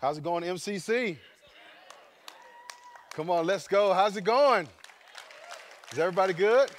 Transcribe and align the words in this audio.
How's 0.00 0.16
it 0.16 0.24
going, 0.24 0.42
MCC? 0.42 1.18
Come 3.12 3.28
on, 3.28 3.44
let's 3.44 3.68
go. 3.68 3.92
How's 3.92 4.16
it 4.16 4.24
going? 4.24 4.66
Is 5.92 5.98
everybody 5.98 6.32
good? 6.32 6.70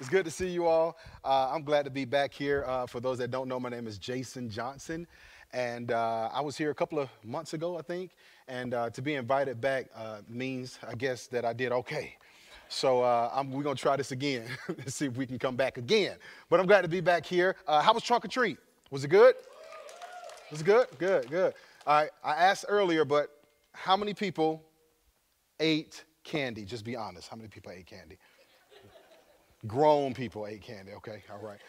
It's 0.00 0.08
good 0.08 0.24
to 0.24 0.30
see 0.30 0.48
you 0.48 0.66
all. 0.66 0.96
Uh, 1.22 1.50
I'm 1.52 1.64
glad 1.64 1.84
to 1.84 1.90
be 1.90 2.06
back 2.06 2.32
here. 2.32 2.64
Uh, 2.66 2.86
for 2.86 2.98
those 2.98 3.18
that 3.18 3.30
don't 3.30 3.46
know, 3.46 3.60
my 3.60 3.68
name 3.68 3.86
is 3.86 3.98
Jason 3.98 4.48
Johnson. 4.48 5.06
And 5.52 5.92
uh, 5.92 6.30
I 6.32 6.40
was 6.40 6.56
here 6.56 6.70
a 6.70 6.74
couple 6.74 6.98
of 6.98 7.10
months 7.22 7.52
ago, 7.52 7.76
I 7.76 7.82
think. 7.82 8.12
And 8.48 8.72
uh, 8.72 8.88
to 8.88 9.02
be 9.02 9.16
invited 9.16 9.60
back 9.60 9.90
uh, 9.94 10.22
means, 10.26 10.78
I 10.88 10.94
guess, 10.94 11.26
that 11.26 11.44
I 11.44 11.52
did 11.52 11.72
okay. 11.72 12.16
So 12.70 13.02
uh, 13.02 13.44
we're 13.50 13.64
to 13.64 13.74
try 13.74 13.96
this 13.96 14.12
again 14.12 14.46
and 14.68 14.90
see 14.90 15.04
if 15.04 15.16
we 15.18 15.26
can 15.26 15.38
come 15.38 15.56
back 15.56 15.76
again. 15.76 16.16
But 16.48 16.60
I'm 16.60 16.66
glad 16.66 16.82
to 16.82 16.88
be 16.88 17.02
back 17.02 17.26
here. 17.26 17.54
how 17.68 17.92
was 17.92 18.02
Trunk 18.02 18.24
or 18.24 18.28
Treat? 18.28 18.56
Was 18.90 19.04
it 19.04 19.08
good? 19.08 19.34
Was 20.50 20.62
it 20.62 20.64
good? 20.64 20.86
Good, 20.96 21.28
good. 21.28 21.52
Right, 21.86 22.10
I 22.24 22.34
asked 22.34 22.64
earlier, 22.68 23.04
but 23.04 23.28
how 23.72 23.96
many 23.96 24.12
people 24.12 24.64
ate 25.60 26.04
candy? 26.24 26.64
Just 26.64 26.84
be 26.84 26.96
honest. 26.96 27.28
How 27.28 27.36
many 27.36 27.48
people 27.48 27.70
ate 27.70 27.86
candy? 27.86 28.18
Grown 29.68 30.12
people 30.12 30.48
ate 30.48 30.62
candy, 30.62 30.92
okay? 30.92 31.22
All 31.32 31.40
right. 31.40 31.60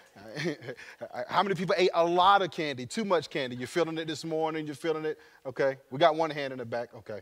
How 1.29 1.41
many 1.43 1.55
people 1.55 1.75
ate 1.77 1.91
a 1.93 2.03
lot 2.03 2.41
of 2.41 2.51
candy, 2.51 2.85
too 2.85 3.05
much 3.05 3.29
candy? 3.29 3.55
You're 3.55 3.67
feeling 3.67 3.97
it 3.97 4.07
this 4.07 4.25
morning, 4.25 4.65
you're 4.65 4.75
feeling 4.75 5.05
it, 5.05 5.19
okay? 5.45 5.77
We 5.91 5.99
got 5.99 6.15
one 6.15 6.29
hand 6.29 6.51
in 6.51 6.59
the 6.59 6.65
back, 6.65 6.89
okay. 6.95 7.21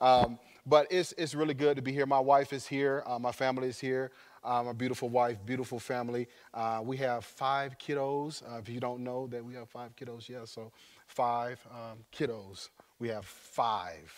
Um, 0.00 0.38
but 0.66 0.86
it's, 0.90 1.12
it's 1.16 1.34
really 1.34 1.54
good 1.54 1.76
to 1.76 1.82
be 1.82 1.92
here. 1.92 2.06
My 2.06 2.20
wife 2.20 2.52
is 2.52 2.66
here, 2.66 3.02
uh, 3.06 3.18
my 3.18 3.32
family 3.32 3.68
is 3.68 3.78
here. 3.78 4.10
Uh, 4.44 4.60
my 4.64 4.72
beautiful 4.72 5.08
wife, 5.08 5.38
beautiful 5.46 5.78
family. 5.78 6.26
Uh, 6.52 6.80
we 6.82 6.96
have 6.96 7.24
five 7.24 7.78
kiddos. 7.78 8.42
Uh, 8.42 8.58
if 8.58 8.68
you 8.68 8.80
don't 8.80 9.04
know 9.04 9.28
that 9.28 9.44
we 9.44 9.54
have 9.54 9.68
five 9.68 9.94
kiddos, 9.94 10.28
yeah, 10.28 10.44
so 10.44 10.72
five 11.14 11.60
um, 11.70 11.98
kiddos. 12.12 12.70
We 12.98 13.08
have 13.08 13.24
five 13.26 14.12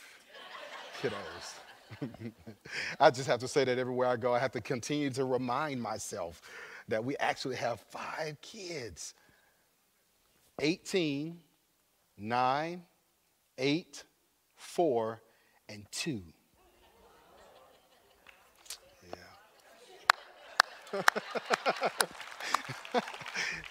kiddos. 1.00 1.58
I 3.00 3.10
just 3.10 3.26
have 3.28 3.40
to 3.40 3.48
say 3.48 3.64
that 3.64 3.78
everywhere 3.78 4.08
I 4.08 4.16
go, 4.16 4.34
I 4.34 4.38
have 4.38 4.52
to 4.52 4.60
continue 4.60 5.10
to 5.10 5.24
remind 5.24 5.80
myself 5.82 6.40
that 6.88 7.04
we 7.04 7.16
actually 7.16 7.56
have 7.56 7.80
five 7.80 8.40
kids 8.40 9.14
18, 10.60 11.38
9, 12.18 12.82
8, 13.58 14.04
4, 14.54 15.22
and 15.68 15.86
2. 15.90 16.22
Yeah. 20.92 21.02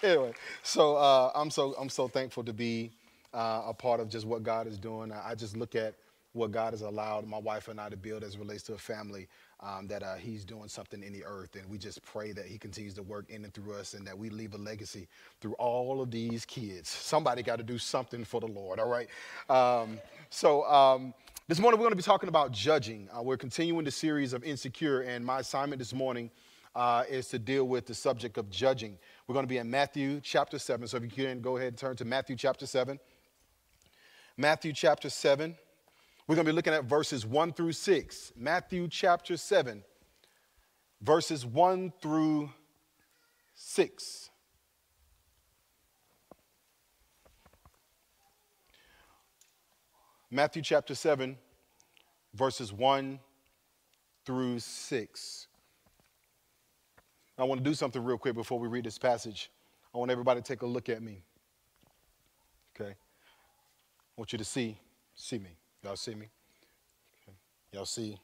anyway, 0.02 0.32
so 0.62 0.96
uh, 0.96 1.32
I'm 1.34 1.50
so 1.50 1.74
I'm 1.78 1.88
so 1.88 2.06
thankful 2.06 2.44
to 2.44 2.52
be 2.52 2.92
uh, 3.34 3.62
a 3.66 3.74
part 3.74 4.00
of 4.00 4.08
just 4.08 4.26
what 4.26 4.42
God 4.42 4.66
is 4.66 4.78
doing. 4.78 5.12
I, 5.12 5.34
just 5.34 5.56
look 5.56 5.74
at 5.74 5.94
what 6.32 6.52
God 6.52 6.72
has 6.72 6.82
allowed 6.82 7.26
my 7.26 7.38
wife 7.38 7.68
and 7.68 7.80
I 7.80 7.88
to 7.88 7.96
build 7.96 8.22
as 8.22 8.38
relates 8.38 8.62
to 8.64 8.74
a 8.74 8.78
family, 8.78 9.28
um, 9.60 9.86
that 9.88 10.02
uh, 10.02 10.14
He's 10.14 10.44
doing 10.44 10.68
something 10.68 11.02
in 11.02 11.12
the 11.12 11.24
earth. 11.24 11.56
And 11.56 11.68
we 11.68 11.78
just 11.78 12.02
pray 12.02 12.32
that 12.32 12.46
He 12.46 12.58
continues 12.58 12.94
to 12.94 13.02
work 13.02 13.30
in 13.30 13.44
and 13.44 13.52
through 13.52 13.74
us 13.74 13.94
and 13.94 14.06
that 14.06 14.16
we 14.16 14.30
leave 14.30 14.54
a 14.54 14.58
legacy 14.58 15.08
through 15.40 15.54
all 15.54 16.00
of 16.00 16.10
these 16.10 16.44
kids. 16.44 16.88
Somebody 16.88 17.42
got 17.42 17.56
to 17.56 17.64
do 17.64 17.78
something 17.78 18.24
for 18.24 18.40
the 18.40 18.46
Lord, 18.46 18.78
all 18.78 18.88
right? 18.88 19.08
Um, 19.48 19.98
so, 20.30 20.64
um, 20.64 21.12
this 21.46 21.58
morning 21.58 21.78
we're 21.78 21.84
going 21.84 21.92
to 21.92 21.96
be 21.96 22.02
talking 22.02 22.28
about 22.28 22.52
judging. 22.52 23.08
Uh, 23.16 23.22
we're 23.22 23.36
continuing 23.36 23.84
the 23.84 23.90
series 23.90 24.32
of 24.32 24.44
Insecure, 24.44 25.02
and 25.02 25.24
my 25.24 25.40
assignment 25.40 25.78
this 25.78 25.92
morning 25.92 26.30
uh, 26.74 27.04
is 27.08 27.28
to 27.28 27.38
deal 27.38 27.68
with 27.68 27.86
the 27.86 27.94
subject 27.94 28.38
of 28.38 28.48
judging. 28.48 28.96
We're 29.26 29.34
going 29.34 29.44
to 29.44 29.48
be 29.48 29.58
in 29.58 29.70
Matthew 29.70 30.20
chapter 30.22 30.58
7. 30.58 30.88
So, 30.88 30.96
if 30.96 31.02
you 31.02 31.10
can 31.10 31.40
go 31.40 31.56
ahead 31.56 31.68
and 31.68 31.76
turn 31.76 31.96
to 31.96 32.04
Matthew 32.04 32.36
chapter 32.36 32.66
7. 32.66 32.98
Matthew 34.36 34.72
chapter 34.72 35.08
7. 35.08 35.56
We're 36.26 36.34
going 36.34 36.46
to 36.46 36.52
be 36.52 36.56
looking 36.56 36.72
at 36.72 36.84
verses 36.84 37.24
1 37.26 37.52
through 37.52 37.72
6. 37.72 38.32
Matthew 38.36 38.88
chapter 38.88 39.36
7, 39.36 39.84
verses 41.02 41.44
1 41.44 41.92
through 42.00 42.50
6. 43.54 44.30
Matthew 50.30 50.62
chapter 50.62 50.96
7, 50.96 51.36
verses 52.34 52.72
1 52.72 53.20
through 54.24 54.58
6. 54.58 55.46
I 57.36 57.44
want 57.44 57.62
to 57.62 57.70
do 57.70 57.74
something 57.74 58.02
real 58.02 58.18
quick 58.18 58.34
before 58.34 58.58
we 58.58 58.66
read 58.66 58.84
this 58.84 58.98
passage. 58.98 59.50
I 59.94 59.98
want 59.98 60.10
everybody 60.10 60.40
to 60.40 60.44
take 60.44 60.62
a 60.62 60.66
look 60.66 60.88
at 60.88 61.02
me. 61.02 61.22
I 64.16 64.20
want 64.20 64.32
you 64.32 64.38
to 64.38 64.44
see, 64.44 64.78
see 65.16 65.38
me. 65.38 65.50
Y'all 65.82 65.96
see 65.96 66.14
me? 66.14 66.28
Okay. 67.22 67.36
Y'all 67.72 67.84
see 67.84 68.16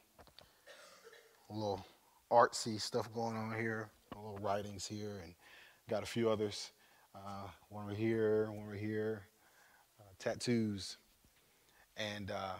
a 1.50 1.52
little 1.52 1.84
artsy 2.30 2.80
stuff 2.80 3.12
going 3.12 3.36
on 3.36 3.52
here, 3.58 3.90
a 4.14 4.18
little 4.18 4.38
writings 4.38 4.86
here, 4.86 5.20
and 5.24 5.34
got 5.88 6.04
a 6.04 6.06
few 6.06 6.30
others. 6.30 6.70
Uh, 7.12 7.48
one 7.70 7.86
over 7.86 7.94
here, 7.94 8.52
one 8.52 8.66
over 8.66 8.76
here, 8.76 9.22
uh, 9.98 10.04
tattoos. 10.20 10.98
And 11.96 12.30
uh, 12.30 12.54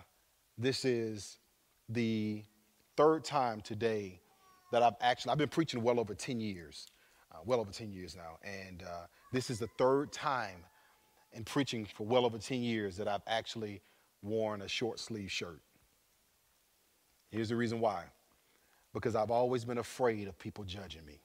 this 0.58 0.84
is 0.84 1.38
the 1.88 2.42
third 2.96 3.22
time 3.22 3.60
today 3.60 4.20
that 4.72 4.82
I've 4.82 4.96
actually, 5.00 5.30
I've 5.30 5.38
been 5.38 5.48
preaching 5.48 5.84
well 5.84 6.00
over 6.00 6.14
10 6.14 6.40
years, 6.40 6.88
uh, 7.30 7.38
well 7.44 7.60
over 7.60 7.70
10 7.70 7.92
years 7.92 8.16
now. 8.16 8.38
And 8.42 8.82
uh, 8.82 9.06
this 9.32 9.50
is 9.50 9.60
the 9.60 9.68
third 9.78 10.10
time 10.10 10.64
in 11.32 11.44
preaching 11.44 11.86
for 11.86 12.06
well 12.06 12.26
over 12.26 12.38
10 12.38 12.62
years 12.62 12.96
that 12.96 13.08
I've 13.08 13.22
actually 13.26 13.82
worn 14.22 14.62
a 14.62 14.68
short 14.68 14.98
sleeve 14.98 15.30
shirt. 15.30 15.60
Here's 17.30 17.48
the 17.48 17.56
reason 17.56 17.80
why 17.80 18.04
because 18.92 19.14
I've 19.14 19.30
always 19.30 19.64
been 19.64 19.78
afraid 19.78 20.26
of 20.28 20.38
people 20.38 20.64
judging 20.64 21.04
me. 21.06 21.20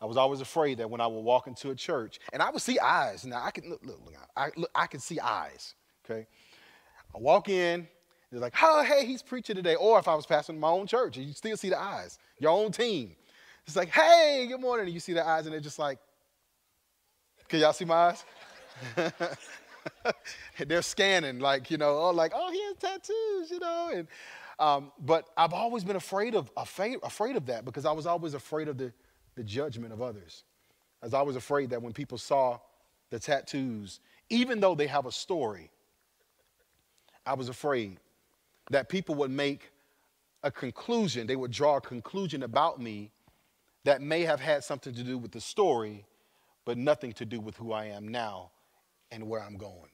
I 0.00 0.04
was 0.04 0.18
always 0.18 0.40
afraid 0.40 0.78
that 0.78 0.90
when 0.90 1.00
I 1.00 1.06
would 1.06 1.20
walk 1.20 1.46
into 1.46 1.70
a 1.70 1.74
church, 1.74 2.18
and 2.32 2.42
I 2.42 2.50
would 2.50 2.60
see 2.60 2.78
eyes. 2.78 3.24
Now 3.24 3.42
I 3.42 3.50
can 3.50 3.70
look, 3.70 3.80
look, 3.82 3.98
look 4.04 4.14
I, 4.36 4.50
look, 4.56 4.70
I 4.74 4.86
can 4.86 5.00
see 5.00 5.18
eyes. 5.18 5.74
Okay, 6.04 6.26
I 7.14 7.18
walk 7.18 7.48
in, 7.48 7.88
they're 8.30 8.40
like, 8.40 8.54
"Oh, 8.62 8.82
hey, 8.82 9.06
he's 9.06 9.22
preaching 9.22 9.56
today." 9.56 9.74
Or 9.74 9.98
if 9.98 10.06
I 10.06 10.14
was 10.14 10.26
pastoring 10.26 10.58
my 10.58 10.68
own 10.68 10.86
church, 10.86 11.16
you 11.16 11.32
still 11.32 11.56
see 11.56 11.70
the 11.70 11.80
eyes, 11.80 12.18
your 12.38 12.50
own 12.50 12.72
team. 12.72 13.16
It's 13.66 13.74
like, 13.74 13.88
"Hey, 13.88 14.46
good 14.48 14.60
morning," 14.60 14.84
and 14.84 14.92
you 14.92 15.00
see 15.00 15.14
the 15.14 15.26
eyes, 15.26 15.46
and 15.46 15.52
they're 15.52 15.60
just 15.60 15.78
like, 15.78 15.98
"Can 17.48 17.60
y'all 17.60 17.72
see 17.72 17.84
my 17.84 17.94
eyes?" 17.94 18.24
they're 20.66 20.82
scanning, 20.82 21.38
like, 21.38 21.70
you 21.70 21.78
know, 21.78 21.98
oh, 21.98 22.10
like, 22.10 22.32
oh, 22.34 22.50
he 22.50 22.62
has 22.64 22.76
tattoos, 22.76 23.50
you 23.50 23.58
know. 23.60 23.90
And, 23.94 24.08
um, 24.58 24.92
but 24.98 25.28
I've 25.36 25.52
always 25.52 25.84
been 25.84 25.96
afraid 25.96 26.34
of, 26.34 26.50
afraid, 26.56 26.98
afraid 27.02 27.36
of 27.36 27.46
that 27.46 27.64
because 27.64 27.84
I 27.84 27.92
was 27.92 28.06
always 28.06 28.34
afraid 28.34 28.68
of 28.68 28.78
the, 28.78 28.92
the 29.34 29.44
judgment 29.44 29.92
of 29.92 30.02
others. 30.02 30.44
As 31.02 31.14
I 31.14 31.18
was 31.18 31.20
always 31.20 31.36
afraid 31.36 31.70
that 31.70 31.82
when 31.82 31.92
people 31.92 32.18
saw 32.18 32.58
the 33.10 33.18
tattoos, 33.18 34.00
even 34.30 34.60
though 34.60 34.74
they 34.74 34.86
have 34.86 35.06
a 35.06 35.12
story, 35.12 35.70
I 37.24 37.34
was 37.34 37.48
afraid 37.48 37.98
that 38.70 38.88
people 38.88 39.14
would 39.16 39.30
make 39.30 39.72
a 40.42 40.50
conclusion, 40.50 41.26
they 41.26 41.36
would 41.36 41.50
draw 41.50 41.76
a 41.76 41.80
conclusion 41.80 42.42
about 42.42 42.80
me 42.80 43.10
that 43.84 44.00
may 44.00 44.22
have 44.22 44.40
had 44.40 44.64
something 44.64 44.94
to 44.94 45.02
do 45.02 45.18
with 45.18 45.32
the 45.32 45.40
story, 45.40 46.04
but 46.66 46.76
nothing 46.76 47.12
to 47.14 47.24
do 47.24 47.40
with 47.40 47.56
who 47.56 47.72
I 47.72 47.86
am 47.86 48.08
now 48.08 48.50
and 49.10 49.26
where 49.26 49.40
I'm 49.40 49.56
going. 49.56 49.88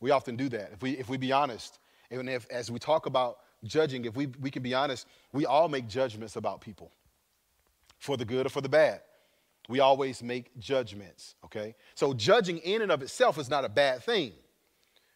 We 0.00 0.10
often 0.10 0.36
do 0.36 0.50
that. 0.50 0.72
If 0.72 0.82
we, 0.82 0.98
if 0.98 1.08
we 1.08 1.16
be 1.16 1.32
honest, 1.32 1.78
and 2.10 2.28
if, 2.28 2.46
as 2.50 2.70
we 2.70 2.78
talk 2.78 3.06
about 3.06 3.38
judging, 3.64 4.04
if 4.04 4.16
we, 4.16 4.26
we 4.26 4.50
can 4.50 4.62
be 4.62 4.74
honest, 4.74 5.06
we 5.32 5.46
all 5.46 5.68
make 5.68 5.86
judgments 5.86 6.36
about 6.36 6.60
people 6.60 6.90
for 7.98 8.16
the 8.16 8.24
good 8.24 8.46
or 8.46 8.48
for 8.48 8.60
the 8.60 8.68
bad. 8.68 9.00
We 9.68 9.78
always 9.78 10.22
make 10.22 10.58
judgments, 10.58 11.36
okay? 11.44 11.76
So 11.94 12.12
judging 12.12 12.58
in 12.58 12.82
and 12.82 12.90
of 12.90 13.02
itself 13.02 13.38
is 13.38 13.48
not 13.48 13.64
a 13.64 13.68
bad 13.68 14.02
thing 14.02 14.32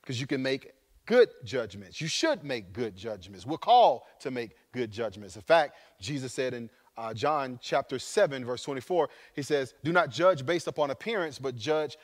because 0.01 0.21
you 0.21 0.27
can 0.27 0.43
make 0.43 0.71
good 1.07 1.31
judgments. 1.45 2.01
You 2.01 2.07
should 2.07 2.45
make 2.45 2.73
good 2.73 2.95
judgments. 2.95 3.45
We're 3.45 3.59
called 3.59 4.03
to 4.21 4.31
make 4.31 4.53
good 4.73 4.91
judgments. 4.93 5.35
In 5.35 5.43
fact, 5.43 5.77
Jesus 6.01 6.33
said 6.33 6.55
in 6.55 6.71
uh, 6.97 7.13
John 7.13 7.59
chapter 7.61 7.99
7, 7.99 8.45
verse 8.45 8.63
24, 8.63 9.09
he 9.35 9.43
says, 9.43 9.75
Do 9.83 9.93
not 9.93 10.11
judge 10.11 10.47
based 10.47 10.69
upon 10.69 10.91
appearance, 10.91 11.39
but 11.39 11.57
judge 11.57 11.97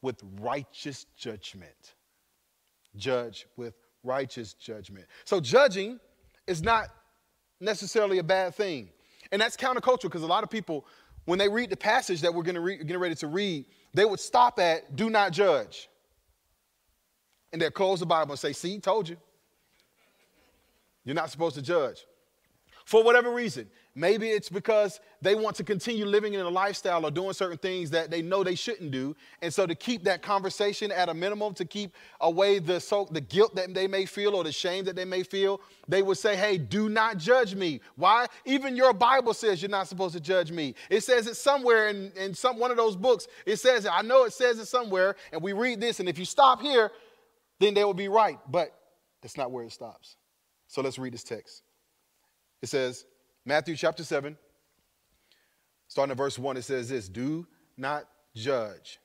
with 0.00 0.20
righteous 0.40 1.06
judgment. 1.16 1.94
Judge 2.96 3.46
with 3.56 3.74
righteous 4.02 4.54
judgment. 4.54 5.06
So, 5.24 5.40
judging 5.40 6.00
is 6.46 6.62
not 6.62 6.88
necessarily 7.60 8.18
a 8.18 8.24
bad 8.24 8.54
thing. 8.54 8.90
And 9.30 9.40
that's 9.40 9.56
countercultural 9.56 10.02
because 10.02 10.22
a 10.22 10.26
lot 10.26 10.42
of 10.42 10.50
people, 10.50 10.84
when 11.24 11.38
they 11.38 11.48
read 11.48 11.70
the 11.70 11.76
passage 11.76 12.20
that 12.22 12.34
we're 12.34 12.42
going 12.42 12.56
to 12.56 12.84
getting 12.84 12.98
ready 13.00 13.14
to 13.16 13.28
read, 13.28 13.64
they 13.94 14.04
would 14.04 14.20
stop 14.20 14.58
at 14.58 14.96
do 14.96 15.08
not 15.08 15.32
judge. 15.32 15.88
And 17.52 17.60
they'll 17.60 17.70
close 17.70 18.00
the 18.00 18.06
Bible 18.06 18.32
and 18.32 18.38
say, 18.38 18.52
See, 18.52 18.78
told 18.78 19.08
you. 19.08 19.16
You're 21.04 21.14
not 21.14 21.30
supposed 21.30 21.56
to 21.56 21.62
judge. 21.62 22.04
For 22.84 23.02
whatever 23.02 23.32
reason, 23.32 23.68
Maybe 23.94 24.30
it's 24.30 24.48
because 24.48 25.00
they 25.20 25.34
want 25.34 25.54
to 25.56 25.64
continue 25.64 26.06
living 26.06 26.32
in 26.32 26.40
a 26.40 26.48
lifestyle 26.48 27.04
or 27.04 27.10
doing 27.10 27.34
certain 27.34 27.58
things 27.58 27.90
that 27.90 28.10
they 28.10 28.22
know 28.22 28.42
they 28.42 28.54
shouldn't 28.54 28.90
do. 28.90 29.14
And 29.42 29.52
so 29.52 29.66
to 29.66 29.74
keep 29.74 30.02
that 30.04 30.22
conversation 30.22 30.90
at 30.90 31.10
a 31.10 31.14
minimum, 31.14 31.52
to 31.54 31.66
keep 31.66 31.94
away 32.22 32.58
the, 32.58 32.80
so, 32.80 33.06
the 33.10 33.20
guilt 33.20 33.54
that 33.54 33.74
they 33.74 33.86
may 33.86 34.06
feel 34.06 34.34
or 34.34 34.44
the 34.44 34.52
shame 34.52 34.86
that 34.86 34.96
they 34.96 35.04
may 35.04 35.22
feel, 35.22 35.60
they 35.88 36.00
would 36.00 36.16
say, 36.16 36.36
hey, 36.36 36.56
do 36.56 36.88
not 36.88 37.18
judge 37.18 37.54
me. 37.54 37.82
Why? 37.96 38.28
Even 38.46 38.76
your 38.76 38.94
Bible 38.94 39.34
says 39.34 39.60
you're 39.60 39.70
not 39.70 39.88
supposed 39.88 40.14
to 40.14 40.20
judge 40.20 40.50
me. 40.50 40.74
It 40.88 41.02
says 41.02 41.26
it 41.26 41.36
somewhere 41.36 41.88
in, 41.88 42.12
in 42.16 42.32
some, 42.32 42.58
one 42.58 42.70
of 42.70 42.78
those 42.78 42.96
books. 42.96 43.28
It 43.44 43.56
says 43.56 43.84
it. 43.84 43.90
I 43.92 44.00
know 44.00 44.24
it 44.24 44.32
says 44.32 44.58
it 44.58 44.66
somewhere. 44.66 45.16
And 45.32 45.42
we 45.42 45.52
read 45.52 45.82
this, 45.82 46.00
and 46.00 46.08
if 46.08 46.18
you 46.18 46.24
stop 46.24 46.62
here, 46.62 46.90
then 47.60 47.74
they 47.74 47.84
will 47.84 47.92
be 47.92 48.08
right. 48.08 48.38
But 48.48 48.74
that's 49.20 49.36
not 49.36 49.50
where 49.50 49.64
it 49.64 49.72
stops. 49.72 50.16
So 50.66 50.80
let's 50.80 50.98
read 50.98 51.12
this 51.12 51.24
text. 51.24 51.62
It 52.62 52.70
says, 52.70 53.04
Matthew 53.44 53.76
chapter 53.76 54.04
7, 54.04 54.36
starting 55.88 56.12
at 56.12 56.16
verse 56.16 56.38
1, 56.38 56.56
it 56.56 56.62
says 56.62 56.88
this 56.88 57.08
Do 57.08 57.46
not 57.76 58.04
judge. 58.36 59.00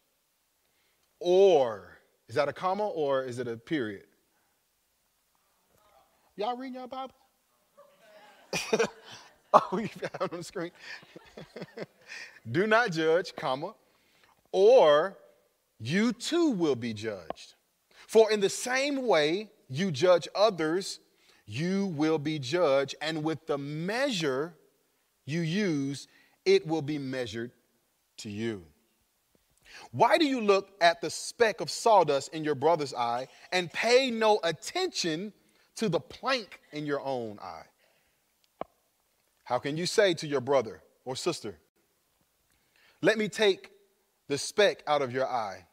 Or, 1.19 1.98
is 2.30 2.36
that 2.36 2.48
a 2.48 2.54
comma 2.54 2.88
or 2.88 3.24
is 3.24 3.39
it 3.39 3.48
a 3.48 3.57
period? 3.57 4.06
Y'all 6.36 6.56
reading 6.56 6.75
your 6.75 6.88
Bible? 6.88 7.16
oh, 9.54 9.68
we 9.72 9.81
have 9.88 10.04
it 10.04 10.22
on 10.22 10.30
the 10.31 10.44
screen. 10.44 10.72
Do 12.51 12.68
not 12.68 12.92
judge, 12.92 13.36
comma, 13.36 13.74
or 14.51 15.18
you 15.80 16.13
too 16.13 16.51
will 16.51 16.75
be 16.75 16.94
judged. 16.94 17.56
For 18.07 18.31
in 18.31 18.40
the 18.40 18.50
same 18.50 19.07
way 19.07 19.50
you 19.68 19.92
judge 19.92 20.28
others, 20.36 21.00
you 21.48 21.88
will 21.88 22.20
be 22.20 22.38
judged, 22.38 22.96
and 23.02 23.24
with 23.24 23.48
the 23.48 23.58
measure 23.58 24.54
you 25.26 25.40
use, 25.40 26.08
it 26.46 26.68
will 26.68 26.82
be 26.82 26.98
measured 26.98 27.52
to 28.18 28.30
you. 28.30 28.66
Why 29.92 30.18
do 30.18 30.26
you 30.26 30.42
look 30.42 30.72
at 30.82 31.02
the 31.02 31.10
speck 31.10 31.62
of 31.62 31.70
sawdust 31.70 32.34
in 32.34 32.44
your 32.44 32.56
brother's 32.56 32.94
eye 32.94 33.28
and 33.52 33.72
pay 33.72 34.12
no 34.12 34.40
attention 34.44 35.34
to 35.76 35.88
the 35.90 36.00
plank 36.00 36.60
in 36.72 36.86
your 36.86 37.02
own 37.02 37.40
eye? 37.42 37.66
How 39.44 39.60
can 39.60 39.78
you 39.78 39.86
say 39.86 40.14
to 40.16 40.28
your 40.28 40.42
brother 40.42 40.82
or 41.06 41.16
sister, 41.16 41.58
Let 43.02 43.18
me 43.18 43.30
take 43.30 43.72
the 44.28 44.38
speck 44.38 44.84
out 44.88 45.02
of 45.02 45.14
your 45.14 45.28
eye, 45.28 45.66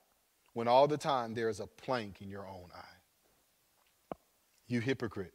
when 0.52 0.68
all 0.68 0.86
the 0.86 0.96
time 0.96 1.34
there 1.34 1.48
is 1.48 1.58
a 1.58 1.66
plank 1.66 2.20
in 2.20 2.28
your 2.28 2.46
own 2.46 2.68
eye? 2.72 4.16
You 4.68 4.80
hypocrite. 4.80 5.32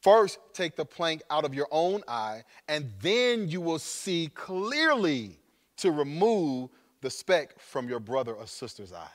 First, 0.00 0.38
take 0.54 0.76
the 0.76 0.84
plank 0.84 1.22
out 1.30 1.44
of 1.44 1.54
your 1.54 1.68
own 1.70 2.02
eye, 2.08 2.44
and 2.68 2.90
then 3.00 3.48
you 3.48 3.60
will 3.60 3.78
see 3.78 4.30
clearly 4.34 5.38
to 5.76 5.90
remove 5.90 6.70
the 7.02 7.10
speck 7.10 7.58
from 7.60 7.88
your 7.88 8.00
brother 8.00 8.34
or 8.34 8.46
sister's 8.46 8.92
eye. 8.92 9.10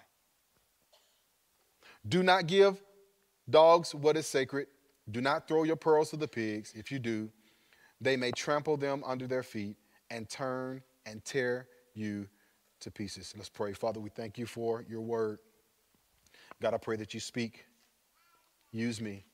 Do 2.08 2.22
not 2.22 2.46
give 2.46 2.82
dogs 3.50 3.96
what 3.96 4.16
is 4.16 4.28
sacred. 4.28 4.68
Do 5.10 5.22
not 5.22 5.48
throw 5.48 5.64
your 5.64 5.76
pearls 5.76 6.12
to 6.12 6.18
the 6.18 6.28
pigs. 6.28 6.74
If 6.76 6.92
you 6.92 7.00
do, 7.00 7.31
they 8.00 8.16
may 8.16 8.31
trample 8.31 8.78
them 8.78 9.04
under 9.06 9.28
their 9.28 9.44
feet 9.44 9.78
and 10.10 10.30
turn 10.30 10.81
and 11.06 11.24
tear 11.26 11.68
you 11.94 12.28
to 12.81 12.92
pieces. 12.92 13.34
Let's 13.36 13.50
pray. 13.50 13.74
Father, 13.74 14.00
we 14.00 14.10
thank 14.10 14.38
you 14.38 14.46
for 14.46 14.84
your 14.88 15.02
word. 15.02 15.40
God, 16.62 16.74
I 16.74 16.78
pray 16.78 16.96
that 16.98 17.14
you 17.14 17.20
speak. 17.20 17.66
Use 18.72 19.02
me. 19.02 19.26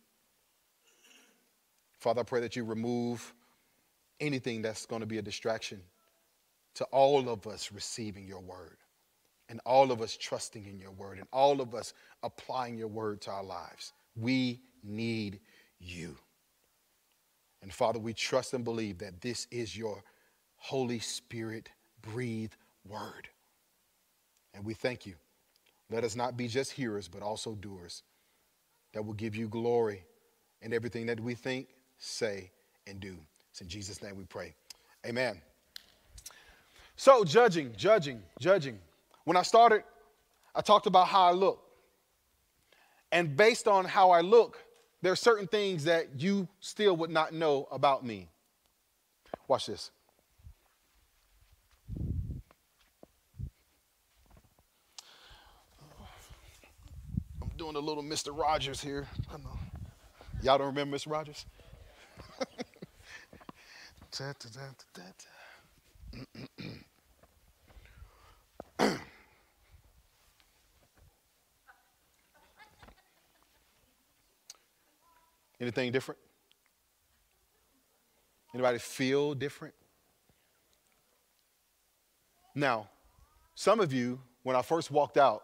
Father, 2.01 2.21
I 2.21 2.23
pray 2.23 2.41
that 2.41 2.55
you 2.55 2.63
remove 2.63 3.33
anything 4.19 4.63
that's 4.63 4.87
going 4.87 5.01
to 5.01 5.05
be 5.05 5.19
a 5.19 5.21
distraction 5.21 5.79
to 6.73 6.83
all 6.85 7.29
of 7.29 7.45
us 7.45 7.71
receiving 7.71 8.27
your 8.27 8.39
word 8.39 8.77
and 9.49 9.61
all 9.67 9.91
of 9.91 10.01
us 10.01 10.17
trusting 10.17 10.65
in 10.65 10.79
your 10.79 10.91
word 10.91 11.19
and 11.19 11.27
all 11.31 11.61
of 11.61 11.75
us 11.75 11.93
applying 12.23 12.75
your 12.75 12.87
word 12.87 13.21
to 13.21 13.31
our 13.31 13.43
lives. 13.43 13.93
We 14.15 14.61
need 14.83 15.41
you. 15.79 16.17
And 17.61 17.71
Father, 17.71 17.99
we 17.99 18.13
trust 18.13 18.55
and 18.55 18.63
believe 18.63 18.97
that 18.97 19.21
this 19.21 19.45
is 19.51 19.77
your 19.77 20.03
Holy 20.55 20.97
Spirit 20.97 21.69
breathed 22.01 22.57
word. 22.83 23.27
And 24.55 24.65
we 24.65 24.73
thank 24.73 25.05
you. 25.05 25.13
Let 25.91 26.03
us 26.03 26.15
not 26.15 26.35
be 26.35 26.47
just 26.47 26.71
hearers, 26.71 27.07
but 27.07 27.21
also 27.21 27.53
doers 27.53 28.01
that 28.93 29.05
will 29.05 29.13
give 29.13 29.35
you 29.35 29.47
glory 29.47 30.03
in 30.63 30.73
everything 30.73 31.05
that 31.05 31.19
we 31.19 31.35
think, 31.35 31.67
say, 32.01 32.49
and 32.87 32.99
do. 32.99 33.15
It's 33.51 33.61
in 33.61 33.69
Jesus' 33.69 34.01
name 34.01 34.17
we 34.17 34.25
pray. 34.25 34.53
Amen. 35.05 35.39
So, 36.97 37.23
judging, 37.23 37.73
judging, 37.77 38.21
judging. 38.39 38.79
When 39.23 39.37
I 39.37 39.43
started, 39.43 39.83
I 40.53 40.61
talked 40.61 40.87
about 40.87 41.07
how 41.07 41.23
I 41.23 41.31
look. 41.31 41.63
And 43.11 43.37
based 43.37 43.67
on 43.67 43.85
how 43.85 44.11
I 44.11 44.21
look, 44.21 44.57
there 45.01 45.11
are 45.11 45.17
certain 45.17 45.47
things 45.47 45.83
that 45.85 46.19
you 46.19 46.47
still 46.59 46.97
would 46.97 47.09
not 47.09 47.33
know 47.33 47.67
about 47.71 48.05
me. 48.05 48.29
Watch 49.47 49.67
this. 49.67 49.91
I'm 57.41 57.49
doing 57.57 57.75
a 57.75 57.79
little 57.79 58.03
Mr. 58.03 58.37
Rogers 58.37 58.81
here. 58.81 59.07
I 59.31 59.37
know. 59.37 59.59
Y'all 60.41 60.57
don't 60.57 60.67
remember 60.67 60.97
Mr. 60.97 61.11
Rogers? 61.11 61.45
Anything 75.59 75.91
different? 75.91 76.19
Anybody 78.53 78.79
feel 78.79 79.33
different? 79.33 79.73
Now, 82.55 82.89
some 83.55 83.79
of 83.79 83.93
you, 83.93 84.19
when 84.43 84.55
I 84.55 84.61
first 84.61 84.91
walked 84.91 85.17
out, 85.17 85.43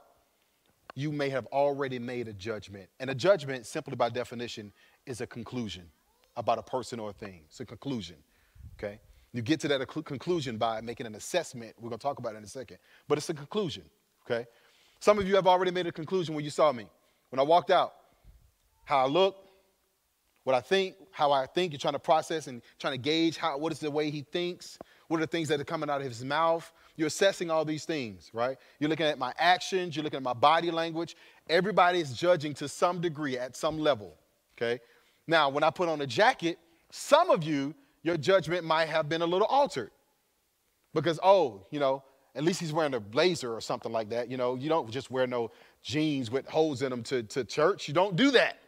you 0.96 1.12
may 1.12 1.30
have 1.30 1.46
already 1.48 2.00
made 2.00 2.28
a 2.28 2.34
judgment. 2.34 2.90
And 3.00 3.10
a 3.10 3.16
judgment, 3.16 3.66
simply 3.68 3.96
by 3.96 4.10
definition, 4.10 4.74
is 5.06 5.22
a 5.22 5.28
conclusion 5.28 5.90
about 6.38 6.58
a 6.60 6.64
person 6.64 7.00
or 7.00 7.10
a 7.10 7.14
thing. 7.14 7.42
It's 7.48 7.60
a 7.60 7.66
conclusion, 7.66 8.16
okay? 8.80 9.00
You 9.34 9.42
get 9.42 9.60
to 9.62 9.68
that 9.68 9.86
conclusion 9.88 10.58
by 10.58 10.80
making 10.80 11.06
an 11.06 11.16
assessment. 11.16 11.74
We're 11.78 11.90
going 11.90 12.00
to 12.00 12.04
talk 12.04 12.20
about 12.20 12.36
it 12.36 12.38
in 12.38 12.44
a 12.44 12.48
second. 12.48 12.78
But 13.08 13.18
it's 13.18 13.30
a 13.30 13.34
conclusion, 13.34 13.84
okay? 14.26 14.46
Some 15.00 15.20
of 15.20 15.28
you 15.28 15.36
have 15.36 15.48
already 15.48 15.72
made 15.72 15.88
a 15.88 15.92
conclusion 15.92 16.34
when 16.34 16.46
you 16.46 16.50
saw 16.50 16.72
me. 16.72 16.88
When 17.30 17.40
I 17.40 17.44
walked 17.44 17.72
out, 17.72 17.94
how 18.86 19.00
I 19.00 19.08
look, 19.08 19.36
what 20.44 20.56
I 20.56 20.62
think, 20.62 20.96
how 21.12 21.34
I 21.34 21.46
think, 21.46 21.74
you're 21.74 21.80
trying 21.80 21.96
to 21.96 22.00
process 22.00 22.48
and 22.48 22.62
trying 22.80 22.94
to 22.94 22.98
gauge 22.98 23.36
how, 23.36 23.58
what 23.58 23.74
is 23.74 23.80
the 23.80 23.92
way 23.92 24.10
he 24.10 24.22
thinks, 24.22 24.80
what 25.10 25.18
are 25.18 25.22
the 25.22 25.28
things 25.28 25.50
that 25.50 25.60
are 25.60 25.66
coming 25.66 25.90
out 25.90 26.00
of 26.00 26.08
his 26.08 26.24
mouth. 26.24 26.72
You're 26.96 27.08
assessing 27.08 27.52
all 27.52 27.66
these 27.66 27.84
things, 27.84 28.32
right? 28.34 28.58
You're 28.80 28.90
looking 28.90 29.08
at 29.08 29.20
my 29.20 29.34
actions, 29.38 29.96
you're 29.96 30.04
looking 30.04 30.18
at 30.18 30.24
my 30.24 30.34
body 30.34 30.72
language. 30.72 31.18
Everybody 31.50 32.00
is 32.00 32.14
judging 32.14 32.54
to 32.56 32.70
some 32.70 33.02
degree 33.02 33.38
at 33.38 33.58
some 33.58 33.78
level, 33.78 34.16
okay? 34.58 34.80
Now, 35.28 35.50
when 35.50 35.64
I 35.64 35.70
put 35.70 35.90
on 35.90 36.02
a 36.02 36.08
jacket, 36.08 36.58
some 36.90 37.30
of 37.30 37.44
you, 37.44 37.76
your 38.04 38.18
judgment 38.18 38.64
might 38.64 38.88
have 38.88 39.10
been 39.10 39.22
a 39.22 39.26
little 39.26 39.48
altered. 39.48 39.92
Because, 40.94 41.20
oh, 41.22 41.66
you 41.70 41.80
know, 41.80 42.04
at 42.36 42.44
least 42.44 42.60
he's 42.60 42.72
wearing 42.72 42.94
a 42.94 43.00
blazer 43.00 43.54
or 43.54 43.60
something 43.60 43.92
like 43.92 44.10
that. 44.10 44.30
You 44.32 44.38
know, 44.38 44.56
you 44.56 44.70
don't 44.70 44.90
just 44.90 45.12
wear 45.12 45.28
no 45.28 45.52
jeans 45.84 46.32
with 46.32 46.48
holes 46.48 46.82
in 46.82 46.90
them 46.90 47.04
to, 47.04 47.24
to 47.24 47.44
church. 47.44 47.88
You 47.88 47.94
don't 47.94 48.16
do 48.16 48.32
that. 48.32 48.60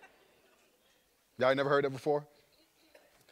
Y'all 1.38 1.56
never 1.56 1.70
heard 1.70 1.86
that 1.86 1.92
before? 1.92 2.25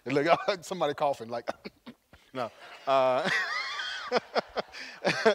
Look, 0.06 0.28
somebody 0.62 0.94
coughing, 0.94 1.28
like, 1.28 1.50
no. 2.34 2.50
Uh, 2.88 3.30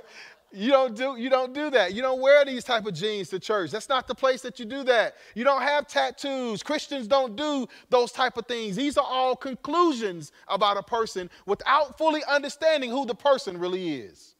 You 0.55 0.71
don't 0.71 0.95
do 0.95 1.17
you 1.17 1.31
don't 1.31 1.55
do 1.55 1.71
that. 1.71 1.95
You 1.95 2.03
don't 2.03 2.21
wear 2.21 2.45
these 2.45 2.63
type 2.63 2.87
of 2.87 2.93
jeans 2.93 3.31
to 3.31 3.39
church. 3.39 3.71
That's 3.71 3.89
not 3.89 4.07
the 4.07 4.15
place 4.15 4.43
that 4.43 4.59
you 4.59 4.67
do 4.67 4.85
that. 4.85 5.15
You 5.35 5.45
don't 5.45 5.63
have 5.63 5.87
tattoos. 5.87 6.63
Christians 6.63 7.07
don't 7.07 7.37
do 7.37 7.67
those 7.89 8.13
type 8.13 8.37
of 8.37 8.47
things. 8.47 8.77
These 8.77 8.99
are 8.99 9.07
all 9.09 9.35
conclusions 9.35 10.31
about 10.49 10.77
a 10.77 10.83
person 10.83 11.31
without 11.47 11.97
fully 11.97 12.23
understanding 12.25 12.91
who 12.91 13.07
the 13.07 13.15
person 13.15 13.59
really 13.59 13.95
is. 13.95 14.35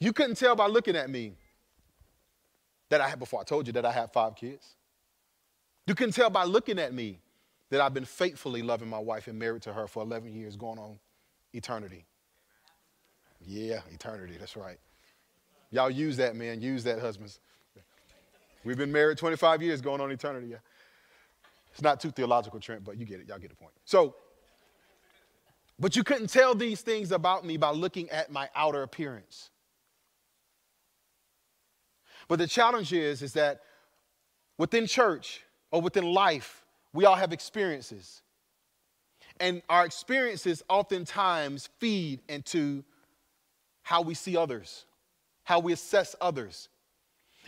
You 0.00 0.12
couldn't 0.12 0.36
tell 0.36 0.56
by 0.56 0.66
looking 0.66 0.96
at 0.96 1.08
me 1.08 1.34
that 2.88 3.00
I 3.00 3.08
had 3.08 3.20
before 3.20 3.40
I 3.40 3.44
told 3.44 3.68
you 3.68 3.72
that 3.74 3.86
I 3.86 3.92
had 3.92 4.12
five 4.12 4.34
kids. 4.34 4.74
You 5.86 5.94
couldn't 5.94 6.14
tell 6.14 6.30
by 6.30 6.44
looking 6.44 6.78
at 6.78 6.92
me 6.92 7.20
that 7.70 7.80
I've 7.80 7.94
been 7.94 8.04
faithfully 8.04 8.62
loving 8.62 8.88
my 8.88 8.98
wife 8.98 9.28
and 9.28 9.38
married 9.38 9.62
to 9.62 9.72
her 9.72 9.86
for 9.86 10.02
11 10.02 10.32
years 10.32 10.56
going 10.56 10.78
on 10.78 10.98
eternity. 11.52 12.06
Yeah, 13.46 13.80
eternity. 13.92 14.36
That's 14.38 14.56
right. 14.56 14.78
Y'all 15.70 15.90
use 15.90 16.16
that, 16.18 16.36
man. 16.36 16.60
Use 16.60 16.84
that, 16.84 17.00
husbands. 17.00 17.40
We've 18.64 18.76
been 18.78 18.92
married 18.92 19.18
25 19.18 19.62
years 19.62 19.80
going 19.80 20.00
on 20.00 20.10
eternity. 20.10 20.48
Yeah. 20.48 20.56
It's 21.72 21.82
not 21.82 22.00
too 22.00 22.10
theological, 22.10 22.60
Trent, 22.60 22.84
but 22.84 22.98
you 22.98 23.06
get 23.06 23.20
it. 23.20 23.28
Y'all 23.28 23.38
get 23.38 23.50
the 23.50 23.56
point. 23.56 23.72
So, 23.84 24.14
But 25.78 25.96
you 25.96 26.04
couldn't 26.04 26.28
tell 26.28 26.54
these 26.54 26.82
things 26.82 27.12
about 27.12 27.44
me 27.46 27.56
by 27.56 27.70
looking 27.70 28.10
at 28.10 28.30
my 28.30 28.50
outer 28.54 28.82
appearance. 28.82 29.50
But 32.28 32.38
the 32.38 32.46
challenge 32.46 32.92
is, 32.92 33.22
is 33.22 33.32
that 33.32 33.62
within 34.58 34.86
church 34.86 35.42
or 35.70 35.80
within 35.80 36.04
life, 36.04 36.64
we 36.92 37.06
all 37.06 37.16
have 37.16 37.32
experiences. 37.32 38.22
And 39.40 39.62
our 39.70 39.86
experiences 39.86 40.62
oftentimes 40.68 41.70
feed 41.78 42.20
into 42.28 42.84
how 43.90 44.02
we 44.02 44.14
see 44.14 44.36
others, 44.36 44.84
how 45.42 45.58
we 45.58 45.72
assess 45.72 46.14
others. 46.20 46.68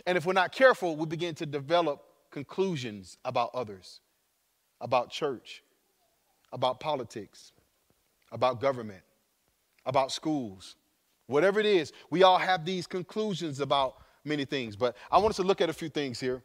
And 0.05 0.17
if 0.17 0.25
we're 0.25 0.33
not 0.33 0.51
careful, 0.51 0.97
we 0.97 1.05
begin 1.05 1.35
to 1.35 1.45
develop 1.45 2.03
conclusions 2.31 3.17
about 3.23 3.51
others, 3.53 4.01
about 4.81 5.09
church, 5.09 5.63
about 6.51 6.81
politics, 6.81 7.53
about 8.29 8.59
government, 8.59 9.03
about 9.85 10.11
schools, 10.11 10.75
whatever 11.27 11.61
it 11.61 11.65
is. 11.65 11.93
We 12.09 12.23
all 12.23 12.37
have 12.37 12.65
these 12.65 12.87
conclusions 12.87 13.61
about 13.61 13.95
many 14.25 14.43
things. 14.43 14.75
But 14.75 14.97
I 15.09 15.19
want 15.19 15.29
us 15.29 15.37
to 15.37 15.43
look 15.43 15.61
at 15.61 15.69
a 15.69 15.73
few 15.73 15.87
things 15.87 16.19
here. 16.19 16.43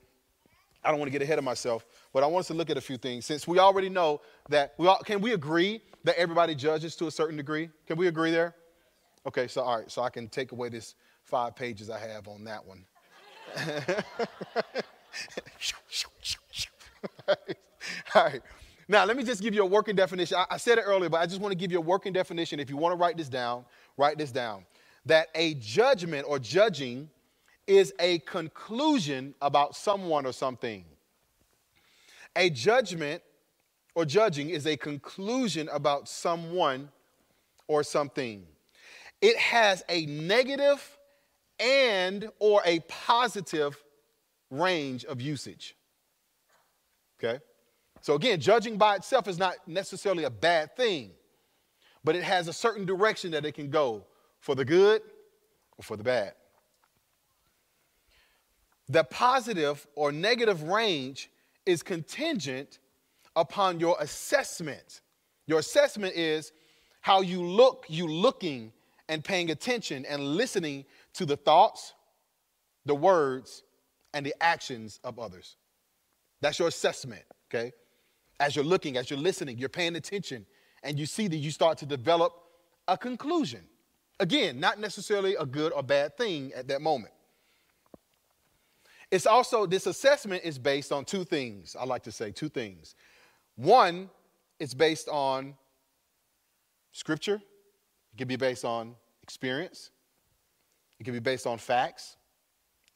I 0.84 0.90
don't 0.90 1.00
want 1.00 1.08
to 1.08 1.12
get 1.12 1.22
ahead 1.22 1.38
of 1.38 1.44
myself, 1.44 1.84
but 2.12 2.22
I 2.22 2.28
want 2.28 2.44
us 2.44 2.46
to 2.46 2.54
look 2.54 2.70
at 2.70 2.76
a 2.76 2.80
few 2.80 2.98
things. 2.98 3.26
Since 3.26 3.48
we 3.48 3.58
already 3.58 3.88
know 3.88 4.20
that 4.48 4.74
we 4.78 4.86
all, 4.86 4.98
can 4.98 5.20
we 5.20 5.32
agree 5.32 5.82
that 6.04 6.16
everybody 6.16 6.54
judges 6.54 6.94
to 6.94 7.08
a 7.08 7.10
certain 7.10 7.36
degree? 7.36 7.68
Can 7.88 7.96
we 7.96 8.06
agree 8.06 8.30
there? 8.30 8.54
Okay, 9.26 9.48
so 9.48 9.62
all 9.62 9.78
right, 9.78 9.90
so 9.90 10.02
I 10.02 10.10
can 10.10 10.28
take 10.28 10.52
away 10.52 10.68
this 10.68 10.94
five 11.22 11.56
pages 11.56 11.90
I 11.90 11.98
have 11.98 12.28
on 12.28 12.44
that 12.44 12.64
one. 12.64 12.84
all 18.14 18.24
right. 18.24 18.42
Now, 18.90 19.04
let 19.04 19.16
me 19.16 19.22
just 19.22 19.42
give 19.42 19.54
you 19.54 19.62
a 19.62 19.66
working 19.66 19.94
definition. 19.94 20.38
I, 20.38 20.46
I 20.52 20.56
said 20.56 20.78
it 20.78 20.82
earlier, 20.82 21.10
but 21.10 21.20
I 21.20 21.26
just 21.26 21.40
want 21.40 21.52
to 21.52 21.58
give 21.58 21.70
you 21.70 21.78
a 21.78 21.82
working 21.82 22.12
definition. 22.12 22.58
If 22.58 22.70
you 22.70 22.76
want 22.76 22.92
to 22.92 22.96
write 22.96 23.16
this 23.16 23.28
down, 23.28 23.64
write 23.96 24.16
this 24.16 24.32
down. 24.32 24.64
That 25.04 25.28
a 25.34 25.54
judgment 25.54 26.26
or 26.26 26.38
judging 26.38 27.10
is 27.66 27.92
a 28.00 28.20
conclusion 28.20 29.34
about 29.42 29.76
someone 29.76 30.24
or 30.24 30.32
something. 30.32 30.84
A 32.34 32.48
judgment 32.48 33.22
or 33.94 34.04
judging 34.04 34.50
is 34.50 34.66
a 34.66 34.76
conclusion 34.76 35.68
about 35.70 36.08
someone 36.08 36.88
or 37.66 37.82
something. 37.82 38.46
It 39.20 39.36
has 39.36 39.82
a 39.88 40.06
negative 40.06 40.96
and 41.58 42.28
or 42.38 42.62
a 42.64 42.80
positive 42.80 43.82
range 44.50 45.04
of 45.04 45.20
usage. 45.20 45.76
Okay? 47.18 47.42
So 48.00 48.14
again, 48.14 48.40
judging 48.40 48.76
by 48.76 48.96
itself 48.96 49.26
is 49.26 49.38
not 49.38 49.56
necessarily 49.66 50.24
a 50.24 50.30
bad 50.30 50.76
thing, 50.76 51.10
but 52.04 52.14
it 52.14 52.22
has 52.22 52.48
a 52.48 52.52
certain 52.52 52.86
direction 52.86 53.32
that 53.32 53.44
it 53.44 53.52
can 53.52 53.70
go 53.70 54.06
for 54.40 54.54
the 54.54 54.64
good 54.64 55.02
or 55.76 55.82
for 55.82 55.96
the 55.96 56.04
bad. 56.04 56.34
The 58.88 59.04
positive 59.04 59.86
or 59.96 60.12
negative 60.12 60.62
range 60.62 61.30
is 61.66 61.82
contingent 61.82 62.78
upon 63.36 63.80
your 63.80 63.96
assessment. 64.00 65.02
Your 65.46 65.58
assessment 65.58 66.14
is 66.14 66.52
how 67.00 67.20
you 67.20 67.42
look, 67.42 67.84
you 67.88 68.06
looking 68.06 68.72
and 69.08 69.24
paying 69.24 69.50
attention 69.50 70.04
and 70.06 70.22
listening 70.22 70.84
to 71.14 71.24
the 71.24 71.36
thoughts, 71.36 71.94
the 72.84 72.94
words, 72.94 73.62
and 74.14 74.24
the 74.24 74.34
actions 74.40 75.00
of 75.04 75.18
others. 75.18 75.56
That's 76.40 76.58
your 76.58 76.68
assessment, 76.68 77.22
okay? 77.50 77.72
As 78.40 78.54
you're 78.54 78.64
looking, 78.64 78.96
as 78.96 79.10
you're 79.10 79.18
listening, 79.18 79.58
you're 79.58 79.68
paying 79.68 79.96
attention, 79.96 80.46
and 80.82 80.98
you 80.98 81.06
see 81.06 81.28
that 81.28 81.36
you 81.36 81.50
start 81.50 81.78
to 81.78 81.86
develop 81.86 82.32
a 82.86 82.96
conclusion. 82.96 83.62
Again, 84.20 84.60
not 84.60 84.78
necessarily 84.78 85.34
a 85.34 85.46
good 85.46 85.72
or 85.72 85.82
bad 85.82 86.16
thing 86.16 86.52
at 86.54 86.68
that 86.68 86.80
moment. 86.80 87.12
It's 89.10 89.26
also, 89.26 89.64
this 89.66 89.86
assessment 89.86 90.44
is 90.44 90.58
based 90.58 90.92
on 90.92 91.04
two 91.04 91.24
things. 91.24 91.74
I 91.78 91.84
like 91.84 92.02
to 92.04 92.12
say 92.12 92.30
two 92.30 92.48
things. 92.48 92.94
One, 93.56 94.10
it's 94.60 94.74
based 94.74 95.08
on 95.08 95.54
scripture, 96.92 97.40
it 98.18 98.22
could 98.22 98.26
be 98.28 98.34
based 98.34 98.64
on 98.64 98.96
experience, 99.22 99.92
it 100.98 101.04
could 101.04 101.12
be 101.12 101.20
based 101.20 101.46
on 101.46 101.56
facts, 101.56 102.16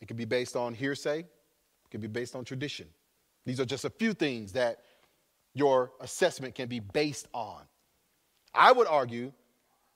it 0.00 0.08
could 0.08 0.16
be 0.16 0.24
based 0.24 0.56
on 0.56 0.74
hearsay, 0.74 1.20
it 1.20 1.90
could 1.92 2.00
be 2.00 2.08
based 2.08 2.34
on 2.34 2.44
tradition. 2.44 2.88
These 3.46 3.60
are 3.60 3.64
just 3.64 3.84
a 3.84 3.90
few 3.90 4.14
things 4.14 4.50
that 4.54 4.80
your 5.54 5.92
assessment 6.00 6.56
can 6.56 6.68
be 6.68 6.80
based 6.80 7.28
on. 7.32 7.60
I 8.52 8.72
would 8.72 8.88
argue 8.88 9.32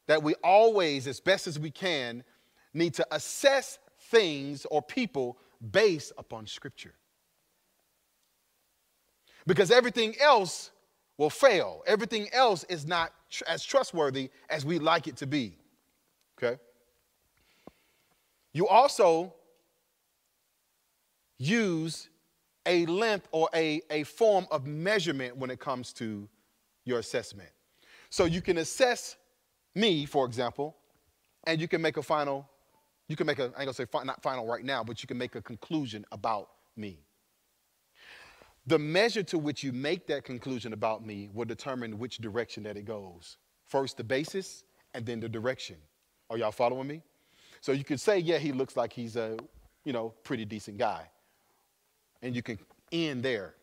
that 0.06 0.22
we 0.22 0.34
always, 0.44 1.08
as 1.08 1.18
best 1.18 1.48
as 1.48 1.58
we 1.58 1.72
can, 1.72 2.22
need 2.72 2.94
to 2.94 3.06
assess 3.10 3.80
things 3.98 4.64
or 4.70 4.80
people 4.80 5.38
based 5.72 6.12
upon 6.18 6.46
Scripture. 6.46 6.94
Because 9.44 9.72
everything 9.72 10.14
else 10.20 10.70
will 11.18 11.30
fail. 11.30 11.82
Everything 11.86 12.28
else 12.32 12.64
is 12.64 12.86
not 12.86 13.12
tr- 13.30 13.44
as 13.48 13.64
trustworthy 13.64 14.30
as 14.50 14.64
we 14.64 14.78
like 14.78 15.06
it 15.06 15.16
to 15.16 15.26
be. 15.26 15.56
Okay? 16.38 16.60
You 18.52 18.68
also 18.68 19.34
use 21.38 22.08
a 22.64 22.86
length 22.86 23.28
or 23.30 23.48
a, 23.54 23.80
a 23.90 24.02
form 24.02 24.46
of 24.50 24.66
measurement 24.66 25.36
when 25.36 25.50
it 25.50 25.60
comes 25.60 25.92
to 25.94 26.28
your 26.84 26.98
assessment. 26.98 27.50
So 28.10 28.24
you 28.24 28.40
can 28.40 28.58
assess 28.58 29.16
me, 29.74 30.06
for 30.06 30.26
example, 30.26 30.76
and 31.44 31.60
you 31.60 31.68
can 31.68 31.80
make 31.80 31.96
a 31.96 32.02
final 32.02 32.48
you 33.08 33.16
can 33.16 33.26
make 33.26 33.38
a, 33.38 33.44
I 33.44 33.46
ain't 33.46 33.56
gonna 33.56 33.74
say 33.74 33.84
fi- 33.84 34.02
not 34.02 34.22
final 34.22 34.46
right 34.46 34.64
now, 34.64 34.82
but 34.82 35.02
you 35.02 35.06
can 35.06 35.18
make 35.18 35.34
a 35.34 35.42
conclusion 35.42 36.04
about 36.10 36.50
me. 36.76 36.98
The 38.66 38.78
measure 38.78 39.22
to 39.24 39.38
which 39.38 39.62
you 39.62 39.72
make 39.72 40.06
that 40.08 40.24
conclusion 40.24 40.72
about 40.72 41.06
me 41.06 41.28
will 41.32 41.44
determine 41.44 41.98
which 41.98 42.18
direction 42.18 42.64
that 42.64 42.76
it 42.76 42.84
goes. 42.84 43.36
First, 43.64 43.96
the 43.96 44.04
basis, 44.04 44.64
and 44.94 45.06
then 45.06 45.20
the 45.20 45.28
direction. 45.28 45.76
Are 46.30 46.36
y'all 46.36 46.50
following 46.50 46.88
me? 46.88 47.02
So 47.60 47.72
you 47.72 47.84
could 47.84 48.00
say, 48.00 48.18
yeah, 48.18 48.38
he 48.38 48.52
looks 48.52 48.76
like 48.76 48.92
he's 48.92 49.16
a, 49.16 49.36
you 49.84 49.92
know, 49.92 50.14
pretty 50.24 50.44
decent 50.44 50.78
guy. 50.78 51.08
And 52.22 52.34
you 52.34 52.42
can 52.42 52.58
end 52.90 53.22
there. 53.22 53.54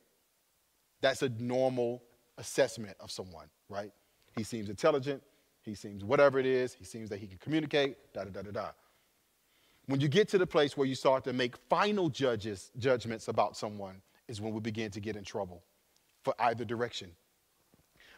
That's 1.02 1.22
a 1.22 1.30
normal 1.30 2.02
assessment 2.38 2.96
of 3.00 3.12
someone, 3.12 3.48
right? 3.68 3.92
He 4.38 4.44
seems 4.44 4.70
intelligent. 4.70 5.22
He 5.64 5.76
seems 5.76 6.04
whatever 6.04 6.40
it 6.40 6.46
is. 6.46 6.74
He 6.74 6.86
seems 6.86 7.10
that 7.10 7.20
he 7.20 7.28
can 7.28 7.38
communicate, 7.40 7.98
da 8.14 8.24
da 8.24 8.30
da 8.30 8.42
da 8.42 8.52
da. 8.52 8.68
When 9.88 10.00
you 10.00 10.08
get 10.08 10.30
to 10.30 10.38
the 10.38 10.48
place 10.48 10.78
where 10.78 10.88
you 10.88 10.96
start 10.96 11.26
to 11.26 11.34
make 11.34 11.58
final 11.70 12.10
judges, 12.10 12.72
judgments 12.78 13.28
about 13.28 13.58
someone, 13.58 14.02
is 14.28 14.42
when 14.42 14.54
we 14.54 14.60
begin 14.60 14.92
to 14.92 15.00
get 15.00 15.16
in 15.16 15.24
trouble 15.24 15.64
for 16.24 16.34
either 16.40 16.66
direction. 16.66 17.12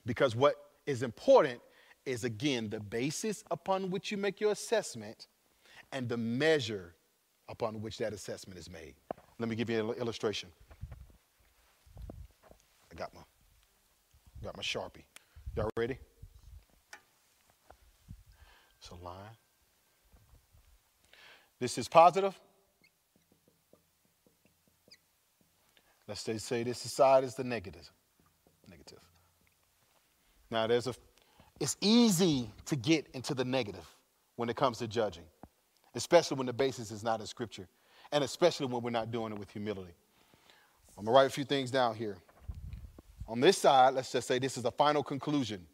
Because 0.05 0.35
what 0.35 0.55
is 0.85 1.01
important 1.01 1.59
is, 2.05 2.23
again, 2.23 2.69
the 2.69 2.79
basis 2.79 3.43
upon 3.49 3.89
which 3.89 4.11
you 4.11 4.17
make 4.17 4.39
your 4.39 4.51
assessment 4.51 5.27
and 5.91 6.07
the 6.07 6.17
measure 6.17 6.93
upon 7.49 7.81
which 7.81 7.97
that 7.97 8.13
assessment 8.13 8.59
is 8.59 8.69
made. 8.69 8.95
Let 9.39 9.49
me 9.49 9.55
give 9.55 9.69
you 9.69 9.91
an 9.91 9.97
illustration. 9.97 10.49
I 12.91 12.95
got 12.95 13.13
my, 13.13 13.21
got 14.43 14.55
my 14.55 14.63
Sharpie. 14.63 15.03
Y'all 15.55 15.69
ready? 15.77 15.97
It's 18.79 18.89
a 18.89 18.95
line. 19.03 19.15
This 21.59 21.77
is 21.77 21.87
positive. 21.87 22.39
Let's 26.07 26.23
just 26.23 26.45
say 26.45 26.63
this 26.63 26.79
side 26.79 27.23
is 27.23 27.35
the 27.35 27.43
negative. 27.43 27.91
Negative. 28.69 28.99
Now 30.51 30.67
there's 30.67 30.87
a 30.87 30.93
it's 31.59 31.77
easy 31.81 32.49
to 32.65 32.75
get 32.75 33.07
into 33.13 33.33
the 33.33 33.45
negative 33.45 33.87
when 34.35 34.49
it 34.49 34.55
comes 34.55 34.77
to 34.79 34.87
judging, 34.87 35.23
especially 35.95 36.37
when 36.37 36.47
the 36.47 36.53
basis 36.53 36.91
is 36.91 37.03
not 37.03 37.21
in 37.21 37.27
scripture, 37.27 37.67
and 38.11 38.23
especially 38.23 38.67
when 38.67 38.83
we're 38.83 38.89
not 38.89 39.09
doing 39.09 39.31
it 39.31 39.39
with 39.39 39.49
humility. 39.49 39.93
I'm 40.97 41.05
gonna 41.05 41.15
write 41.15 41.27
a 41.27 41.29
few 41.29 41.45
things 41.45 41.71
down 41.71 41.95
here. 41.95 42.17
On 43.27 43.39
this 43.39 43.57
side, 43.57 43.93
let's 43.93 44.11
just 44.11 44.27
say 44.27 44.37
this 44.37 44.57
is 44.57 44.63
the 44.63 44.71
final 44.71 45.03
conclusion 45.03 45.65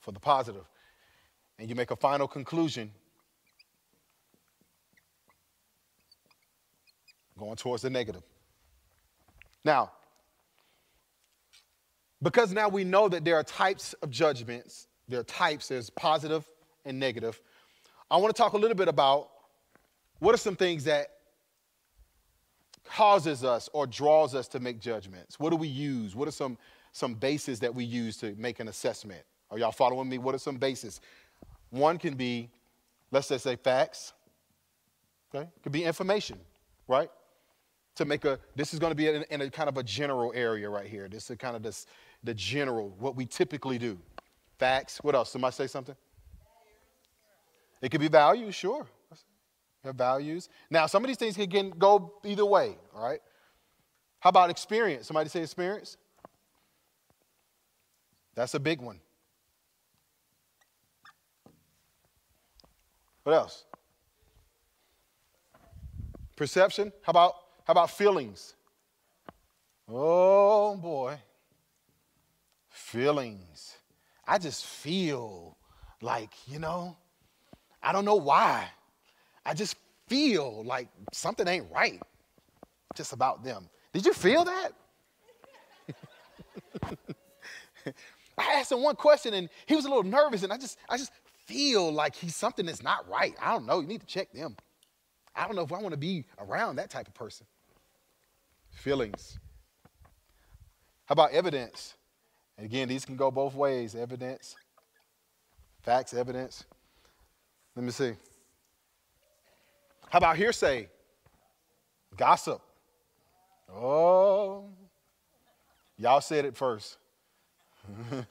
for 0.00 0.12
the 0.12 0.20
positive 0.20 0.64
and 1.58 1.68
you 1.68 1.74
make 1.74 1.90
a 1.90 1.96
final 1.96 2.26
conclusion 2.26 2.90
going 7.38 7.56
towards 7.56 7.82
the 7.82 7.90
negative. 7.90 8.22
Now, 9.64 9.92
because 12.22 12.52
now 12.52 12.68
we 12.68 12.84
know 12.84 13.08
that 13.08 13.24
there 13.24 13.36
are 13.36 13.42
types 13.42 13.92
of 13.94 14.10
judgments, 14.10 14.86
there 15.08 15.20
are 15.20 15.24
types, 15.24 15.68
there's 15.68 15.90
positive 15.90 16.48
and 16.84 16.98
negative. 16.98 17.40
I 18.10 18.16
want 18.16 18.34
to 18.34 18.40
talk 18.40 18.52
a 18.52 18.58
little 18.58 18.76
bit 18.76 18.88
about 18.88 19.30
what 20.20 20.34
are 20.34 20.38
some 20.38 20.56
things 20.56 20.84
that 20.84 21.08
causes 22.84 23.44
us 23.44 23.68
or 23.72 23.86
draws 23.86 24.34
us 24.34 24.48
to 24.48 24.60
make 24.60 24.80
judgments? 24.80 25.38
What 25.40 25.50
do 25.50 25.56
we 25.56 25.68
use? 25.68 26.14
What 26.14 26.28
are 26.28 26.32
some 26.32 26.58
some 26.94 27.14
bases 27.14 27.58
that 27.58 27.74
we 27.74 27.84
use 27.84 28.16
to 28.18 28.34
make 28.38 28.60
an 28.60 28.68
assessment. 28.68 29.20
Are 29.50 29.58
y'all 29.58 29.72
following 29.72 30.08
me? 30.08 30.16
What 30.16 30.32
are 30.32 30.38
some 30.38 30.58
bases? 30.58 31.00
One 31.70 31.98
can 31.98 32.14
be, 32.14 32.50
let's 33.10 33.28
just 33.28 33.42
say 33.42 33.56
facts. 33.56 34.12
Okay? 35.34 35.42
It 35.42 35.62
could 35.64 35.72
be 35.72 35.82
information, 35.82 36.38
right? 36.86 37.10
To 37.96 38.04
make 38.04 38.24
a, 38.24 38.40
this 38.56 38.74
is 38.74 38.80
going 38.80 38.90
to 38.90 38.96
be 38.96 39.06
in, 39.06 39.24
in 39.30 39.40
a 39.40 39.50
kind 39.50 39.68
of 39.68 39.76
a 39.76 39.82
general 39.82 40.32
area 40.34 40.68
right 40.68 40.86
here. 40.86 41.08
This 41.08 41.30
is 41.30 41.36
kind 41.36 41.54
of 41.54 41.62
this, 41.62 41.86
the 42.24 42.34
general, 42.34 42.92
what 42.98 43.14
we 43.14 43.24
typically 43.24 43.78
do. 43.78 43.98
Facts. 44.58 44.98
What 45.02 45.14
else? 45.14 45.30
Somebody 45.30 45.54
say 45.54 45.66
something? 45.68 45.94
It 47.80 47.90
could 47.90 48.00
be 48.00 48.08
values, 48.08 48.54
sure. 48.54 48.86
Your 49.84 49.92
values. 49.92 50.48
Now, 50.70 50.86
some 50.86 51.04
of 51.04 51.08
these 51.08 51.18
things 51.18 51.36
can 51.36 51.70
go 51.70 52.14
either 52.24 52.44
way, 52.44 52.76
all 52.96 53.04
right? 53.04 53.20
How 54.18 54.30
about 54.30 54.50
experience? 54.50 55.06
Somebody 55.06 55.28
say 55.28 55.42
experience? 55.42 55.96
That's 58.34 58.54
a 58.54 58.60
big 58.60 58.80
one. 58.80 59.00
What 63.22 63.34
else? 63.34 63.64
Perception? 66.36 66.92
How 67.02 67.10
about 67.10 67.34
how 67.64 67.72
about 67.72 67.90
feelings? 67.90 68.54
Oh 69.88 70.76
boy. 70.76 71.18
Feelings. 72.70 73.76
I 74.26 74.38
just 74.38 74.64
feel 74.64 75.56
like, 76.00 76.30
you 76.46 76.58
know, 76.58 76.96
I 77.82 77.92
don't 77.92 78.04
know 78.04 78.14
why. 78.16 78.68
I 79.44 79.54
just 79.54 79.76
feel 80.08 80.64
like 80.64 80.88
something 81.12 81.46
ain't 81.46 81.66
right 81.70 82.00
just 82.94 83.12
about 83.12 83.44
them. 83.44 83.68
Did 83.92 84.06
you 84.06 84.12
feel 84.12 84.44
that? 84.44 84.70
I 88.38 88.54
asked 88.54 88.72
him 88.72 88.82
one 88.82 88.96
question 88.96 89.34
and 89.34 89.48
he 89.66 89.76
was 89.76 89.84
a 89.84 89.88
little 89.88 90.02
nervous, 90.02 90.42
and 90.42 90.52
I 90.52 90.58
just, 90.58 90.78
I 90.88 90.96
just 90.96 91.12
feel 91.46 91.92
like 91.92 92.16
he's 92.16 92.34
something 92.34 92.66
that's 92.66 92.82
not 92.82 93.08
right. 93.08 93.34
I 93.40 93.52
don't 93.52 93.66
know. 93.66 93.80
You 93.80 93.86
need 93.86 94.00
to 94.00 94.06
check 94.06 94.32
them. 94.32 94.56
I 95.36 95.46
don't 95.46 95.56
know 95.56 95.62
if 95.62 95.72
I 95.72 95.78
want 95.78 95.92
to 95.92 95.98
be 95.98 96.24
around 96.38 96.76
that 96.76 96.90
type 96.90 97.08
of 97.08 97.14
person. 97.14 97.46
Feelings. 98.74 99.38
How 101.06 101.12
about 101.14 101.32
evidence? 101.32 101.94
Again, 102.58 102.88
these 102.88 103.04
can 103.04 103.16
go 103.16 103.30
both 103.30 103.54
ways 103.54 103.94
evidence, 103.94 104.54
facts, 105.82 106.14
evidence. 106.14 106.64
Let 107.74 107.84
me 107.84 107.90
see. 107.90 108.12
How 110.08 110.18
about 110.18 110.36
hearsay? 110.36 110.88
Gossip. 112.16 112.60
Oh, 113.72 114.66
y'all 115.98 116.20
said 116.20 116.44
it 116.44 116.56
first. 116.56 116.98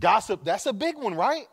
Gossip, 0.00 0.44
that's 0.44 0.66
a 0.66 0.72
big 0.72 0.96
one, 0.96 1.14
right? 1.14 1.46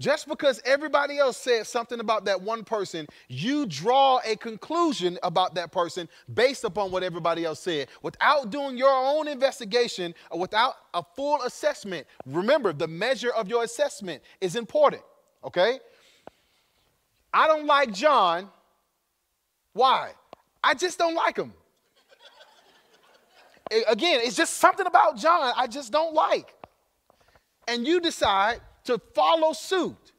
Just 0.00 0.26
because 0.26 0.60
everybody 0.64 1.18
else 1.18 1.36
said 1.36 1.68
something 1.68 2.00
about 2.00 2.24
that 2.24 2.42
one 2.42 2.64
person, 2.64 3.06
you 3.28 3.64
draw 3.64 4.18
a 4.24 4.34
conclusion 4.34 5.18
about 5.22 5.54
that 5.54 5.70
person 5.70 6.08
based 6.32 6.64
upon 6.64 6.90
what 6.90 7.04
everybody 7.04 7.44
else 7.44 7.60
said 7.60 7.86
without 8.02 8.50
doing 8.50 8.76
your 8.76 8.90
own 8.92 9.28
investigation 9.28 10.12
or 10.30 10.40
without 10.40 10.74
a 10.94 11.02
full 11.14 11.40
assessment. 11.42 12.08
Remember, 12.26 12.72
the 12.72 12.88
measure 12.88 13.30
of 13.30 13.48
your 13.48 13.62
assessment 13.62 14.20
is 14.40 14.56
important, 14.56 15.02
okay? 15.44 15.78
I 17.32 17.46
don't 17.46 17.66
like 17.66 17.92
John. 17.92 18.48
Why? 19.74 20.10
I 20.62 20.74
just 20.74 20.98
don't 20.98 21.14
like 21.14 21.36
him. 21.36 21.52
Again, 23.88 24.20
it's 24.22 24.36
just 24.36 24.54
something 24.54 24.86
about 24.86 25.16
John 25.16 25.52
I 25.56 25.68
just 25.68 25.92
don't 25.92 26.14
like. 26.14 26.52
And 27.68 27.86
you 27.86 28.00
decide 28.00 28.60
to 28.84 28.98
follow 29.14 29.52
suit 29.52 30.12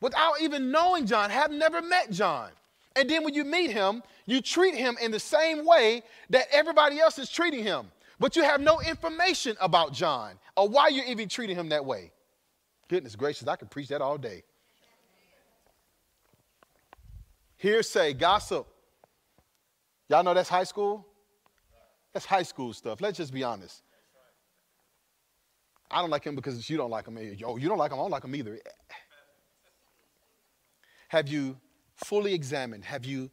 without 0.00 0.40
even 0.40 0.70
knowing 0.70 1.06
John, 1.06 1.30
have 1.30 1.50
never 1.50 1.80
met 1.82 2.10
John. 2.10 2.50
And 2.94 3.08
then 3.08 3.24
when 3.24 3.34
you 3.34 3.44
meet 3.44 3.70
him, 3.70 4.02
you 4.24 4.40
treat 4.40 4.74
him 4.74 4.96
in 5.00 5.10
the 5.10 5.20
same 5.20 5.64
way 5.64 6.02
that 6.30 6.46
everybody 6.52 6.98
else 6.98 7.18
is 7.18 7.30
treating 7.30 7.62
him. 7.62 7.90
But 8.18 8.36
you 8.36 8.42
have 8.42 8.60
no 8.60 8.80
information 8.80 9.56
about 9.60 9.92
John 9.92 10.34
or 10.56 10.68
why 10.68 10.88
you're 10.88 11.04
even 11.04 11.28
treating 11.28 11.56
him 11.56 11.68
that 11.68 11.84
way. 11.84 12.12
Goodness 12.88 13.16
gracious, 13.16 13.46
I 13.48 13.56
could 13.56 13.70
preach 13.70 13.88
that 13.88 14.00
all 14.00 14.16
day. 14.16 14.42
Hearsay, 17.58 18.14
gossip. 18.14 18.66
Y'all 20.08 20.22
know 20.22 20.34
that's 20.34 20.48
high 20.48 20.64
school? 20.64 21.06
That's 22.12 22.24
high 22.24 22.44
school 22.44 22.72
stuff. 22.72 23.00
Let's 23.00 23.18
just 23.18 23.32
be 23.32 23.42
honest. 23.42 23.82
I 25.90 26.00
don't 26.00 26.10
like 26.10 26.24
him 26.24 26.34
because 26.34 26.68
you 26.68 26.76
don't 26.76 26.90
like 26.90 27.06
him. 27.06 27.18
Yo, 27.36 27.56
you 27.56 27.68
don't 27.68 27.78
like 27.78 27.92
him, 27.92 27.98
I 27.98 28.02
don't 28.02 28.10
like 28.10 28.24
him 28.24 28.34
either. 28.34 28.58
Have 31.08 31.28
you 31.28 31.56
fully 31.94 32.34
examined? 32.34 32.84
Have 32.84 33.04
you 33.04 33.30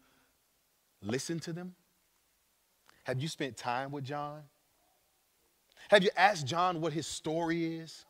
listened 1.02 1.42
to 1.44 1.54
them? 1.54 1.76
Have 3.04 3.20
you 3.20 3.28
spent 3.28 3.58
time 3.58 3.92
with 3.92 4.06
John? 4.06 4.44
Have 5.90 6.04
you 6.04 6.10
asked 6.16 6.48
John 6.48 6.80
what 6.80 6.94
his 6.94 7.06
story 7.08 7.78
is? 7.78 8.06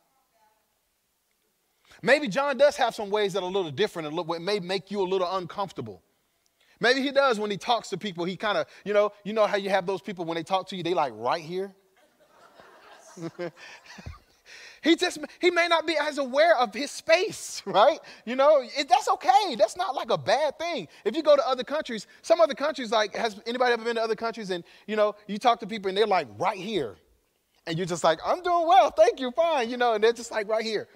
Maybe 2.01 2.27
John 2.27 2.57
does 2.57 2.75
have 2.77 2.93
some 2.93 3.09
ways 3.09 3.33
that 3.33 3.43
are 3.43 3.49
a 3.49 3.51
little 3.51 3.71
different 3.71 4.07
and 4.07 4.17
it 4.17 4.41
may 4.41 4.59
make 4.59 4.91
you 4.91 5.01
a 5.01 5.03
little 5.03 5.35
uncomfortable. 5.35 6.01
Maybe 6.79 7.01
he 7.01 7.11
does 7.11 7.39
when 7.39 7.49
he 7.49 7.57
talks 7.57 7.89
to 7.89 7.97
people. 7.97 8.25
He 8.25 8.35
kind 8.35 8.57
of, 8.57 8.67
you 8.83 8.93
know, 8.93 9.11
you 9.23 9.31
know 9.33 9.45
how 9.47 9.57
you 9.57 9.69
have 9.69 9.85
those 9.85 10.01
people 10.01 10.25
when 10.25 10.35
they 10.35 10.43
talk 10.43 10.67
to 10.69 10.75
you, 10.75 10.83
they 10.83 10.93
like 10.93 11.13
right 11.15 11.41
here. 11.41 11.73
He 14.83 14.97
just 14.97 15.17
he 15.39 15.49
may 15.49 15.67
not 15.69 15.87
be 15.87 15.95
as 15.97 16.17
aware 16.17 16.57
of 16.57 16.73
his 16.73 16.91
space, 16.91 17.63
right? 17.65 17.99
You 18.25 18.35
know, 18.35 18.61
it, 18.61 18.89
that's 18.89 19.07
okay. 19.07 19.55
That's 19.57 19.77
not 19.77 19.95
like 19.95 20.11
a 20.11 20.17
bad 20.17 20.59
thing. 20.59 20.89
If 21.05 21.15
you 21.15 21.23
go 21.23 21.35
to 21.35 21.47
other 21.47 21.63
countries, 21.63 22.05
some 22.21 22.41
other 22.41 22.53
countries 22.53 22.91
like 22.91 23.15
has 23.15 23.39
anybody 23.47 23.73
ever 23.73 23.83
been 23.83 23.95
to 23.95 24.01
other 24.03 24.15
countries 24.15 24.49
and 24.49 24.63
you 24.85 24.95
know 24.95 25.15
you 25.27 25.37
talk 25.37 25.61
to 25.61 25.67
people 25.67 25.87
and 25.87 25.97
they're 25.97 26.05
like 26.05 26.27
right 26.37 26.57
here, 26.57 26.97
and 27.65 27.77
you're 27.77 27.87
just 27.87 28.03
like 28.03 28.19
I'm 28.25 28.43
doing 28.43 28.67
well, 28.67 28.91
thank 28.91 29.21
you, 29.21 29.31
fine, 29.31 29.69
you 29.69 29.77
know, 29.77 29.93
and 29.93 30.03
they're 30.03 30.13
just 30.13 30.31
like 30.31 30.49
right 30.49 30.65
here. 30.65 30.89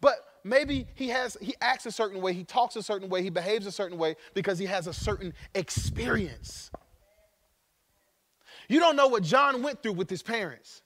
But 0.00 0.16
maybe 0.42 0.86
he 0.94 1.08
has 1.08 1.36
he 1.40 1.54
acts 1.60 1.84
a 1.84 1.92
certain 1.92 2.22
way, 2.22 2.32
he 2.32 2.42
talks 2.42 2.74
a 2.74 2.82
certain 2.82 3.10
way, 3.10 3.22
he 3.22 3.28
behaves 3.30 3.66
a 3.66 3.72
certain 3.72 3.98
way 3.98 4.16
because 4.32 4.58
he 4.58 4.66
has 4.66 4.86
a 4.86 4.94
certain 4.94 5.34
experience. 5.54 6.70
You 8.68 8.80
don't 8.80 8.96
know 8.96 9.08
what 9.08 9.22
John 9.22 9.62
went 9.62 9.82
through 9.82 9.92
with 9.92 10.08
his 10.08 10.22
parents. 10.22 10.80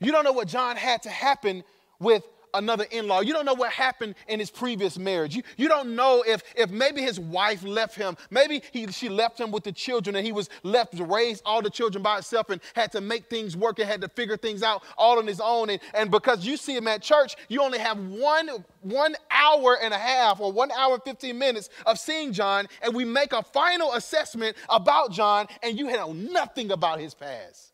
You 0.00 0.12
don't 0.12 0.24
know 0.24 0.32
what 0.32 0.48
John 0.48 0.76
had 0.76 1.02
to 1.02 1.10
happen 1.10 1.64
with 1.98 2.24
another 2.54 2.86
in-law. 2.90 3.20
You 3.20 3.32
don't 3.32 3.44
know 3.44 3.54
what 3.54 3.72
happened 3.72 4.14
in 4.28 4.38
his 4.38 4.50
previous 4.50 4.96
marriage. 4.96 5.34
You, 5.36 5.42
you 5.56 5.68
don't 5.68 5.94
know 5.94 6.24
if, 6.26 6.42
if 6.56 6.70
maybe 6.70 7.02
his 7.02 7.20
wife 7.20 7.62
left 7.64 7.96
him. 7.96 8.16
Maybe 8.30 8.62
he, 8.72 8.86
she 8.88 9.08
left 9.08 9.38
him 9.38 9.50
with 9.50 9.64
the 9.64 9.72
children 9.72 10.16
and 10.16 10.24
he 10.24 10.32
was 10.32 10.48
left 10.62 10.96
to 10.96 11.04
raise 11.04 11.42
all 11.44 11.60
the 11.60 11.70
children 11.70 12.02
by 12.02 12.14
himself 12.14 12.50
and 12.50 12.60
had 12.74 12.92
to 12.92 13.00
make 13.00 13.28
things 13.28 13.56
work 13.56 13.78
and 13.78 13.88
had 13.88 14.00
to 14.00 14.08
figure 14.08 14.36
things 14.36 14.62
out 14.62 14.82
all 14.96 15.18
on 15.18 15.26
his 15.26 15.40
own. 15.40 15.68
And, 15.70 15.80
and 15.92 16.10
because 16.10 16.46
you 16.46 16.56
see 16.56 16.76
him 16.76 16.88
at 16.88 17.02
church, 17.02 17.36
you 17.48 17.60
only 17.60 17.78
have 17.78 17.98
one, 17.98 18.48
one 18.80 19.16
hour 19.30 19.76
and 19.82 19.92
a 19.92 19.98
half 19.98 20.40
or 20.40 20.52
one 20.52 20.70
hour 20.72 20.94
and 20.94 21.02
15 21.02 21.36
minutes 21.36 21.68
of 21.86 21.98
seeing 21.98 22.32
John 22.32 22.66
and 22.82 22.94
we 22.94 23.04
make 23.04 23.32
a 23.32 23.42
final 23.42 23.92
assessment 23.94 24.56
about 24.68 25.10
John 25.10 25.46
and 25.62 25.76
you 25.78 25.90
know 25.90 26.12
nothing 26.12 26.70
about 26.70 27.00
his 27.00 27.14
past. 27.14 27.73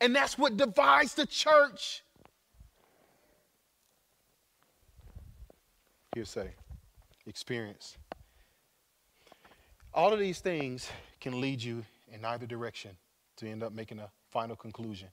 And 0.00 0.14
that's 0.14 0.38
what 0.38 0.56
divides 0.56 1.14
the 1.14 1.26
church. 1.26 2.02
Hearsay, 6.14 6.50
experience. 7.26 7.96
All 9.92 10.12
of 10.12 10.18
these 10.18 10.40
things 10.40 10.88
can 11.20 11.40
lead 11.40 11.62
you 11.62 11.84
in 12.12 12.24
either 12.24 12.46
direction 12.46 12.96
to 13.36 13.48
end 13.48 13.62
up 13.62 13.72
making 13.72 13.98
a 13.98 14.08
final 14.30 14.56
conclusion. 14.56 15.08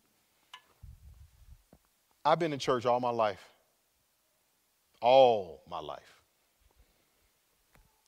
I've 2.24 2.40
been 2.40 2.54
in 2.54 2.60
church 2.60 2.86
all 2.86 3.00
my 3.00 3.12
life. 3.12 3.50
All 5.02 5.62
my 5.70 5.80
life. 5.80 6.22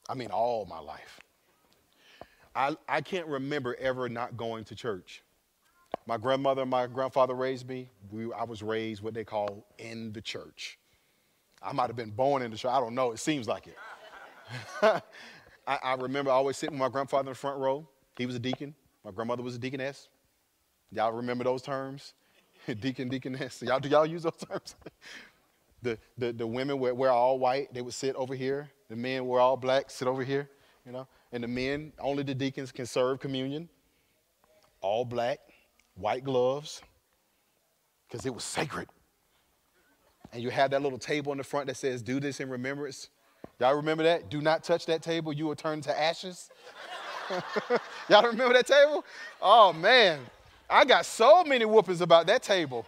I 0.10 0.16
mean, 0.16 0.32
all 0.32 0.66
my 0.66 0.80
life. 0.80 1.20
I, 2.56 2.76
I 2.88 3.02
can't 3.02 3.28
remember 3.28 3.76
ever 3.80 4.10
not 4.10 4.38
going 4.38 4.64
to 4.66 4.76
church. 4.76 5.22
My 6.08 6.16
grandmother 6.16 6.62
and 6.62 6.72
my 6.72 6.88
grandfather 6.88 7.34
raised 7.34 7.68
me. 7.68 7.90
We, 8.10 8.32
I 8.32 8.46
was 8.46 8.64
raised 8.64 9.04
what 9.04 9.14
they 9.14 9.26
call 9.26 9.68
in 9.78 10.14
the 10.14 10.22
church. 10.22 10.80
I 11.62 11.74
might 11.74 11.88
have 11.88 11.98
been 11.98 12.12
born 12.12 12.42
in 12.42 12.50
the 12.50 12.56
church. 12.58 12.72
I 12.72 12.80
don't 12.80 12.96
know. 12.96 13.12
It 13.12 13.20
seems 13.20 13.46
like 13.46 13.68
it. 13.68 13.76
I, 15.68 15.80
I, 15.84 15.96
remember 15.96 16.32
always 16.32 16.56
sitting 16.56 16.76
with 16.76 16.80
my 16.80 16.88
grandfather 16.88 17.24
in 17.24 17.34
the 17.34 17.36
front 17.36 17.60
row. 17.60 17.90
He 18.18 18.26
was 18.26 18.36
a 18.36 18.40
deacon. 18.40 18.74
My 19.04 19.12
grandmother 19.12 19.44
was 19.44 19.56
a 19.56 19.60
deaconess. 19.60 20.08
Y'all 20.94 21.12
remember 21.12 21.44
those 21.44 21.62
terms? 21.62 22.14
deacon, 22.80 23.10
deaconess. 23.10 23.62
Y'all, 23.62 23.82
do 23.82 23.90
y'all 23.90 24.06
use 24.06 24.24
those 24.24 24.38
terms? 24.38 24.76
the, 25.82 25.98
the, 26.18 26.32
the 26.32 26.48
women 26.48 26.80
were, 26.80 26.94
were 26.94 27.10
all 27.10 27.38
white. 27.38 27.74
They 27.74 27.82
would 27.82 27.94
sit 27.94 28.16
over 28.16 28.34
here. 28.34 28.70
The 28.88 28.96
men 28.96 29.26
were 29.26 29.42
all 29.42 29.58
black, 29.58 29.92
sit 29.92 30.08
over 30.08 30.24
here, 30.24 30.50
you 30.86 30.94
know. 30.94 31.06
And 31.34 31.44
the 31.44 31.50
men, 31.50 31.92
only 32.00 32.24
the 32.24 32.34
deacons 32.34 32.72
can 32.72 32.86
serve 32.86 33.20
communion. 33.20 33.68
All 34.80 35.04
black 35.04 35.40
white 35.98 36.24
gloves, 36.24 36.82
because 38.08 38.26
it 38.26 38.34
was 38.34 38.44
sacred. 38.44 38.88
And 40.32 40.44
you 40.44 40.50
had 40.50 40.72
that 40.72 40.82
little 40.82 41.00
table 41.00 41.32
in 41.32 41.38
the 41.38 41.44
front 41.44 41.68
that 41.68 41.78
says, 41.78 42.02
Do 42.02 42.20
this 42.20 42.40
in 42.40 42.50
remembrance. 42.50 43.10
Y'all 43.60 43.76
remember 43.76 44.04
that? 44.04 44.30
Do 44.30 44.42
not 44.42 44.64
touch 44.64 44.86
that 44.86 45.02
table, 45.02 45.34
you 45.34 45.46
will 45.46 45.56
turn 45.56 45.82
to 45.82 46.00
ashes. 46.00 46.50
Y'all 48.10 48.24
remember 48.24 48.54
that 48.54 48.68
table? 48.68 49.04
Oh 49.42 49.74
man, 49.74 50.20
I 50.70 50.86
got 50.86 51.06
so 51.06 51.44
many 51.44 51.66
whoopings 51.66 52.02
about 52.02 52.28
that 52.28 52.44
table. 52.44 52.86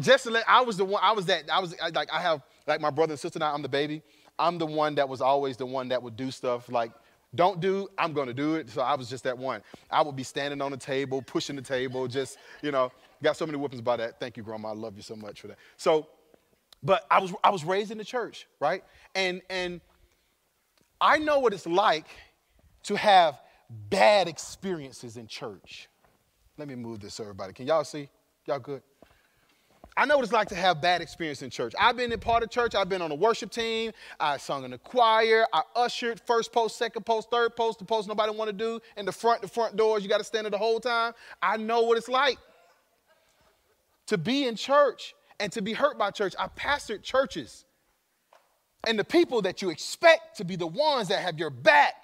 Just 0.00 0.24
to 0.24 0.30
let, 0.30 0.44
I 0.48 0.60
was 0.60 0.76
the 0.76 0.84
one, 0.84 1.00
I 1.04 1.12
was 1.12 1.26
that, 1.26 1.44
I 1.50 1.60
was 1.60 1.74
like, 1.94 2.12
I 2.12 2.20
have, 2.20 2.42
like 2.66 2.80
my 2.80 2.90
brother 2.90 3.12
and 3.12 3.20
sister 3.20 3.38
now, 3.38 3.54
I'm 3.54 3.62
the 3.62 3.68
baby. 3.68 4.02
I'm 4.38 4.58
the 4.58 4.66
one 4.66 4.96
that 4.96 5.08
was 5.08 5.20
always 5.20 5.56
the 5.56 5.66
one 5.66 5.88
that 5.88 6.02
would 6.02 6.16
do 6.16 6.32
stuff 6.32 6.68
like, 6.68 6.90
don't 7.34 7.60
do, 7.60 7.88
I'm 7.98 8.12
gonna 8.12 8.34
do 8.34 8.54
it. 8.54 8.70
So 8.70 8.82
I 8.82 8.94
was 8.94 9.08
just 9.08 9.24
that 9.24 9.36
one. 9.36 9.62
I 9.90 10.02
would 10.02 10.16
be 10.16 10.22
standing 10.22 10.60
on 10.60 10.70
the 10.70 10.76
table, 10.76 11.22
pushing 11.22 11.56
the 11.56 11.62
table, 11.62 12.06
just, 12.06 12.38
you 12.62 12.70
know, 12.70 12.92
got 13.22 13.36
so 13.36 13.46
many 13.46 13.58
whoopings 13.58 13.80
about 13.80 13.98
that. 13.98 14.20
Thank 14.20 14.36
you, 14.36 14.42
Grandma. 14.42 14.70
I 14.70 14.74
love 14.74 14.96
you 14.96 15.02
so 15.02 15.16
much 15.16 15.40
for 15.40 15.48
that. 15.48 15.58
So, 15.76 16.08
but 16.82 17.06
I 17.10 17.20
was, 17.20 17.32
I 17.42 17.50
was 17.50 17.64
raised 17.64 17.90
in 17.90 17.98
the 17.98 18.04
church, 18.04 18.46
right? 18.60 18.84
And, 19.14 19.40
and 19.48 19.80
I 21.00 21.18
know 21.18 21.38
what 21.38 21.52
it's 21.52 21.66
like 21.66 22.06
to 22.84 22.96
have 22.96 23.40
bad 23.88 24.28
experiences 24.28 25.16
in 25.16 25.26
church. 25.26 25.88
Let 26.58 26.68
me 26.68 26.74
move 26.74 27.00
this, 27.00 27.18
everybody. 27.18 27.52
Can 27.52 27.66
y'all 27.66 27.84
see? 27.84 28.08
Y'all 28.46 28.58
good? 28.58 28.82
I 29.96 30.06
know 30.06 30.16
what 30.16 30.24
it's 30.24 30.32
like 30.32 30.48
to 30.48 30.56
have 30.56 30.80
bad 30.80 31.00
experience 31.00 31.42
in 31.42 31.50
church. 31.50 31.72
I've 31.78 31.96
been 31.96 32.10
in 32.10 32.18
part 32.18 32.42
of 32.42 32.50
church. 32.50 32.74
I've 32.74 32.88
been 32.88 33.00
on 33.00 33.12
a 33.12 33.14
worship 33.14 33.50
team. 33.50 33.92
I 34.18 34.38
sung 34.38 34.64
in 34.64 34.72
the 34.72 34.78
choir. 34.78 35.46
I 35.52 35.62
ushered 35.76 36.20
first 36.26 36.52
post, 36.52 36.76
second 36.76 37.06
post, 37.06 37.30
third 37.30 37.54
post, 37.54 37.78
the 37.78 37.84
post 37.84 38.08
nobody 38.08 38.32
want 38.32 38.48
to 38.48 38.56
do. 38.56 38.80
In 38.96 39.06
the 39.06 39.12
front, 39.12 39.40
the 39.40 39.48
front 39.48 39.76
doors, 39.76 40.02
you 40.02 40.08
got 40.08 40.18
to 40.18 40.24
stand 40.24 40.46
there 40.46 40.50
the 40.50 40.58
whole 40.58 40.80
time. 40.80 41.12
I 41.40 41.56
know 41.56 41.82
what 41.82 41.96
it's 41.96 42.08
like 42.08 42.38
to 44.06 44.18
be 44.18 44.48
in 44.48 44.56
church 44.56 45.14
and 45.38 45.52
to 45.52 45.62
be 45.62 45.72
hurt 45.72 45.96
by 45.96 46.10
church. 46.10 46.34
I 46.38 46.48
pastored 46.48 47.02
churches. 47.02 47.64
And 48.86 48.98
the 48.98 49.04
people 49.04 49.42
that 49.42 49.62
you 49.62 49.70
expect 49.70 50.36
to 50.38 50.44
be 50.44 50.56
the 50.56 50.66
ones 50.66 51.08
that 51.08 51.20
have 51.20 51.38
your 51.38 51.50
back 51.50 51.94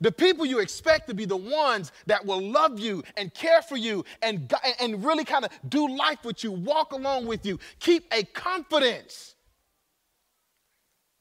the 0.00 0.10
people 0.10 0.46
you 0.46 0.60
expect 0.60 1.08
to 1.08 1.14
be 1.14 1.24
the 1.26 1.36
ones 1.36 1.92
that 2.06 2.24
will 2.24 2.40
love 2.40 2.78
you 2.78 3.02
and 3.16 3.32
care 3.34 3.62
for 3.62 3.76
you 3.76 4.04
and, 4.22 4.52
and 4.80 5.04
really 5.04 5.24
kind 5.24 5.44
of 5.44 5.50
do 5.68 5.94
life 5.96 6.24
with 6.24 6.42
you, 6.42 6.52
walk 6.52 6.92
along 6.92 7.26
with 7.26 7.44
you, 7.44 7.58
keep 7.78 8.04
a 8.12 8.24
confidence, 8.24 9.34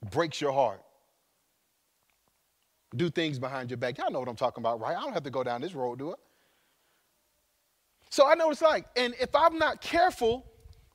breaks 0.09 0.39
your 0.39 0.53
heart. 0.53 0.81
Do 2.95 3.09
things 3.09 3.37
behind 3.37 3.69
your 3.69 3.77
back. 3.77 3.97
Y'all 3.97 4.09
know 4.09 4.19
what 4.19 4.29
I'm 4.29 4.35
talking 4.35 4.63
about, 4.63 4.79
right? 4.79 4.97
I 4.97 5.01
don't 5.01 5.13
have 5.13 5.23
to 5.23 5.29
go 5.29 5.43
down 5.43 5.61
this 5.61 5.75
road, 5.75 5.99
do 5.99 6.11
I? 6.11 6.15
So 8.09 8.27
I 8.27 8.33
know 8.33 8.47
what 8.47 8.53
it's 8.53 8.61
like. 8.61 8.87
And 8.95 9.13
if 9.19 9.35
I'm 9.35 9.59
not 9.59 9.81
careful 9.81 10.45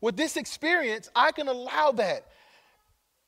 with 0.01 0.17
this 0.17 0.37
experience, 0.37 1.09
I 1.15 1.31
can 1.31 1.47
allow 1.47 1.93
that. 1.93 2.27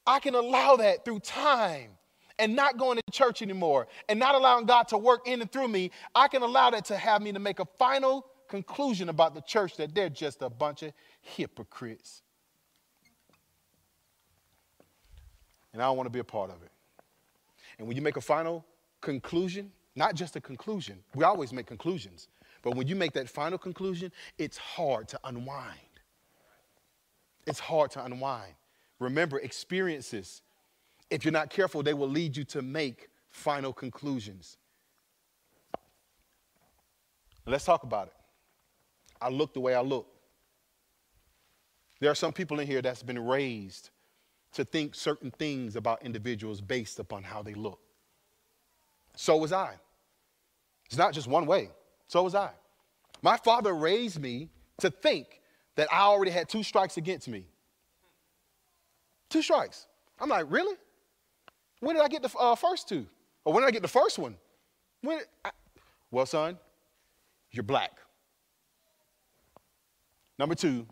I 0.04 0.18
can 0.18 0.34
allow 0.34 0.76
that 0.76 1.04
through 1.04 1.20
time 1.20 1.90
and 2.38 2.54
not 2.54 2.78
going 2.78 2.96
to 2.98 3.12
church 3.12 3.42
anymore 3.42 3.88
and 4.08 4.18
not 4.18 4.34
allowing 4.34 4.66
God 4.66 4.88
to 4.88 4.98
work 4.98 5.26
in 5.26 5.40
and 5.40 5.50
through 5.50 5.68
me, 5.68 5.90
I 6.14 6.28
can 6.28 6.42
allow 6.42 6.70
that 6.70 6.84
to 6.86 6.96
have 6.96 7.22
me 7.22 7.32
to 7.32 7.38
make 7.38 7.60
a 7.60 7.64
final 7.78 8.26
conclusion 8.48 9.08
about 9.08 9.34
the 9.34 9.40
church 9.40 9.76
that 9.76 9.94
they're 9.94 10.08
just 10.08 10.42
a 10.42 10.50
bunch 10.50 10.82
of 10.82 10.92
hypocrites. 11.20 12.22
And 15.72 15.82
I 15.82 15.86
don't 15.86 15.96
want 15.96 16.06
to 16.06 16.12
be 16.12 16.20
a 16.20 16.24
part 16.24 16.50
of 16.50 16.62
it. 16.62 16.70
And 17.78 17.86
when 17.86 17.96
you 17.96 18.02
make 18.02 18.16
a 18.16 18.20
final 18.20 18.64
conclusion, 19.00 19.70
not 19.94 20.14
just 20.14 20.36
a 20.36 20.40
conclusion, 20.40 20.98
we 21.14 21.24
always 21.24 21.52
make 21.52 21.66
conclusions, 21.66 22.28
but 22.62 22.74
when 22.74 22.86
you 22.86 22.96
make 22.96 23.12
that 23.12 23.28
final 23.28 23.58
conclusion, 23.58 24.10
it's 24.38 24.56
hard 24.56 25.08
to 25.08 25.20
unwind. 25.24 25.78
It's 27.46 27.60
hard 27.60 27.90
to 27.92 28.04
unwind. 28.04 28.54
Remember, 28.98 29.38
experiences 29.38 30.42
if 31.10 31.24
you're 31.24 31.32
not 31.32 31.50
careful, 31.50 31.82
they 31.82 31.94
will 31.94 32.08
lead 32.08 32.36
you 32.36 32.44
to 32.44 32.62
make 32.62 33.08
final 33.30 33.72
conclusions. 33.72 34.56
Let's 37.46 37.64
talk 37.64 37.84
about 37.84 38.08
it. 38.08 38.14
I 39.20 39.28
look 39.28 39.54
the 39.54 39.60
way 39.60 39.74
I 39.74 39.80
look. 39.80 40.08
There 42.00 42.10
are 42.10 42.14
some 42.16 42.32
people 42.32 42.60
in 42.60 42.66
here 42.66 42.82
that's 42.82 43.02
been 43.02 43.24
raised 43.24 43.90
to 44.52 44.64
think 44.64 44.94
certain 44.94 45.30
things 45.30 45.76
about 45.76 46.02
individuals 46.02 46.60
based 46.60 46.98
upon 46.98 47.22
how 47.22 47.42
they 47.42 47.54
look. 47.54 47.80
So 49.14 49.36
was 49.36 49.52
I. 49.52 49.74
It's 50.86 50.98
not 50.98 51.14
just 51.14 51.26
one 51.26 51.46
way. 51.46 51.70
So 52.08 52.22
was 52.22 52.34
I. 52.34 52.50
My 53.22 53.36
father 53.36 53.74
raised 53.74 54.20
me 54.20 54.50
to 54.80 54.90
think 54.90 55.40
that 55.76 55.88
I 55.92 56.00
already 56.00 56.30
had 56.30 56.48
two 56.48 56.62
strikes 56.62 56.96
against 56.96 57.28
me. 57.28 57.46
Two 59.30 59.42
strikes. 59.42 59.86
I'm 60.20 60.28
like, 60.28 60.46
really? 60.48 60.76
When 61.80 61.94
did 61.96 62.04
I 62.04 62.08
get 62.08 62.22
the 62.22 62.30
uh, 62.38 62.54
first 62.54 62.88
two? 62.88 63.06
Or 63.44 63.52
when 63.52 63.62
did 63.62 63.68
I 63.68 63.70
get 63.70 63.82
the 63.82 63.88
first 63.88 64.18
one? 64.18 64.36
When 65.02 65.20
I, 65.44 65.50
well, 66.10 66.26
son, 66.26 66.58
you're 67.50 67.62
black. 67.62 67.98
Number 70.38 70.54
two, 70.54 70.86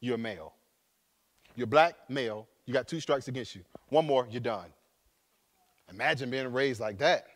you're 0.00 0.18
male. 0.18 0.54
You're 1.56 1.66
black, 1.66 1.94
male, 2.08 2.46
you 2.66 2.74
got 2.74 2.86
two 2.86 3.00
strikes 3.00 3.28
against 3.28 3.54
you. 3.54 3.62
One 3.88 4.06
more, 4.06 4.26
you're 4.30 4.40
done. 4.40 4.68
Imagine 5.90 6.30
being 6.30 6.52
raised 6.52 6.80
like 6.80 6.98
that. 6.98 7.26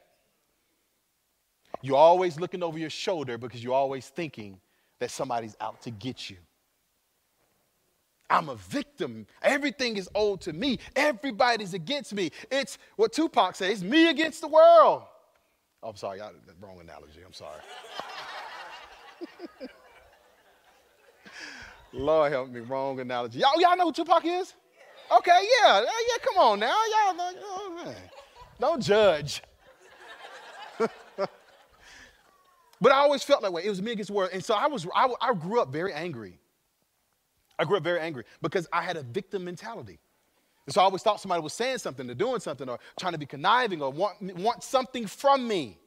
You're 1.83 1.97
always 1.97 2.39
looking 2.39 2.63
over 2.63 2.79
your 2.79 2.91
shoulder 2.91 3.37
because 3.37 3.63
you're 3.63 3.75
always 3.75 4.09
thinking 4.09 4.61
that 5.01 5.11
somebody's 5.11 5.57
out 5.61 5.83
to 5.83 5.91
get 5.91 6.31
you. 6.31 6.37
I'm 8.35 8.49
a 8.49 8.57
victim. 8.57 9.27
Everything 9.43 9.97
is 9.97 10.09
owed 10.15 10.41
to 10.43 10.53
me. 10.53 10.81
Everybody's 10.97 11.73
against 11.73 12.13
me. 12.13 12.33
It's 12.51 12.79
what 12.97 13.13
Tupac 13.13 13.55
says 13.55 13.85
me 13.85 14.11
against 14.11 14.41
the 14.41 14.49
world. 14.49 15.05
Oh, 15.83 15.91
I'm 15.91 15.97
sorry, 15.97 16.19
wrong 16.61 16.81
analogy. 16.81 17.21
I'm 17.25 17.33
sorry. 17.33 17.61
Lord 21.93 22.33
help 22.33 22.51
me, 22.51 22.59
wrong 22.61 22.99
analogy. 22.99 23.39
Y'all, 23.39 23.61
y'all 23.61 23.77
know 23.77 23.85
who 23.85 23.93
Tupac 23.93 24.25
is? 24.25 24.55
Okay, 25.17 25.49
yeah, 25.63 25.81
yeah, 25.81 26.19
come 26.25 26.39
on 26.39 26.59
now. 26.59 26.67
Y'all 26.67 27.15
oh. 27.19 27.95
Don't 28.59 28.83
judge. 28.83 29.43
but 30.79 31.29
I 32.83 32.97
always 32.97 33.23
felt 33.23 33.43
that 33.43 33.53
way. 33.53 33.65
It 33.65 33.69
was 33.69 33.81
me 33.81 33.93
against 33.93 34.09
the 34.09 34.15
world. 34.15 34.31
And 34.33 34.45
so 34.45 34.55
I 34.55 34.67
was, 34.67 34.89
I, 34.93 35.09
I 35.21 35.35
grew 35.35 35.61
up 35.61 35.69
very 35.69 35.93
angry. 35.93 36.41
I 37.59 37.65
grew 37.65 37.77
up 37.77 37.83
very 37.83 38.01
angry 38.01 38.25
because 38.43 38.67
I 38.73 38.83
had 38.83 38.97
a 38.97 39.03
victim 39.03 39.45
mentality. 39.45 39.99
And 40.67 40.75
so 40.75 40.81
I 40.81 40.85
always 40.85 41.03
thought 41.03 41.21
somebody 41.21 41.43
was 41.43 41.53
saying 41.53 41.79
something 41.79 42.09
or 42.09 42.15
doing 42.15 42.41
something 42.41 42.69
or 42.69 42.79
trying 42.99 43.13
to 43.13 43.19
be 43.19 43.27
conniving 43.27 43.83
or 43.83 43.91
want, 43.91 44.21
want 44.37 44.63
something 44.63 45.07
from 45.07 45.47
me. 45.47 45.79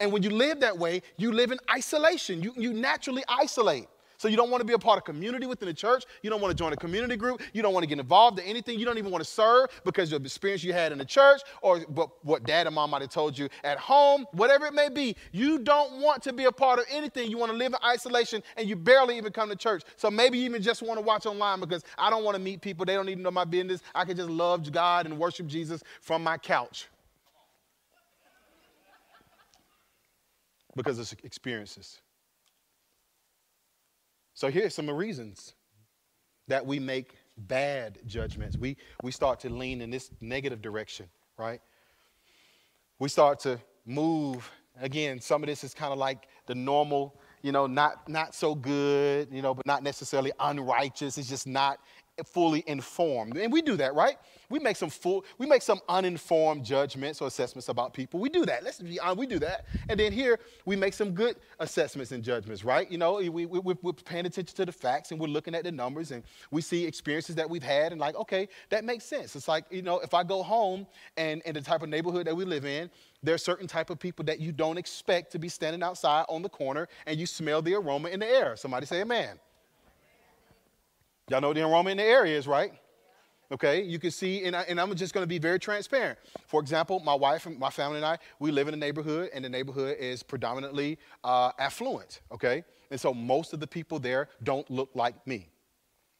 And 0.00 0.10
when 0.10 0.22
you 0.22 0.30
live 0.30 0.60
that 0.60 0.76
way, 0.76 1.02
you 1.16 1.32
live 1.32 1.52
in 1.52 1.58
isolation. 1.70 2.42
You, 2.42 2.52
you 2.56 2.72
naturally 2.72 3.22
isolate. 3.28 3.88
So 4.18 4.28
you 4.28 4.36
don't 4.36 4.50
want 4.50 4.60
to 4.60 4.64
be 4.64 4.72
a 4.72 4.78
part 4.78 4.98
of 4.98 5.04
community 5.04 5.46
within 5.46 5.68
the 5.68 5.74
church. 5.74 6.04
You 6.22 6.30
don't 6.30 6.40
want 6.40 6.56
to 6.56 6.56
join 6.56 6.72
a 6.72 6.76
community 6.76 7.16
group. 7.16 7.42
You 7.52 7.62
don't 7.62 7.72
want 7.72 7.82
to 7.84 7.88
get 7.88 7.98
involved 7.98 8.38
in 8.38 8.44
anything. 8.46 8.78
You 8.78 8.84
don't 8.84 8.98
even 8.98 9.10
want 9.10 9.22
to 9.22 9.30
serve 9.30 9.68
because 9.84 10.12
of 10.12 10.22
the 10.22 10.26
experience 10.26 10.64
you 10.64 10.72
had 10.72 10.92
in 10.92 10.98
the 10.98 11.04
church 11.04 11.42
or 11.62 11.80
what 11.80 12.44
dad 12.44 12.66
and 12.66 12.74
mom 12.74 12.90
might 12.90 13.02
have 13.02 13.10
told 13.10 13.36
you 13.38 13.48
at 13.64 13.78
home, 13.78 14.26
whatever 14.32 14.66
it 14.66 14.74
may 14.74 14.88
be. 14.88 15.16
You 15.32 15.58
don't 15.58 16.00
want 16.00 16.22
to 16.24 16.32
be 16.32 16.44
a 16.44 16.52
part 16.52 16.78
of 16.78 16.86
anything. 16.90 17.30
You 17.30 17.38
want 17.38 17.52
to 17.52 17.58
live 17.58 17.72
in 17.72 17.78
isolation 17.84 18.42
and 18.56 18.68
you 18.68 18.76
barely 18.76 19.16
even 19.16 19.32
come 19.32 19.48
to 19.48 19.56
church. 19.56 19.82
So 19.96 20.10
maybe 20.10 20.38
you 20.38 20.44
even 20.44 20.62
just 20.62 20.82
want 20.82 20.98
to 20.98 21.04
watch 21.04 21.26
online 21.26 21.60
because 21.60 21.84
I 21.98 22.10
don't 22.10 22.24
want 22.24 22.36
to 22.36 22.42
meet 22.42 22.60
people. 22.60 22.86
They 22.86 22.94
don't 22.94 23.08
even 23.08 23.22
know 23.22 23.30
my 23.30 23.44
business. 23.44 23.82
I 23.94 24.04
can 24.04 24.16
just 24.16 24.30
love 24.30 24.70
God 24.72 25.06
and 25.06 25.18
worship 25.18 25.46
Jesus 25.46 25.82
from 26.00 26.22
my 26.22 26.38
couch. 26.38 26.88
Because 30.74 30.98
of 30.98 31.18
experiences. 31.24 32.00
So 34.36 34.50
here's 34.50 34.74
some 34.74 34.90
reasons 34.90 35.54
that 36.46 36.66
we 36.66 36.78
make 36.78 37.16
bad 37.38 38.00
judgments. 38.04 38.58
We, 38.58 38.76
we 39.02 39.10
start 39.10 39.40
to 39.40 39.48
lean 39.48 39.80
in 39.80 39.88
this 39.88 40.10
negative 40.20 40.60
direction, 40.60 41.06
right? 41.38 41.62
We 42.98 43.08
start 43.08 43.40
to 43.40 43.58
move. 43.86 44.48
Again, 44.78 45.22
some 45.22 45.42
of 45.42 45.46
this 45.46 45.64
is 45.64 45.72
kind 45.72 45.90
of 45.90 45.98
like 45.98 46.28
the 46.46 46.54
normal, 46.54 47.18
you 47.40 47.50
know, 47.50 47.66
not, 47.66 48.10
not 48.10 48.34
so 48.34 48.54
good, 48.54 49.28
you 49.32 49.40
know, 49.40 49.54
but 49.54 49.64
not 49.64 49.82
necessarily 49.82 50.32
unrighteous. 50.38 51.16
It's 51.16 51.30
just 51.30 51.46
not 51.46 51.78
fully 52.24 52.64
informed. 52.66 53.36
And 53.36 53.52
we 53.52 53.60
do 53.60 53.76
that, 53.76 53.94
right? 53.94 54.16
We 54.48 54.58
make 54.58 54.76
some 54.76 54.90
full, 54.90 55.24
we 55.38 55.46
make 55.46 55.62
some 55.62 55.80
uninformed 55.88 56.64
judgments 56.64 57.20
or 57.20 57.28
assessments 57.28 57.68
about 57.68 57.92
people. 57.92 58.20
We 58.20 58.28
do 58.28 58.46
that. 58.46 58.64
Let's 58.64 58.80
be 58.80 58.98
honest, 59.00 59.18
we 59.18 59.26
do 59.26 59.38
that. 59.40 59.66
And 59.88 59.98
then 59.98 60.12
here 60.12 60.38
we 60.64 60.76
make 60.76 60.94
some 60.94 61.10
good 61.10 61.36
assessments 61.58 62.12
and 62.12 62.22
judgments, 62.22 62.64
right? 62.64 62.90
You 62.90 62.98
know, 62.98 63.14
we, 63.14 63.46
we, 63.46 63.74
we're 63.82 63.92
paying 63.92 64.24
attention 64.24 64.56
to 64.56 64.64
the 64.64 64.72
facts 64.72 65.10
and 65.10 65.20
we're 65.20 65.26
looking 65.26 65.54
at 65.54 65.64
the 65.64 65.72
numbers 65.72 66.12
and 66.12 66.22
we 66.50 66.62
see 66.62 66.86
experiences 66.86 67.34
that 67.34 67.50
we've 67.50 67.62
had 67.62 67.92
and 67.92 68.00
like, 68.00 68.14
okay, 68.14 68.48
that 68.70 68.84
makes 68.84 69.04
sense. 69.04 69.36
It's 69.36 69.48
like, 69.48 69.64
you 69.70 69.82
know, 69.82 69.98
if 69.98 70.14
I 70.14 70.22
go 70.22 70.42
home 70.42 70.86
and 71.16 71.42
in 71.42 71.54
the 71.54 71.60
type 71.60 71.82
of 71.82 71.88
neighborhood 71.88 72.26
that 72.26 72.36
we 72.36 72.44
live 72.44 72.64
in, 72.64 72.88
there 73.22 73.34
are 73.34 73.38
certain 73.38 73.66
type 73.66 73.90
of 73.90 73.98
people 73.98 74.24
that 74.26 74.40
you 74.40 74.52
don't 74.52 74.78
expect 74.78 75.32
to 75.32 75.38
be 75.38 75.48
standing 75.48 75.82
outside 75.82 76.24
on 76.28 76.42
the 76.42 76.48
corner 76.48 76.86
and 77.06 77.18
you 77.18 77.26
smell 77.26 77.60
the 77.60 77.74
aroma 77.74 78.08
in 78.08 78.20
the 78.20 78.26
air. 78.26 78.56
Somebody 78.56 78.86
say 78.86 79.00
amen. 79.00 79.38
Y'all 81.28 81.40
know 81.40 81.52
the 81.52 81.62
aroma 81.62 81.90
in 81.90 81.96
the 81.96 82.04
area 82.04 82.38
is, 82.38 82.46
right? 82.46 82.72
Okay, 83.50 83.82
you 83.82 83.98
can 83.98 84.10
see, 84.10 84.44
and, 84.44 84.56
I, 84.56 84.62
and 84.62 84.80
I'm 84.80 84.92
just 84.94 85.14
to 85.22 85.28
be 85.28 85.38
very 85.38 85.58
transparent. 85.58 86.18
For 86.46 86.60
example, 86.60 87.00
my 87.00 87.14
wife 87.14 87.46
and 87.46 87.58
my 87.58 87.70
family 87.70 87.96
and 87.96 88.04
I, 88.04 88.18
we 88.40 88.50
live 88.50 88.66
in 88.66 88.74
a 88.74 88.76
neighborhood, 88.76 89.30
and 89.32 89.44
the 89.44 89.48
neighborhood 89.48 89.96
is 90.00 90.22
predominantly 90.22 90.98
uh, 91.22 91.52
affluent. 91.58 92.20
Okay, 92.32 92.64
and 92.90 93.00
so 93.00 93.14
most 93.14 93.52
of 93.52 93.60
the 93.60 93.66
people 93.66 93.98
there 93.98 94.28
don't 94.42 94.68
look 94.70 94.90
like 94.94 95.24
me, 95.26 95.48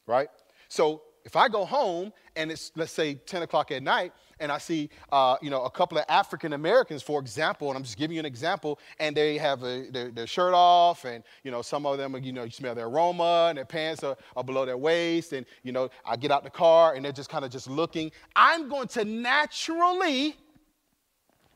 right? 0.05 0.29
So 0.69 1.03
if 1.25 1.35
I 1.35 1.49
go 1.49 1.65
home 1.65 2.13
and 2.35 2.51
it's, 2.51 2.71
let's 2.75 2.93
say, 2.93 3.15
10 3.15 3.41
o'clock 3.41 3.71
at 3.71 3.83
night, 3.83 4.13
and 4.39 4.51
I 4.51 4.57
see, 4.57 4.89
uh, 5.11 5.37
you 5.41 5.49
know, 5.49 5.63
a 5.63 5.69
couple 5.69 5.97
of 5.97 6.05
African 6.09 6.53
Americans, 6.53 7.01
for 7.01 7.19
example, 7.19 7.69
and 7.69 7.77
I'm 7.77 7.83
just 7.83 7.97
giving 7.97 8.15
you 8.15 8.19
an 8.19 8.25
example, 8.25 8.79
and 8.99 9.15
they 9.15 9.37
have 9.37 9.63
a, 9.63 9.89
their, 9.89 10.11
their, 10.11 10.27
shirt 10.27 10.53
off, 10.53 11.05
and, 11.05 11.23
you 11.43 11.51
know, 11.51 11.61
some 11.61 11.85
of 11.85 11.97
them, 11.97 12.15
you 12.23 12.31
know, 12.31 12.43
you 12.43 12.51
smell 12.51 12.75
their 12.75 12.87
aroma, 12.87 13.47
and 13.49 13.57
their 13.57 13.65
pants 13.65 14.03
are, 14.03 14.17
are 14.35 14.43
below 14.43 14.65
their 14.65 14.77
waist, 14.77 15.33
and, 15.33 15.45
you 15.63 15.71
know, 15.71 15.89
I 16.05 16.15
get 16.15 16.31
out 16.31 16.43
the 16.43 16.49
car, 16.49 16.93
and 16.93 17.03
they're 17.03 17.11
just 17.11 17.29
kind 17.29 17.45
of 17.45 17.51
just 17.51 17.69
looking. 17.69 18.11
I'm 18.35 18.69
going 18.69 18.87
to 18.89 19.05
naturally 19.05 20.35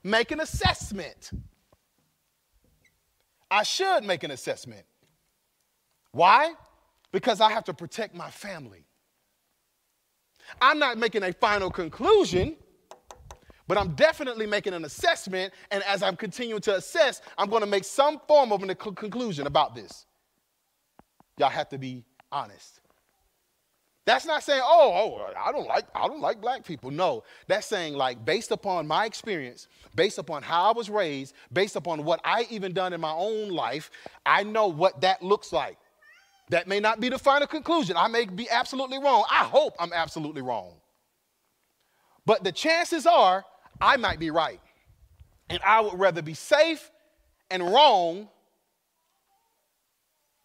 make 0.04 0.32
an 0.32 0.40
assessment. 0.40 1.32
I 3.50 3.64
should 3.64 4.04
make 4.04 4.24
an 4.24 4.32
assessment. 4.32 4.86
Why? 6.12 6.54
Because 7.12 7.42
I 7.42 7.52
have 7.52 7.66
to 7.66 7.74
protect 7.74 8.16
my 8.16 8.30
family. 8.30 8.86
I'm 10.60 10.80
not 10.80 10.98
making 10.98 11.24
a 11.24 11.34
final 11.34 11.70
conclusion, 11.70 12.56
but 13.72 13.78
I'm 13.78 13.94
definitely 13.94 14.46
making 14.46 14.74
an 14.74 14.84
assessment. 14.84 15.54
And 15.72 15.82
as 15.84 16.04
I'm 16.04 16.18
continuing 16.18 16.60
to 16.64 16.76
assess, 16.76 17.22
I'm 17.38 17.50
going 17.50 17.62
to 17.62 17.66
make 17.66 17.86
some 17.86 18.20
form 18.28 18.52
of 18.52 18.62
a 18.64 18.76
conclusion 18.76 19.48
about 19.48 19.76
this. 19.76 20.06
Y'all 21.38 21.48
have 21.48 21.70
to 21.70 21.78
be 21.78 22.04
honest. 22.34 22.82
That's 24.04 24.26
not 24.26 24.44
saying, 24.44 24.60
oh, 24.62 25.22
oh, 25.22 25.34
I 25.40 25.54
don't 25.54 25.70
like, 25.70 25.86
I 25.96 26.08
don't 26.10 26.20
like 26.20 26.42
black 26.42 26.66
people. 26.66 26.92
No, 26.92 27.24
that's 27.48 27.66
saying 27.66 27.94
like 27.94 28.26
based 28.26 28.52
upon 28.52 28.88
my 28.88 29.06
experience, 29.06 29.70
based 29.96 30.18
upon 30.18 30.44
how 30.44 30.70
I 30.70 30.74
was 30.76 30.90
raised, 30.90 31.34
based 31.54 31.78
upon 31.78 32.04
what 32.04 32.20
I 32.26 32.48
even 32.50 32.74
done 32.74 32.92
in 32.92 33.00
my 33.00 33.14
own 33.14 33.52
life, 33.52 33.90
I 34.26 34.44
know 34.44 34.68
what 34.68 35.00
that 35.00 35.24
looks 35.24 35.54
like. 35.54 35.78
That 36.50 36.68
may 36.68 36.82
not 36.82 37.00
be 37.00 37.08
the 37.08 37.18
final 37.18 37.48
conclusion. 37.48 37.96
I 37.96 38.10
may 38.10 38.26
be 38.26 38.50
absolutely 38.50 38.98
wrong. 38.98 39.24
I 39.32 39.46
hope 39.46 39.78
I'm 39.80 39.94
absolutely 39.94 40.42
wrong. 40.42 40.74
But 42.26 42.44
the 42.44 42.52
chances 42.52 43.08
are 43.08 43.46
I 43.82 43.98
might 43.98 44.20
be 44.20 44.30
right. 44.30 44.62
And 45.50 45.60
I 45.66 45.82
would 45.82 46.00
rather 46.00 46.22
be 46.22 46.36
safe 46.36 46.92
and 47.50 47.64
wrong. 47.64 48.30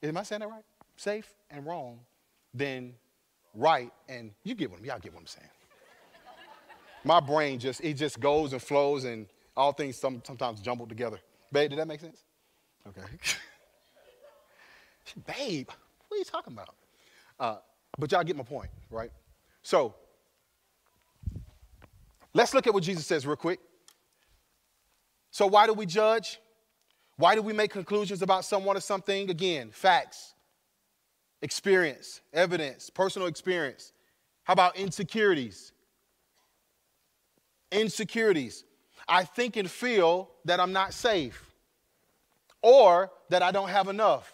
Am 0.02 0.16
I 0.16 0.22
saying 0.22 0.40
that 0.40 0.48
right? 0.48 0.64
Safe 0.96 1.28
and 1.50 1.66
wrong 1.66 2.00
than 2.54 2.94
right 3.54 3.92
and 4.08 4.32
you 4.42 4.54
get 4.54 4.70
what 4.70 4.80
I'm, 4.80 4.84
y'all 4.84 4.98
get 4.98 5.12
what 5.12 5.20
I'm 5.20 5.26
saying. 5.26 5.48
My 7.04 7.20
brain 7.20 7.58
just 7.58 7.84
it 7.84 7.94
just 7.94 8.18
goes 8.18 8.52
and 8.52 8.60
flows 8.60 9.04
and 9.04 9.26
all 9.56 9.72
things 9.72 9.96
some, 9.96 10.22
sometimes 10.24 10.60
jumbled 10.60 10.88
together. 10.88 11.18
Babe, 11.52 11.70
did 11.70 11.78
that 11.78 11.86
make 11.86 12.00
sense? 12.00 12.24
Okay. 12.88 13.02
Babe, 15.26 15.68
what 16.08 16.16
are 16.16 16.18
you 16.18 16.24
talking 16.24 16.52
about? 16.52 16.74
Uh, 17.38 17.56
but 17.98 18.10
y'all 18.10 18.24
get 18.24 18.36
my 18.36 18.42
point, 18.42 18.70
right? 18.90 19.10
So 19.62 19.94
let's 22.36 22.52
look 22.52 22.66
at 22.66 22.74
what 22.74 22.82
Jesus 22.82 23.06
says 23.06 23.26
real 23.26 23.36
quick. 23.36 23.60
So, 25.30 25.46
why 25.46 25.66
do 25.66 25.72
we 25.72 25.86
judge? 25.86 26.38
Why 27.16 27.34
do 27.34 27.40
we 27.40 27.54
make 27.54 27.70
conclusions 27.70 28.20
about 28.20 28.44
someone 28.44 28.76
or 28.76 28.80
something? 28.80 29.30
Again, 29.30 29.70
facts, 29.70 30.34
experience, 31.40 32.20
evidence, 32.32 32.90
personal 32.90 33.26
experience. 33.26 33.92
How 34.44 34.52
about 34.52 34.76
insecurities? 34.76 35.72
Insecurities. 37.72 38.64
I 39.08 39.24
think 39.24 39.56
and 39.56 39.70
feel 39.70 40.30
that 40.44 40.60
I'm 40.60 40.72
not 40.72 40.92
safe 40.92 41.54
or 42.60 43.10
that 43.30 43.42
I 43.42 43.50
don't 43.50 43.70
have 43.70 43.88
enough. 43.88 44.30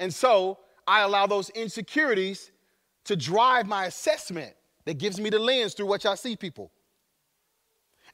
And 0.00 0.12
so 0.12 0.58
I 0.86 1.02
allow 1.02 1.26
those 1.26 1.50
insecurities 1.50 2.50
to 3.04 3.14
drive 3.14 3.66
my 3.66 3.86
assessment 3.86 4.54
that 4.88 4.96
gives 4.96 5.20
me 5.20 5.28
the 5.28 5.38
lens 5.38 5.74
through 5.74 5.84
which 5.84 6.06
I 6.06 6.14
see 6.14 6.34
people. 6.34 6.72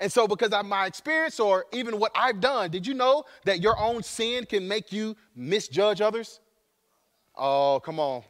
And 0.01 0.11
so, 0.11 0.27
because 0.27 0.51
of 0.51 0.67
my 0.67 0.87
experience 0.87 1.39
or 1.39 1.67
even 1.73 2.01
what 2.01 2.11
I've 2.17 2.41
done, 2.41 2.69
did 2.69 2.85
you 2.85 2.95
know 2.95 3.23
that 3.45 3.61
your 3.61 3.79
own 3.79 4.03
sin 4.03 4.45
can 4.45 4.67
make 4.67 4.91
you 4.91 5.15
misjudge 5.37 6.01
others? 6.01 6.41
Oh, 7.37 7.81
come 7.85 8.01
on. 8.01 8.25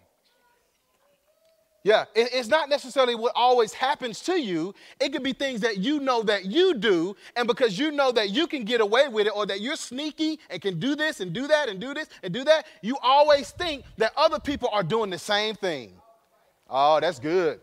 Yeah, 1.84 2.04
it's 2.14 2.48
not 2.48 2.68
necessarily 2.68 3.14
what 3.14 3.32
always 3.34 3.72
happens 3.72 4.20
to 4.20 4.38
you. 4.38 4.74
It 5.00 5.14
could 5.14 5.22
be 5.22 5.32
things 5.32 5.62
that 5.62 5.78
you 5.78 6.00
know 6.00 6.22
that 6.24 6.44
you 6.44 6.74
do, 6.74 7.16
and 7.36 7.48
because 7.48 7.78
you 7.78 7.92
know 7.92 8.12
that 8.12 8.28
you 8.28 8.46
can 8.46 8.64
get 8.64 8.82
away 8.82 9.08
with 9.08 9.26
it 9.26 9.32
or 9.34 9.46
that 9.46 9.62
you're 9.62 9.76
sneaky 9.76 10.38
and 10.50 10.60
can 10.60 10.78
do 10.78 10.94
this 10.94 11.20
and 11.20 11.32
do 11.32 11.46
that 11.46 11.70
and 11.70 11.80
do 11.80 11.94
this 11.94 12.08
and 12.22 12.34
do 12.34 12.44
that, 12.44 12.66
you 12.82 12.98
always 13.02 13.52
think 13.52 13.84
that 13.96 14.12
other 14.18 14.38
people 14.38 14.68
are 14.70 14.82
doing 14.82 15.08
the 15.08 15.18
same 15.18 15.54
thing. 15.54 15.94
Oh, 16.68 17.00
that's 17.00 17.18
good. 17.18 17.60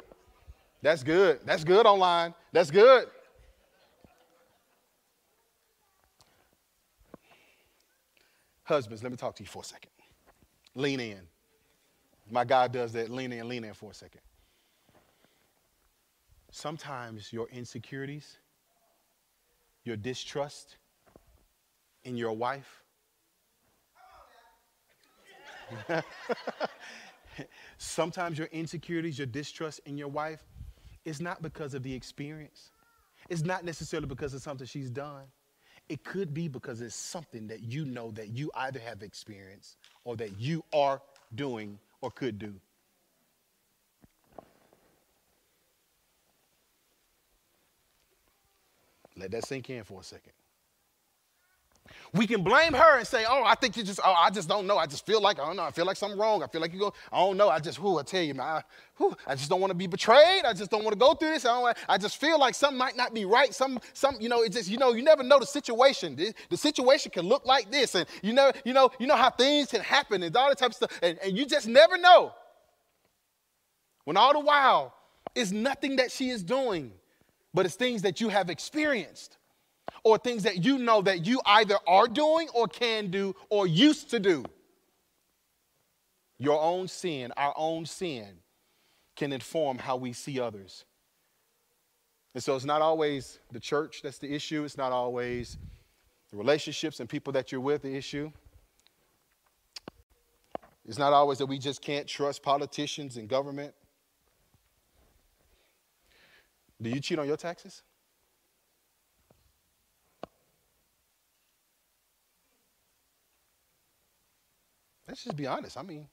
That's 0.81 1.03
good. 1.03 1.39
That's 1.45 1.63
good 1.63 1.85
online. 1.85 2.33
That's 2.51 2.71
good. 2.71 3.07
Husbands, 8.63 9.03
let 9.03 9.11
me 9.11 9.17
talk 9.17 9.35
to 9.35 9.43
you 9.43 9.49
for 9.49 9.61
a 9.61 9.65
second. 9.65 9.91
Lean 10.75 10.99
in. 10.99 11.19
My 12.29 12.45
God 12.45 12.71
does 12.71 12.93
that. 12.93 13.09
Lean 13.09 13.33
in, 13.33 13.47
lean 13.47 13.63
in 13.63 13.73
for 13.73 13.91
a 13.91 13.93
second. 13.93 14.21
Sometimes 16.51 17.31
your 17.31 17.47
insecurities, 17.49 18.37
your 19.83 19.97
distrust 19.97 20.77
in 22.03 22.17
your 22.17 22.33
wife, 22.33 22.83
sometimes 27.77 28.37
your 28.37 28.47
insecurities, 28.47 29.17
your 29.17 29.27
distrust 29.27 29.79
in 29.85 29.97
your 29.97 30.09
wife 30.09 30.43
is 31.05 31.21
not 31.21 31.41
because 31.41 31.73
of 31.73 31.83
the 31.83 31.93
experience. 31.93 32.71
It's 33.29 33.43
not 33.43 33.63
necessarily 33.63 34.07
because 34.07 34.33
of 34.33 34.41
something 34.41 34.67
she's 34.67 34.89
done. 34.89 35.23
It 35.89 36.03
could 36.03 36.33
be 36.33 36.47
because 36.47 36.81
it's 36.81 36.95
something 36.95 37.47
that 37.47 37.63
you 37.63 37.85
know 37.85 38.11
that 38.11 38.29
you 38.29 38.51
either 38.55 38.79
have 38.79 39.03
experienced 39.03 39.77
or 40.03 40.15
that 40.17 40.39
you 40.39 40.63
are 40.73 41.01
doing 41.35 41.79
or 42.01 42.11
could 42.11 42.39
do. 42.39 42.53
Let 49.17 49.31
that 49.31 49.45
sink 49.45 49.69
in 49.69 49.83
for 49.83 50.01
a 50.01 50.03
second. 50.03 50.33
We 52.13 52.27
can 52.27 52.43
blame 52.43 52.73
her 52.73 52.97
and 52.97 53.07
say, 53.07 53.25
"Oh, 53.27 53.43
I 53.45 53.55
think 53.55 53.77
you 53.77 53.83
just, 53.83 53.99
oh, 54.03 54.13
I 54.13 54.29
just 54.29 54.49
don't 54.49 54.67
know. 54.67 54.77
I 54.77 54.85
just 54.85 55.05
feel 55.05 55.21
like 55.21 55.39
I 55.39 55.45
don't 55.45 55.55
know. 55.55 55.63
I 55.63 55.71
feel 55.71 55.85
like 55.85 55.97
something 55.97 56.19
wrong. 56.19 56.43
I 56.43 56.47
feel 56.47 56.61
like 56.61 56.73
you 56.73 56.79
go. 56.79 56.93
I 57.11 57.19
don't 57.19 57.37
know. 57.37 57.49
I 57.49 57.59
just, 57.59 57.77
who 57.77 57.97
I 57.99 58.03
tell 58.03 58.21
you, 58.21 58.33
man, 58.33 58.45
I, 58.45 58.61
whew, 58.97 59.15
I 59.25 59.35
just 59.35 59.49
don't 59.49 59.61
want 59.61 59.71
to 59.71 59.75
be 59.75 59.87
betrayed. 59.87 60.43
I 60.45 60.53
just 60.53 60.71
don't 60.71 60.83
want 60.83 60.93
to 60.93 60.99
go 60.99 61.13
through 61.13 61.29
this. 61.29 61.45
I, 61.45 61.59
don't, 61.59 61.77
I 61.87 61.97
just 61.97 62.17
feel 62.17 62.39
like 62.39 62.55
something 62.55 62.77
might 62.77 62.95
not 62.95 63.13
be 63.13 63.25
right. 63.25 63.53
Some, 63.53 63.79
some, 63.93 64.17
you 64.19 64.29
know, 64.29 64.43
it 64.43 64.51
just, 64.51 64.69
you 64.69 64.77
know, 64.77 64.93
you 64.93 65.03
never 65.03 65.23
know 65.23 65.39
the 65.39 65.45
situation. 65.45 66.15
The, 66.15 66.33
the 66.49 66.57
situation 66.57 67.11
can 67.11 67.25
look 67.25 67.45
like 67.45 67.71
this, 67.71 67.95
and 67.95 68.05
you 68.21 68.33
know, 68.33 68.51
you 68.65 68.73
know, 68.73 68.91
you 68.99 69.07
know 69.07 69.15
how 69.15 69.29
things 69.29 69.69
can 69.69 69.81
happen 69.81 70.23
and 70.23 70.35
all 70.35 70.49
that 70.49 70.57
type 70.57 70.69
of 70.71 70.75
stuff, 70.75 70.99
and, 71.01 71.17
and 71.23 71.37
you 71.37 71.45
just 71.45 71.67
never 71.67 71.97
know. 71.97 72.33
When 74.05 74.17
all 74.17 74.33
the 74.33 74.39
while, 74.39 74.93
it's 75.35 75.51
nothing 75.51 75.97
that 75.97 76.11
she 76.11 76.29
is 76.29 76.43
doing, 76.43 76.91
but 77.53 77.65
it's 77.65 77.75
things 77.75 78.01
that 78.01 78.19
you 78.19 78.29
have 78.29 78.49
experienced 78.49 79.37
or 80.03 80.17
things 80.17 80.43
that 80.43 80.63
you 80.63 80.77
know 80.77 81.01
that 81.01 81.25
you 81.25 81.41
either 81.45 81.75
are 81.87 82.07
doing 82.07 82.49
or 82.53 82.67
can 82.67 83.11
do 83.11 83.35
or 83.49 83.67
used 83.67 84.09
to 84.11 84.19
do. 84.19 84.43
Your 86.37 86.59
own 86.59 86.87
sin, 86.87 87.31
our 87.37 87.53
own 87.55 87.85
sin, 87.85 88.27
can 89.15 89.31
inform 89.31 89.77
how 89.77 89.97
we 89.97 90.13
see 90.13 90.39
others. 90.39 90.85
And 92.33 92.43
so 92.43 92.55
it's 92.55 92.65
not 92.65 92.81
always 92.81 93.39
the 93.51 93.59
church 93.59 94.01
that's 94.01 94.17
the 94.17 94.33
issue, 94.33 94.63
it's 94.63 94.77
not 94.77 94.91
always 94.91 95.57
the 96.31 96.37
relationships 96.37 96.99
and 96.99 97.09
people 97.09 97.33
that 97.33 97.51
you're 97.51 97.61
with 97.61 97.81
the 97.81 97.95
issue. 97.95 98.31
It's 100.87 100.97
not 100.97 101.13
always 101.13 101.37
that 101.37 101.45
we 101.45 101.59
just 101.59 101.81
can't 101.81 102.07
trust 102.07 102.41
politicians 102.41 103.17
and 103.17 103.27
government. 103.27 103.73
Do 106.81 106.89
you 106.89 106.99
cheat 106.99 107.19
on 107.19 107.27
your 107.27 107.37
taxes? 107.37 107.83
Let's 115.11 115.25
just 115.25 115.35
be 115.35 115.45
honest. 115.45 115.77
I 115.77 115.81
mean, 115.81 116.07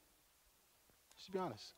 let's 1.07 1.19
just 1.19 1.31
be 1.31 1.39
honest. 1.39 1.71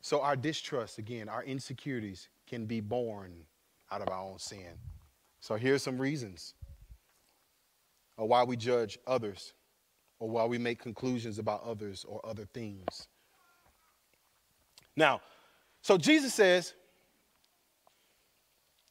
So, 0.00 0.22
our 0.22 0.34
distrust, 0.34 0.96
again, 0.96 1.28
our 1.28 1.44
insecurities 1.44 2.30
can 2.46 2.64
be 2.64 2.80
born 2.80 3.34
out 3.90 4.00
of 4.00 4.08
our 4.08 4.24
own 4.24 4.38
sin. 4.38 4.78
So, 5.40 5.56
here's 5.56 5.82
some 5.82 5.98
reasons 5.98 6.54
of 8.16 8.28
why 8.30 8.44
we 8.44 8.56
judge 8.56 8.98
others 9.06 9.52
or 10.18 10.30
why 10.30 10.46
we 10.46 10.56
make 10.56 10.78
conclusions 10.78 11.38
about 11.38 11.62
others 11.64 12.06
or 12.08 12.24
other 12.24 12.46
things. 12.54 13.08
Now, 14.96 15.20
so 15.82 15.98
Jesus 15.98 16.32
says, 16.32 16.72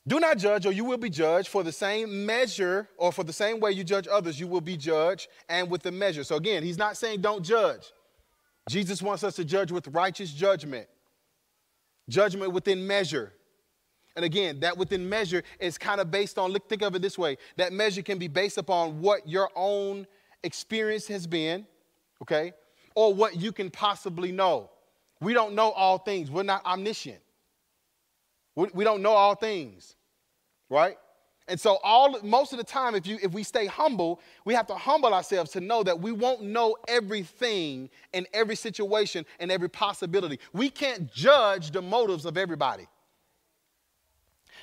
do 0.08 0.20
not 0.20 0.38
judge, 0.38 0.66
or 0.66 0.72
you 0.72 0.84
will 0.84 0.98
be 0.98 1.10
judged. 1.10 1.48
For 1.48 1.64
the 1.64 1.72
same 1.72 2.26
measure, 2.26 2.88
or 2.98 3.12
for 3.12 3.24
the 3.24 3.34
same 3.34 3.60
way 3.60 3.72
you 3.72 3.84
judge 3.84 4.08
others, 4.08 4.40
you 4.40 4.48
will 4.48 4.62
be 4.62 4.76
judged, 4.76 5.28
and 5.48 5.70
with 5.70 5.84
the 5.84 5.92
measure. 5.92 6.24
So 6.24 6.38
again, 6.38 6.64
he's 6.64 6.78
not 6.78 6.98
saying 6.98 7.22
don't 7.22 7.44
judge. 7.44 7.92
Jesus 8.70 9.02
wants 9.02 9.24
us 9.24 9.36
to 9.36 9.46
judge 9.46 9.72
with 9.72 9.88
righteous 9.90 10.32
judgment, 10.32 10.88
judgment 12.10 12.52
within 12.52 12.86
measure. 12.86 13.34
And 14.16 14.26
again, 14.26 14.60
that 14.60 14.78
within 14.78 15.08
measure 15.08 15.44
is 15.60 15.78
kind 15.78 16.02
of 16.02 16.12
based 16.12 16.38
on, 16.38 16.52
look, 16.52 16.68
think 16.68 16.82
of 16.82 16.96
it 16.96 17.02
this 17.02 17.18
way 17.18 17.38
that 17.58 17.72
measure 17.72 18.02
can 18.02 18.18
be 18.18 18.28
based 18.28 18.58
upon 18.58 19.02
what 19.02 19.28
your 19.28 19.50
own 19.56 20.06
experience 20.44 21.08
has 21.08 21.28
been, 21.28 21.66
okay, 22.22 22.54
or 22.96 23.14
what 23.14 23.40
you 23.40 23.52
can 23.52 23.70
possibly 23.70 24.32
know. 24.32 24.70
We 25.22 25.34
don't 25.34 25.54
know 25.54 25.72
all 25.72 26.00
things, 26.00 26.32
we're 26.32 26.44
not 26.44 26.66
omniscient. 26.66 27.20
We 28.56 28.84
don't 28.84 29.02
know 29.02 29.14
all 29.14 29.36
things, 29.36 29.96
right? 30.70 30.98
And 31.48 31.60
so 31.60 31.80
all 31.84 32.18
most 32.22 32.54
of 32.54 32.60
the 32.60 32.64
time, 32.64 32.96
if 32.96 33.06
you 33.06 33.18
if 33.22 33.34
we 33.34 33.44
stay 33.44 33.66
humble, 33.66 34.22
we 34.46 34.54
have 34.54 34.68
to 34.68 34.76
humble 34.76 35.14
ourselves 35.14 35.52
to 35.52 35.60
know 35.60 35.84
that 35.84 36.00
we 36.00 36.14
won't 36.14 36.44
know 36.44 36.78
everything 36.88 37.90
in 38.14 38.26
every 38.34 38.56
situation 38.56 39.26
and 39.40 39.52
every 39.52 39.70
possibility. 39.70 40.40
We 40.54 40.70
can't 40.70 41.12
judge 41.12 41.72
the 41.72 41.82
motives 41.82 42.26
of 42.26 42.38
everybody. 42.38 42.88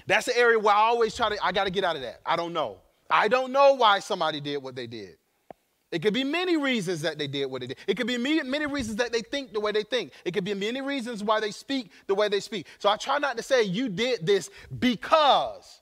That's 0.07 0.25
the 0.25 0.39
area 0.39 0.59
where 0.59 0.75
I 0.75 0.79
always 0.79 1.15
try 1.15 1.29
to, 1.29 1.45
I 1.45 1.53
got 1.53 1.65
to 1.65 1.71
get 1.71 1.85
out 1.85 1.97
of 1.97 2.03
that. 2.03 2.21
I 2.25 2.37
don't 2.37 2.55
know. 2.55 2.79
I 3.11 3.29
don't 3.29 3.53
know 3.53 3.75
why 3.75 3.99
somebody 3.99 4.41
did 4.41 4.59
what 4.63 4.75
they 4.75 4.87
did. 4.87 5.18
It 5.91 6.03
could 6.03 6.13
be 6.13 6.25
many 6.25 6.57
reasons 6.57 7.01
that 7.03 7.19
they 7.19 7.27
did 7.27 7.47
what 7.47 7.63
they 7.63 7.69
did. 7.69 7.79
It 7.87 7.97
could 7.97 8.07
be 8.07 8.19
many 8.19 8.67
reasons 8.67 8.97
that 8.97 9.11
they 9.11 9.23
think 9.23 9.55
the 9.55 9.61
way 9.61 9.73
they 9.73 9.85
think. 9.85 10.13
It 10.25 10.35
could 10.35 10.45
be 10.45 10.53
many 10.53 10.83
reasons 10.83 11.25
why 11.25 11.41
they 11.41 11.51
speak 11.51 11.93
the 12.07 12.15
way 12.15 12.29
they 12.29 12.41
speak. 12.41 12.67
So 12.79 12.91
I 12.91 12.97
try 12.97 13.19
not 13.19 13.39
to 13.39 13.43
say 13.43 13.63
you 13.63 13.89
did 13.89 14.27
this 14.27 14.51
because. 14.79 15.81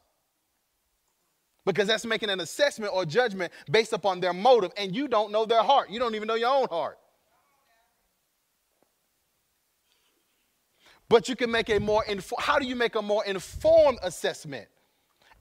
Because 1.65 1.89
that's 1.89 2.07
making 2.07 2.31
an 2.31 2.39
assessment 2.39 2.93
or 2.95 3.05
judgment 3.05 3.53
based 3.69 3.93
upon 3.93 4.21
their 4.21 4.33
motive, 4.33 4.71
and 4.77 4.95
you 4.95 5.09
don't 5.09 5.33
know 5.33 5.45
their 5.45 5.65
heart. 5.65 5.91
You 5.91 5.99
don't 5.99 6.15
even 6.15 6.29
know 6.29 6.37
your 6.37 6.55
own 6.55 6.69
heart. 6.71 6.99
But 11.09 11.29
you 11.29 11.35
can 11.35 11.51
make 11.51 11.69
a 11.69 11.81
more, 11.81 12.05
inf- 12.05 12.33
how 12.39 12.61
do 12.61 12.67
you 12.67 12.77
make 12.77 12.95
a 12.95 13.03
more 13.03 13.25
informed 13.25 13.99
assessment? 14.05 14.69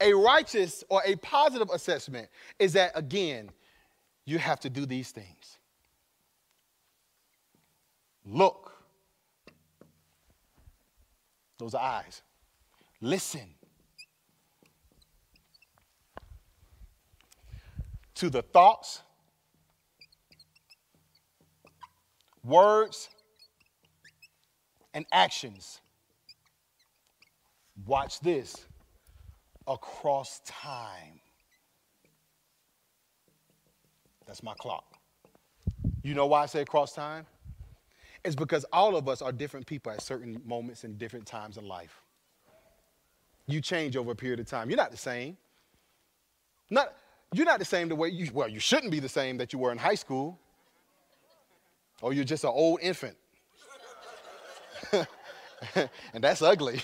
A 0.02 0.14
righteous 0.14 0.84
or 0.90 1.02
a 1.06 1.16
positive 1.18 1.70
assessment 1.70 2.30
is 2.58 2.74
that, 2.74 2.92
again, 2.96 3.52
you 4.26 4.40
have 4.40 4.60
to 4.62 4.70
do 4.70 4.86
these 4.86 5.12
things. 5.12 5.58
Look. 8.26 8.72
Those 11.58 11.74
are 11.74 11.82
eyes. 11.82 12.22
Listen 13.02 13.56
to 18.16 18.30
the 18.30 18.42
thoughts, 18.42 19.02
words, 22.44 23.10
and 24.94 25.06
actions. 25.12 25.82
Watch 27.86 28.20
this 28.22 28.66
across 29.68 30.42
time. 30.46 31.20
That's 34.36 34.44
my 34.44 34.54
clock. 34.56 34.84
You 36.04 36.14
know 36.14 36.26
why 36.26 36.44
I 36.44 36.46
say 36.46 36.60
across 36.60 36.92
time? 36.92 37.26
It's 38.26 38.36
because 38.36 38.66
all 38.74 38.98
of 38.98 39.08
us 39.08 39.22
are 39.22 39.32
different 39.32 39.66
people 39.66 39.94
at 39.94 40.02
certain 40.02 40.42
moments 40.46 40.84
and 40.84 41.00
different 41.00 41.26
times 41.26 41.56
in 41.56 41.66
life. 41.66 42.02
You 43.48 43.62
change 43.62 43.96
over 43.96 44.12
a 44.12 44.16
period 44.16 44.42
of 44.42 44.46
time. 44.46 44.70
You're 44.70 44.76
not 44.76 44.92
the 44.92 44.98
same. 44.98 45.38
Not, 46.70 46.94
you're 47.32 47.46
not 47.46 47.60
the 47.60 47.66
same 47.66 47.88
the 47.88 47.96
way 47.96 48.10
you, 48.10 48.30
well, 48.34 48.50
you 48.50 48.60
shouldn't 48.60 48.92
be 48.92 49.00
the 49.00 49.08
same 49.08 49.38
that 49.38 49.54
you 49.54 49.60
were 49.60 49.72
in 49.72 49.78
high 49.78 49.96
school. 49.96 50.38
Or 52.02 52.12
you're 52.12 52.26
just 52.26 52.44
an 52.44 52.52
old 52.54 52.82
infant. 52.82 53.16
and 54.92 55.08
that's 56.20 56.42
ugly. 56.42 56.82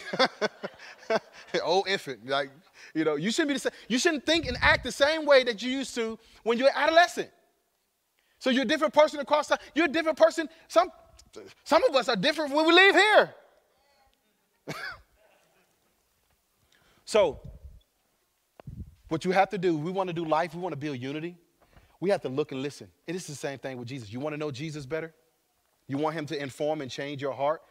old 1.65 1.89
infant. 1.89 2.25
Like, 2.25 2.49
you 2.93 3.03
know, 3.03 3.15
you 3.17 3.29
shouldn't 3.29 3.49
be 3.49 3.55
the 3.55 3.59
same. 3.59 3.73
You 3.89 3.99
shouldn't 3.99 4.25
think 4.25 4.47
and 4.47 4.57
act 4.61 4.85
the 4.85 4.91
same 4.93 5.25
way 5.25 5.43
that 5.43 5.61
you 5.61 5.69
used 5.69 5.93
to 5.95 6.17
when 6.43 6.57
you're 6.57 6.69
adolescent. 6.73 7.29
So 8.41 8.49
you're 8.49 8.63
a 8.63 8.67
different 8.67 8.91
person 8.91 9.19
across 9.19 9.49
time. 9.49 9.59
You're 9.75 9.85
a 9.85 9.87
different 9.91 10.17
person. 10.17 10.49
Some, 10.67 10.91
some 11.63 11.83
of 11.83 11.95
us 11.95 12.09
are 12.09 12.15
different 12.15 12.51
when 12.51 12.65
we 12.65 12.73
leave 12.73 12.95
here. 12.95 13.35
so, 17.05 17.39
what 19.09 19.23
you 19.25 19.31
have 19.31 19.49
to 19.51 19.59
do, 19.59 19.77
we 19.77 19.91
want 19.91 20.07
to 20.07 20.13
do 20.13 20.25
life, 20.25 20.55
we 20.55 20.59
want 20.59 20.73
to 20.73 20.77
build 20.77 20.97
unity. 20.97 21.37
We 21.99 22.09
have 22.09 22.21
to 22.21 22.29
look 22.29 22.51
and 22.51 22.63
listen. 22.63 22.87
And 23.07 23.15
It 23.15 23.19
is 23.19 23.27
the 23.27 23.35
same 23.35 23.59
thing 23.59 23.77
with 23.77 23.87
Jesus. 23.87 24.11
You 24.11 24.19
want 24.19 24.33
to 24.33 24.39
know 24.39 24.49
Jesus 24.49 24.87
better? 24.87 25.13
You 25.85 25.99
want 25.99 26.15
him 26.15 26.25
to 26.25 26.41
inform 26.41 26.81
and 26.81 26.89
change 26.89 27.21
your 27.21 27.33
heart? 27.33 27.61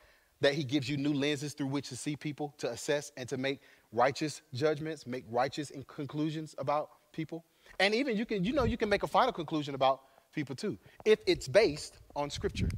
That 0.40 0.54
he 0.54 0.62
gives 0.62 0.88
you 0.88 0.96
new 0.96 1.12
lenses 1.12 1.52
through 1.52 1.66
which 1.66 1.88
to 1.88 1.96
see 1.96 2.14
people, 2.14 2.54
to 2.58 2.70
assess, 2.70 3.10
and 3.16 3.28
to 3.28 3.36
make 3.36 3.58
righteous 3.90 4.40
judgments, 4.54 5.04
make 5.04 5.24
righteous 5.28 5.72
conclusions 5.88 6.54
about 6.58 6.90
people. 7.12 7.44
And 7.80 7.92
even 7.92 8.16
you 8.16 8.24
can, 8.24 8.44
you 8.44 8.52
know, 8.52 8.62
you 8.62 8.76
can 8.76 8.88
make 8.88 9.02
a 9.02 9.08
final 9.08 9.32
conclusion 9.32 9.74
about 9.74 10.02
people 10.32 10.54
too, 10.54 10.78
if 11.04 11.18
it's 11.26 11.48
based 11.48 11.98
on 12.16 12.30
scripture. 12.30 12.68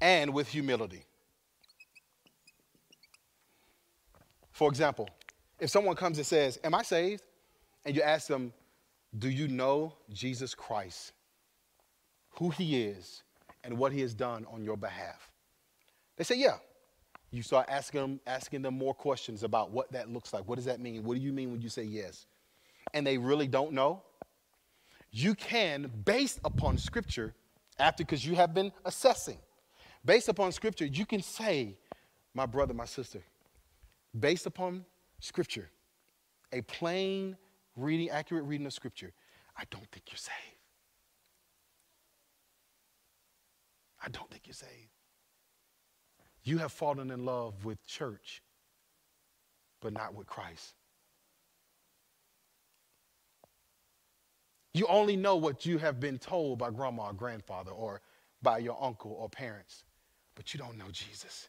And 0.00 0.32
with 0.32 0.48
humility. 0.48 1.04
For 4.52 4.68
example, 4.68 5.08
if 5.58 5.70
someone 5.70 5.96
comes 5.96 6.18
and 6.18 6.26
says, 6.26 6.58
Am 6.62 6.74
I 6.74 6.82
saved? 6.82 7.22
And 7.84 7.96
you 7.96 8.02
ask 8.02 8.28
them, 8.28 8.52
Do 9.18 9.28
you 9.28 9.48
know 9.48 9.94
Jesus 10.12 10.54
Christ, 10.54 11.12
who 12.30 12.50
he 12.50 12.82
is, 12.82 13.22
and 13.64 13.76
what 13.76 13.92
he 13.92 14.00
has 14.00 14.14
done 14.14 14.46
on 14.52 14.64
your 14.64 14.76
behalf? 14.76 15.30
They 16.16 16.24
say, 16.24 16.36
yeah. 16.36 16.56
You 17.30 17.42
start 17.42 17.66
asking 17.68 18.00
them, 18.00 18.20
asking 18.26 18.62
them 18.62 18.76
more 18.76 18.94
questions 18.94 19.42
about 19.42 19.70
what 19.70 19.92
that 19.92 20.10
looks 20.10 20.32
like. 20.32 20.48
What 20.48 20.56
does 20.56 20.64
that 20.64 20.80
mean? 20.80 21.04
What 21.04 21.14
do 21.14 21.20
you 21.20 21.32
mean 21.32 21.52
when 21.52 21.60
you 21.60 21.68
say 21.68 21.82
yes? 21.82 22.26
And 22.94 23.06
they 23.06 23.18
really 23.18 23.46
don't 23.46 23.72
know. 23.72 24.02
You 25.10 25.34
can, 25.34 25.90
based 26.04 26.40
upon 26.44 26.78
scripture, 26.78 27.34
after 27.78 28.04
because 28.04 28.24
you 28.24 28.34
have 28.34 28.54
been 28.54 28.72
assessing, 28.84 29.38
based 30.04 30.28
upon 30.28 30.52
scripture, 30.52 30.86
you 30.86 31.06
can 31.06 31.22
say, 31.22 31.76
my 32.34 32.46
brother, 32.46 32.74
my 32.74 32.84
sister, 32.84 33.22
based 34.18 34.46
upon 34.46 34.84
scripture, 35.20 35.70
a 36.52 36.60
plain 36.62 37.36
reading, 37.76 38.10
accurate 38.10 38.44
reading 38.44 38.66
of 38.66 38.72
scripture, 38.72 39.12
I 39.56 39.64
don't 39.70 39.88
think 39.90 40.04
you're 40.10 40.16
saved. 40.16 40.58
I 44.04 44.08
don't 44.08 44.30
think 44.30 44.42
you're 44.46 44.54
saved. 44.54 44.90
You 46.44 46.58
have 46.58 46.72
fallen 46.72 47.10
in 47.10 47.24
love 47.24 47.64
with 47.64 47.84
church, 47.86 48.42
but 49.80 49.92
not 49.92 50.14
with 50.14 50.26
Christ. 50.26 50.74
You 54.74 54.86
only 54.86 55.16
know 55.16 55.36
what 55.36 55.66
you 55.66 55.78
have 55.78 55.98
been 55.98 56.18
told 56.18 56.58
by 56.58 56.70
grandma 56.70 57.06
or 57.06 57.12
grandfather 57.12 57.70
or 57.70 58.00
by 58.42 58.58
your 58.58 58.76
uncle 58.80 59.12
or 59.18 59.28
parents, 59.28 59.84
but 60.34 60.54
you 60.54 60.60
don't 60.60 60.78
know 60.78 60.90
Jesus. 60.92 61.48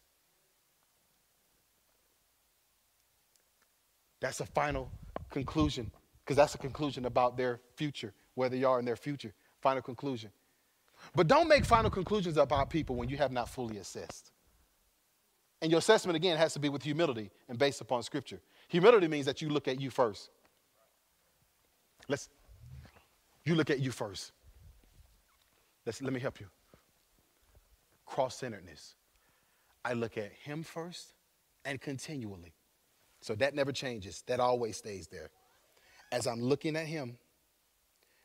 That's 4.20 4.40
a 4.40 4.46
final 4.46 4.92
conclusion, 5.30 5.92
because 6.20 6.36
that's 6.36 6.56
a 6.56 6.58
conclusion 6.58 7.06
about 7.06 7.38
their 7.38 7.62
future, 7.76 8.14
where 8.36 8.50
they 8.50 8.64
are 8.64 8.80
in 8.80 8.86
their 8.86 8.96
future. 8.96 9.34
Final 9.62 9.82
conclusion. 9.82 10.32
But 11.16 11.28
don't 11.28 11.48
make 11.48 11.66
final 11.66 11.90
conclusions 11.90 12.38
about 12.38 12.70
people 12.70 12.96
when 12.96 13.10
you 13.10 13.18
have 13.18 13.32
not 13.32 13.48
fully 13.50 13.78
assessed. 13.78 14.32
And 15.62 15.72
your 15.72 15.80
assessment, 15.80 16.16
again, 16.16 16.38
has 16.38 16.54
to 16.54 16.60
be 16.60 16.70
with 16.70 16.84
humility 16.84 17.30
and 17.48 17.58
based 17.58 17.82
upon 17.82 18.04
Scripture. 18.04 18.42
Humility 18.70 19.08
means 19.08 19.26
that 19.26 19.42
you 19.42 19.50
look 19.50 19.68
at 19.68 19.80
you 19.80 19.90
first. 19.90 20.30
Let's, 22.08 22.30
you 23.46 23.56
look 23.56 23.70
at 23.70 23.80
you 23.80 23.92
first. 23.92 24.32
Let's, 25.86 26.02
let 26.02 26.14
me 26.14 26.20
help 26.20 26.40
you. 26.40 26.48
Cross 28.06 28.38
centeredness. 28.38 28.96
I 29.84 29.94
look 29.94 30.18
at 30.18 30.32
him 30.44 30.64
first 30.64 31.14
and 31.66 31.80
continually. 31.80 32.54
So 33.22 33.36
that 33.36 33.56
never 33.56 33.72
changes. 33.72 34.24
That 34.28 34.40
always 34.40 34.78
stays 34.78 35.08
there. 35.08 35.30
As 36.12 36.28
I'm 36.28 36.42
looking 36.42 36.76
at 36.76 36.86
him, 36.86 37.18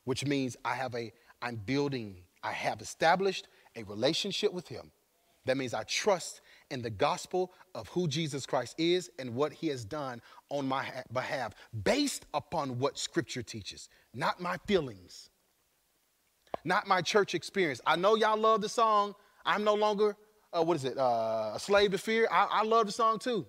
which 0.05 0.25
means 0.25 0.55
I 0.63 0.75
have 0.75 0.95
a 0.95 1.11
I'm 1.41 1.55
building, 1.57 2.17
I 2.43 2.51
have 2.51 2.81
established 2.81 3.47
a 3.75 3.83
relationship 3.83 4.53
with 4.53 4.67
him. 4.67 4.91
That 5.45 5.57
means 5.57 5.73
I 5.73 5.83
trust 5.83 6.41
in 6.71 6.81
the 6.81 6.89
gospel 6.89 7.51
of 7.73 7.87
who 7.89 8.07
Jesus 8.07 8.45
Christ 8.45 8.75
is 8.77 9.09
and 9.19 9.35
what 9.35 9.53
he 9.53 9.67
has 9.67 9.85
done 9.85 10.21
on 10.49 10.67
my 10.67 10.85
behalf, 11.13 11.53
based 11.83 12.25
upon 12.33 12.79
what 12.79 12.97
scripture 12.97 13.43
teaches, 13.43 13.89
not 14.13 14.41
my 14.41 14.57
feelings, 14.67 15.29
not 16.63 16.87
my 16.87 17.01
church 17.01 17.35
experience. 17.35 17.81
I 17.85 17.95
know 17.95 18.15
y'all 18.15 18.37
love 18.37 18.61
the 18.61 18.69
song, 18.69 19.13
I'm 19.45 19.63
no 19.63 19.75
longer, 19.75 20.15
uh, 20.53 20.63
what 20.63 20.77
is 20.77 20.85
it, 20.85 20.97
uh, 20.97 21.51
a 21.55 21.59
slave 21.59 21.91
to 21.91 21.97
fear. 21.97 22.27
I, 22.31 22.47
I 22.49 22.63
love 22.63 22.87
the 22.87 22.91
song 22.91 23.19
too. 23.19 23.45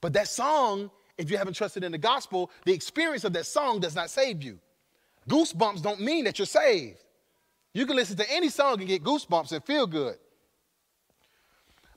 But 0.00 0.12
that 0.12 0.28
song, 0.28 0.90
if 1.16 1.30
you 1.30 1.38
haven't 1.38 1.54
trusted 1.54 1.84
in 1.84 1.92
the 1.92 1.98
gospel, 1.98 2.50
the 2.64 2.72
experience 2.72 3.24
of 3.24 3.32
that 3.32 3.46
song 3.46 3.80
does 3.80 3.94
not 3.94 4.10
save 4.10 4.42
you. 4.42 4.58
Goosebumps 5.28 5.82
don't 5.82 6.00
mean 6.00 6.24
that 6.24 6.38
you're 6.38 6.46
saved. 6.46 6.98
You 7.72 7.86
can 7.86 7.96
listen 7.96 8.16
to 8.18 8.30
any 8.30 8.48
song 8.48 8.78
and 8.78 8.88
get 8.88 9.02
goosebumps 9.02 9.52
and 9.52 9.64
feel 9.64 9.86
good. 9.86 10.16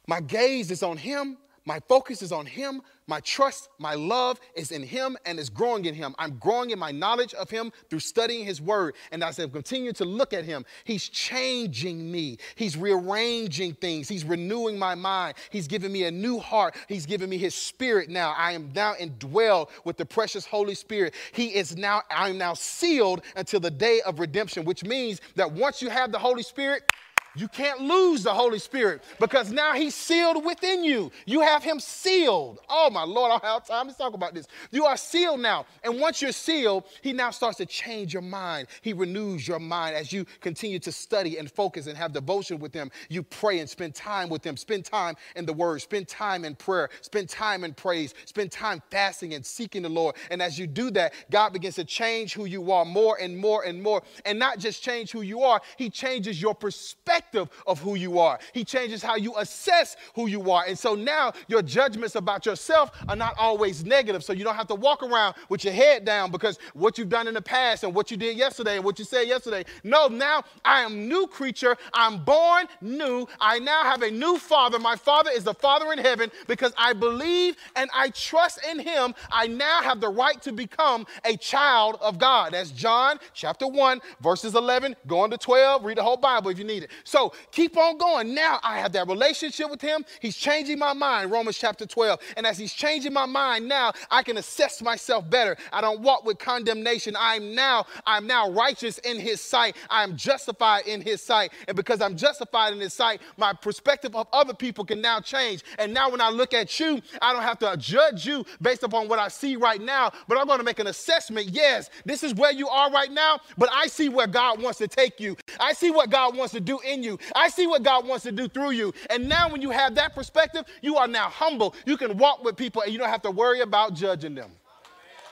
My 0.09 0.21
gaze 0.21 0.71
is 0.71 0.81
on 0.81 0.97
Him. 0.97 1.37
My 1.65 1.79
focus 1.87 2.23
is 2.23 2.31
on 2.31 2.47
Him. 2.47 2.81
My 3.05 3.19
trust, 3.19 3.69
my 3.77 3.93
love 3.93 4.39
is 4.55 4.71
in 4.71 4.81
Him 4.81 5.15
and 5.23 5.37
is 5.37 5.51
growing 5.51 5.85
in 5.85 5.93
Him. 5.93 6.15
I'm 6.17 6.39
growing 6.39 6.71
in 6.71 6.79
my 6.79 6.89
knowledge 6.89 7.35
of 7.35 7.51
Him 7.51 7.71
through 7.91 7.99
studying 7.99 8.43
His 8.43 8.59
Word. 8.59 8.95
And 9.11 9.23
as 9.23 9.39
I 9.39 9.45
continue 9.45 9.93
to 9.93 10.05
look 10.05 10.33
at 10.33 10.45
Him, 10.45 10.65
He's 10.83 11.07
changing 11.07 12.11
me. 12.11 12.39
He's 12.55 12.75
rearranging 12.75 13.75
things. 13.75 14.09
He's 14.09 14.25
renewing 14.25 14.79
my 14.79 14.95
mind. 14.95 15.35
He's 15.51 15.67
giving 15.67 15.91
me 15.91 16.05
a 16.05 16.11
new 16.11 16.39
heart. 16.39 16.75
He's 16.87 17.05
giving 17.05 17.29
me 17.29 17.37
His 17.37 17.53
Spirit 17.53 18.09
now. 18.09 18.33
I 18.35 18.53
am 18.53 18.71
now 18.73 18.95
indwelled 18.95 19.69
with 19.83 19.97
the 19.97 20.07
precious 20.07 20.43
Holy 20.43 20.73
Spirit. 20.73 21.13
He 21.33 21.53
is 21.53 21.77
now, 21.77 22.01
I'm 22.09 22.39
now 22.39 22.55
sealed 22.55 23.21
until 23.35 23.59
the 23.59 23.69
day 23.69 24.01
of 24.07 24.19
redemption, 24.19 24.65
which 24.65 24.83
means 24.83 25.21
that 25.35 25.51
once 25.51 25.83
you 25.83 25.91
have 25.91 26.11
the 26.11 26.17
Holy 26.17 26.41
Spirit, 26.41 26.91
you 27.39 27.47
can't 27.47 27.81
lose 27.81 28.23
the 28.23 28.33
Holy 28.33 28.59
Spirit 28.59 29.01
because 29.19 29.51
now 29.51 29.73
He's 29.73 29.95
sealed 29.95 30.43
within 30.43 30.83
you. 30.83 31.11
You 31.25 31.41
have 31.41 31.63
Him 31.63 31.79
sealed. 31.79 32.59
Oh, 32.67 32.89
my 32.89 33.03
Lord, 33.03 33.31
I 33.31 33.39
don't 33.39 33.45
have 33.45 33.67
time 33.67 33.87
to 33.89 33.97
talk 33.97 34.13
about 34.13 34.33
this. 34.33 34.47
You 34.71 34.85
are 34.85 34.97
sealed 34.97 35.39
now. 35.39 35.65
And 35.83 35.99
once 35.99 36.21
you're 36.21 36.31
sealed, 36.31 36.83
He 37.01 37.13
now 37.13 37.31
starts 37.31 37.57
to 37.57 37.65
change 37.65 38.13
your 38.13 38.21
mind. 38.21 38.67
He 38.81 38.93
renews 38.93 39.47
your 39.47 39.59
mind 39.59 39.95
as 39.95 40.11
you 40.11 40.25
continue 40.41 40.79
to 40.79 40.91
study 40.91 41.37
and 41.37 41.49
focus 41.49 41.87
and 41.87 41.97
have 41.97 42.11
devotion 42.11 42.59
with 42.59 42.73
Him. 42.73 42.91
You 43.09 43.23
pray 43.23 43.59
and 43.59 43.69
spend 43.69 43.95
time 43.95 44.29
with 44.29 44.43
Him. 44.43 44.57
Spend 44.57 44.83
time 44.83 45.15
in 45.35 45.45
the 45.45 45.53
Word. 45.53 45.81
Spend 45.81 46.07
time 46.07 46.43
in 46.43 46.55
prayer. 46.55 46.89
Spend 47.01 47.29
time 47.29 47.63
in 47.63 47.73
praise. 47.73 48.13
Spend 48.25 48.51
time 48.51 48.81
fasting 48.91 49.33
and 49.33 49.45
seeking 49.45 49.83
the 49.83 49.89
Lord. 49.89 50.15
And 50.29 50.41
as 50.41 50.59
you 50.59 50.67
do 50.67 50.91
that, 50.91 51.13
God 51.31 51.53
begins 51.53 51.75
to 51.75 51.85
change 51.85 52.33
who 52.33 52.45
you 52.45 52.71
are 52.71 52.85
more 52.85 53.17
and 53.19 53.37
more 53.37 53.63
and 53.63 53.81
more. 53.81 54.03
And 54.25 54.37
not 54.37 54.59
just 54.59 54.83
change 54.83 55.11
who 55.11 55.21
you 55.21 55.41
are, 55.41 55.61
He 55.77 55.89
changes 55.89 56.41
your 56.41 56.53
perspective 56.55 57.28
perspective 57.29 57.63
of 57.67 57.79
who 57.79 57.95
you 57.95 58.19
are. 58.19 58.39
He 58.53 58.63
changes 58.63 59.01
how 59.01 59.15
you 59.15 59.35
assess 59.37 59.95
who 60.15 60.27
you 60.27 60.51
are. 60.51 60.65
And 60.67 60.77
so 60.77 60.95
now 60.95 61.33
your 61.47 61.61
judgments 61.61 62.15
about 62.15 62.45
yourself 62.45 62.91
are 63.07 63.15
not 63.15 63.35
always 63.37 63.85
negative. 63.85 64.23
So 64.23 64.33
you 64.33 64.43
don't 64.43 64.55
have 64.55 64.67
to 64.67 64.75
walk 64.75 65.03
around 65.03 65.35
with 65.49 65.63
your 65.63 65.73
head 65.73 66.05
down 66.05 66.31
because 66.31 66.59
what 66.73 66.97
you've 66.97 67.09
done 67.09 67.27
in 67.27 67.33
the 67.33 67.41
past 67.41 67.83
and 67.83 67.93
what 67.93 68.11
you 68.11 68.17
did 68.17 68.37
yesterday 68.37 68.75
and 68.75 68.85
what 68.85 68.99
you 68.99 69.05
said 69.05 69.27
yesterday. 69.27 69.63
No, 69.83 70.07
now 70.07 70.43
I 70.65 70.81
am 70.81 71.07
new 71.07 71.27
creature. 71.27 71.77
I'm 71.93 72.23
born 72.23 72.65
new. 72.81 73.27
I 73.39 73.59
now 73.59 73.83
have 73.83 74.01
a 74.01 74.11
new 74.11 74.37
father. 74.37 74.79
My 74.79 74.95
father 74.95 75.31
is 75.33 75.43
the 75.43 75.53
father 75.53 75.91
in 75.93 75.99
heaven 75.99 76.31
because 76.47 76.73
I 76.77 76.93
believe 76.93 77.55
and 77.75 77.89
I 77.93 78.09
trust 78.09 78.59
in 78.69 78.79
him. 78.79 79.13
I 79.31 79.47
now 79.47 79.81
have 79.81 80.01
the 80.01 80.09
right 80.09 80.41
to 80.43 80.51
become 80.51 81.05
a 81.25 81.37
child 81.37 81.97
of 82.01 82.17
God. 82.17 82.53
That's 82.53 82.71
John 82.71 83.19
chapter 83.33 83.67
1, 83.67 84.01
verses 84.21 84.55
11, 84.55 84.95
going 85.07 85.31
to 85.31 85.37
12. 85.37 85.83
Read 85.83 85.97
the 85.97 86.03
whole 86.03 86.17
Bible 86.17 86.49
if 86.49 86.57
you 86.57 86.63
need 86.63 86.83
it. 86.83 86.91
So 87.09 87.33
keep 87.51 87.75
on 87.75 87.97
going. 87.97 88.35
Now 88.35 88.59
I 88.61 88.77
have 88.77 88.91
that 88.91 89.07
relationship 89.07 89.71
with 89.71 89.81
him. 89.81 90.05
He's 90.21 90.37
changing 90.37 90.77
my 90.77 90.93
mind, 90.93 91.31
Romans 91.31 91.57
chapter 91.57 91.87
12. 91.87 92.19
And 92.37 92.45
as 92.45 92.55
he's 92.55 92.71
changing 92.71 93.13
my 93.13 93.25
mind 93.25 93.67
now, 93.67 93.93
I 94.11 94.21
can 94.21 94.37
assess 94.37 94.79
myself 94.79 95.27
better. 95.27 95.57
I 95.73 95.81
don't 95.81 96.01
walk 96.01 96.23
with 96.23 96.37
condemnation. 96.37 97.15
I'm 97.17 97.55
now, 97.55 97.87
I'm 98.05 98.27
now 98.27 98.51
righteous 98.51 98.99
in 98.99 99.19
his 99.19 99.41
sight. 99.41 99.75
I 99.89 100.03
am 100.03 100.15
justified 100.15 100.85
in 100.85 101.01
his 101.01 101.19
sight. 101.19 101.51
And 101.67 101.75
because 101.75 101.99
I'm 101.99 102.15
justified 102.15 102.73
in 102.73 102.79
his 102.79 102.93
sight, 102.93 103.21
my 103.37 103.53
perspective 103.53 104.15
of 104.15 104.27
other 104.31 104.53
people 104.53 104.85
can 104.85 105.01
now 105.01 105.19
change. 105.19 105.63
And 105.79 105.91
now 105.91 106.11
when 106.11 106.21
I 106.21 106.29
look 106.29 106.53
at 106.53 106.79
you, 106.79 107.01
I 107.23 107.33
don't 107.33 107.41
have 107.41 107.57
to 107.59 107.75
judge 107.77 108.27
you 108.27 108.45
based 108.61 108.83
upon 108.83 109.07
what 109.07 109.17
I 109.17 109.29
see 109.29 109.55
right 109.55 109.81
now, 109.81 110.11
but 110.27 110.37
I'm 110.37 110.45
going 110.45 110.59
to 110.59 110.63
make 110.63 110.77
an 110.77 110.87
assessment. 110.87 111.47
Yes, 111.49 111.89
this 112.05 112.21
is 112.21 112.35
where 112.35 112.51
you 112.51 112.69
are 112.69 112.91
right 112.91 113.11
now, 113.11 113.39
but 113.57 113.69
I 113.73 113.87
see 113.87 114.09
where 114.09 114.27
God 114.27 114.61
wants 114.61 114.77
to 114.77 114.87
take 114.87 115.19
you. 115.19 115.35
I 115.59 115.73
see 115.73 115.89
what 115.89 116.11
God 116.11 116.37
wants 116.37 116.53
to 116.53 116.59
do 116.59 116.77
in 116.81 116.98
in 116.99 117.03
you. 117.03 117.19
I 117.35 117.49
see 117.49 117.67
what 117.67 117.83
God 117.83 118.07
wants 118.07 118.23
to 118.23 118.31
do 118.31 118.47
through 118.47 118.71
you. 118.71 118.93
And 119.09 119.27
now, 119.27 119.49
when 119.49 119.61
you 119.61 119.71
have 119.71 119.95
that 119.95 120.13
perspective, 120.13 120.65
you 120.81 120.97
are 120.97 121.07
now 121.07 121.29
humble. 121.29 121.75
You 121.85 121.97
can 121.97 122.17
walk 122.17 122.43
with 122.43 122.55
people 122.55 122.81
and 122.81 122.91
you 122.91 122.99
don't 122.99 123.09
have 123.09 123.21
to 123.23 123.31
worry 123.31 123.61
about 123.61 123.93
judging 123.93 124.35
them 124.35 124.51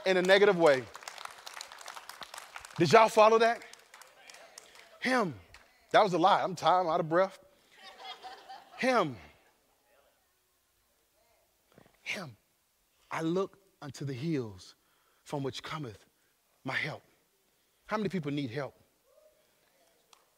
in 0.06 0.18
a 0.18 0.22
negative 0.22 0.58
way. 0.58 0.84
Did 2.78 2.92
y'all 2.92 3.10
follow 3.10 3.40
that? 3.40 3.62
Him. 5.00 5.34
That 5.92 6.04
was 6.04 6.14
a 6.14 6.18
lie. 6.18 6.42
I'm 6.44 6.56
tired, 6.56 6.82
I'm 6.82 6.88
out 6.88 7.00
of 7.00 7.10
breath. 7.10 7.38
Him. 8.78 9.16
Him. 12.04 12.36
I 13.10 13.22
look 13.22 13.58
unto 13.82 14.06
the 14.06 14.14
hills 14.14 14.76
from 15.24 15.44
which 15.44 15.64
cometh 15.64 16.06
my 16.64 16.74
help. 16.74 17.04
How 17.88 17.98
many 17.98 18.10
people 18.10 18.32
need 18.32 18.52
help? 18.52 18.77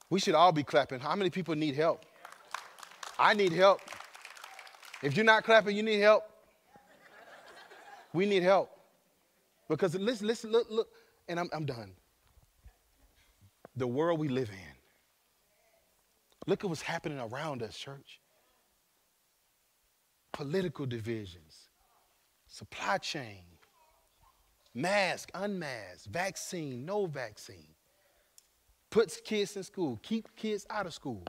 We 0.10 0.20
should 0.20 0.36
all 0.36 0.52
be 0.52 0.64
clapping. 0.64 1.00
How 1.00 1.16
many 1.16 1.30
people 1.30 1.56
need 1.56 1.76
help? 1.76 2.06
I 3.18 3.34
need 3.34 3.52
help. 3.52 3.82
If 5.04 5.16
you're 5.16 5.26
not 5.26 5.44
clapping, 5.44 5.76
you 5.76 5.84
need 5.84 6.00
help. 6.00 6.24
We 8.14 8.26
need 8.26 8.44
help. 8.44 8.72
Because 9.68 9.94
listen, 9.96 10.26
listen, 10.26 10.52
look, 10.52 10.68
look, 10.70 10.88
and 11.28 11.40
I'm, 11.40 11.50
I'm 11.54 11.66
done. 11.66 11.92
The 13.76 13.86
world 13.86 14.20
we 14.20 14.30
live 14.30 14.50
in. 14.50 14.76
Look 16.48 16.64
at 16.64 16.70
what's 16.70 16.82
happening 16.82 17.20
around 17.20 17.62
us, 17.62 17.78
church. 17.78 18.20
Political 20.32 20.88
divisions, 20.88 21.70
supply 22.48 22.98
chain, 22.98 23.44
mask, 24.74 25.30
unmask, 25.36 26.06
vaccine, 26.10 26.86
no 26.86 27.06
vaccine 27.06 27.76
puts 28.90 29.20
kids 29.22 29.56
in 29.56 29.64
school, 29.64 30.00
keep 30.02 30.36
kids 30.36 30.66
out 30.70 30.86
of 30.86 30.94
school, 30.94 31.24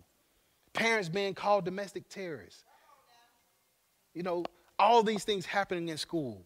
parents 0.72 1.08
being 1.08 1.34
called 1.34 1.64
domestic 1.64 2.08
terrorists. 2.08 2.64
You 4.14 4.22
know, 4.22 4.44
all 4.78 5.02
these 5.02 5.24
things 5.24 5.46
happening 5.46 5.88
in 5.88 5.98
school. 5.98 6.42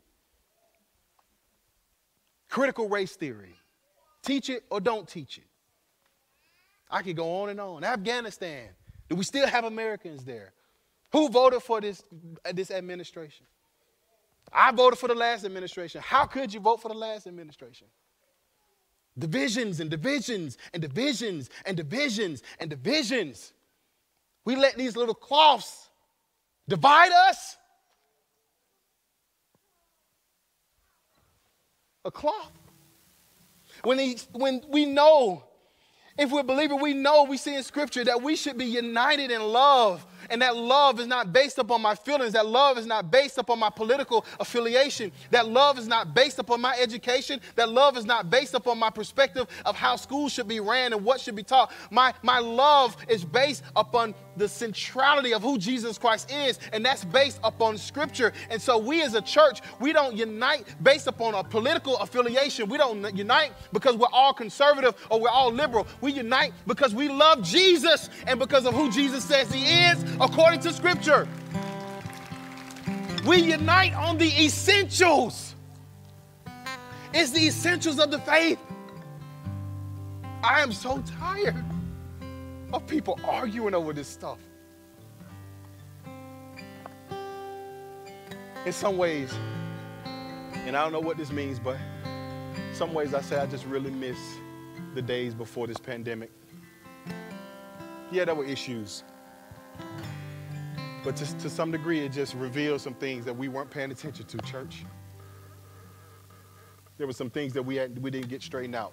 Critical 2.48 2.88
race 2.88 3.16
theory. 3.16 3.54
Teach 4.22 4.50
it 4.50 4.64
or 4.70 4.80
don't 4.80 5.08
teach 5.08 5.38
it. 5.38 5.44
I 6.90 7.02
could 7.02 7.16
go 7.16 7.42
on 7.42 7.48
and 7.48 7.60
on. 7.60 7.84
Afghanistan. 7.84 8.68
Do 9.08 9.16
we 9.16 9.24
still 9.24 9.46
have 9.46 9.64
Americans 9.64 10.24
there? 10.24 10.52
Who 11.12 11.28
voted 11.28 11.62
for 11.62 11.80
this, 11.80 12.02
this 12.52 12.70
administration? 12.70 13.46
I 14.52 14.72
voted 14.72 14.98
for 14.98 15.08
the 15.08 15.14
last 15.14 15.44
administration. 15.44 16.00
How 16.04 16.26
could 16.26 16.52
you 16.52 16.60
vote 16.60 16.80
for 16.80 16.88
the 16.88 16.94
last 16.94 17.26
administration? 17.26 17.86
Divisions 19.18 19.80
and 19.80 19.90
divisions 19.90 20.58
and 20.72 20.82
divisions 20.82 21.50
and 21.64 21.76
divisions 21.76 22.42
and 22.58 22.68
divisions. 22.68 23.52
We 24.44 24.56
let 24.56 24.76
these 24.76 24.96
little 24.96 25.14
cloths 25.14 25.88
divide 26.68 27.12
us. 27.12 27.56
A 32.04 32.10
cloth. 32.10 32.52
When, 33.82 33.98
he, 33.98 34.18
when 34.32 34.62
we 34.68 34.84
know, 34.84 35.44
if 36.18 36.30
we're 36.30 36.42
believing, 36.42 36.80
we 36.80 36.92
know, 36.92 37.24
we 37.24 37.36
see 37.36 37.54
in 37.54 37.62
Scripture 37.62 38.04
that 38.04 38.22
we 38.22 38.36
should 38.36 38.58
be 38.58 38.66
united 38.66 39.30
in 39.30 39.42
love 39.42 40.04
and 40.30 40.42
that 40.42 40.56
love 40.56 41.00
is 41.00 41.06
not 41.06 41.32
based 41.32 41.58
upon 41.58 41.82
my 41.82 41.94
feelings. 41.94 42.32
That 42.32 42.46
love 42.46 42.78
is 42.78 42.86
not 42.86 43.10
based 43.10 43.38
upon 43.38 43.58
my 43.58 43.70
political 43.70 44.24
affiliation. 44.40 45.12
That 45.30 45.48
love 45.48 45.78
is 45.78 45.88
not 45.88 46.14
based 46.14 46.38
upon 46.38 46.60
my 46.60 46.76
education. 46.78 47.40
That 47.56 47.68
love 47.68 47.96
is 47.96 48.04
not 48.04 48.30
based 48.30 48.54
upon 48.54 48.78
my 48.78 48.90
perspective 48.90 49.46
of 49.64 49.76
how 49.76 49.96
schools 49.96 50.32
should 50.32 50.48
be 50.48 50.60
ran 50.60 50.92
and 50.92 51.04
what 51.04 51.20
should 51.20 51.36
be 51.36 51.42
taught. 51.42 51.72
My, 51.90 52.14
my 52.22 52.38
love 52.38 52.96
is 53.08 53.24
based 53.24 53.62
upon 53.76 54.14
the 54.36 54.48
centrality 54.48 55.32
of 55.34 55.42
who 55.42 55.58
Jesus 55.58 55.98
Christ 55.98 56.30
is, 56.30 56.58
and 56.72 56.84
that's 56.84 57.04
based 57.04 57.40
upon 57.44 57.78
Scripture. 57.78 58.32
And 58.50 58.60
so, 58.60 58.78
we 58.78 59.02
as 59.02 59.14
a 59.14 59.22
church, 59.22 59.60
we 59.80 59.92
don't 59.92 60.16
unite 60.16 60.64
based 60.82 61.06
upon 61.06 61.34
a 61.34 61.44
political 61.44 61.96
affiliation. 61.98 62.68
We 62.68 62.78
don't 62.78 63.16
unite 63.16 63.52
because 63.72 63.96
we're 63.96 64.06
all 64.12 64.32
conservative 64.32 64.94
or 65.10 65.20
we're 65.20 65.28
all 65.28 65.52
liberal. 65.52 65.86
We 66.00 66.12
unite 66.12 66.52
because 66.66 66.94
we 66.94 67.08
love 67.08 67.42
Jesus 67.42 68.10
and 68.26 68.38
because 68.38 68.66
of 68.66 68.74
who 68.74 68.90
Jesus 68.90 69.24
says 69.24 69.52
He 69.52 69.64
is 69.64 70.04
according 70.20 70.60
to 70.60 70.72
Scripture. 70.72 71.28
We 73.26 73.38
unite 73.38 73.94
on 73.94 74.18
the 74.18 74.28
essentials. 74.44 75.54
It's 77.14 77.30
the 77.30 77.46
essentials 77.46 77.98
of 77.98 78.10
the 78.10 78.18
faith. 78.18 78.58
I 80.42 80.60
am 80.60 80.72
so 80.72 81.02
tired 81.18 81.64
of 82.76 82.86
people 82.86 83.18
arguing 83.24 83.74
over 83.74 83.92
this 83.92 84.08
stuff. 84.08 84.38
In 88.66 88.72
some 88.72 88.96
ways, 88.96 89.32
and 90.04 90.76
I 90.76 90.82
don't 90.82 90.92
know 90.92 91.00
what 91.00 91.16
this 91.16 91.30
means, 91.30 91.58
but 91.58 91.76
some 92.72 92.94
ways 92.94 93.12
I 93.14 93.20
say 93.20 93.36
I 93.36 93.46
just 93.46 93.66
really 93.66 93.90
miss 93.90 94.18
the 94.94 95.02
days 95.02 95.34
before 95.34 95.66
this 95.66 95.78
pandemic. 95.78 96.30
Yeah, 98.10 98.24
there 98.24 98.34
were 98.34 98.44
issues. 98.44 99.04
But 101.04 101.16
to, 101.16 101.38
to 101.38 101.50
some 101.50 101.70
degree, 101.70 102.00
it 102.00 102.12
just 102.12 102.34
revealed 102.34 102.80
some 102.80 102.94
things 102.94 103.24
that 103.26 103.36
we 103.36 103.48
weren't 103.48 103.70
paying 103.70 103.90
attention 103.90 104.24
to, 104.24 104.38
church. 104.38 104.84
There 106.96 107.06
were 107.06 107.12
some 107.12 107.28
things 107.28 107.52
that 107.52 107.62
we, 107.62 107.76
had, 107.76 108.00
we 108.02 108.10
didn't 108.10 108.28
get 108.28 108.42
straightened 108.42 108.74
out. 108.74 108.92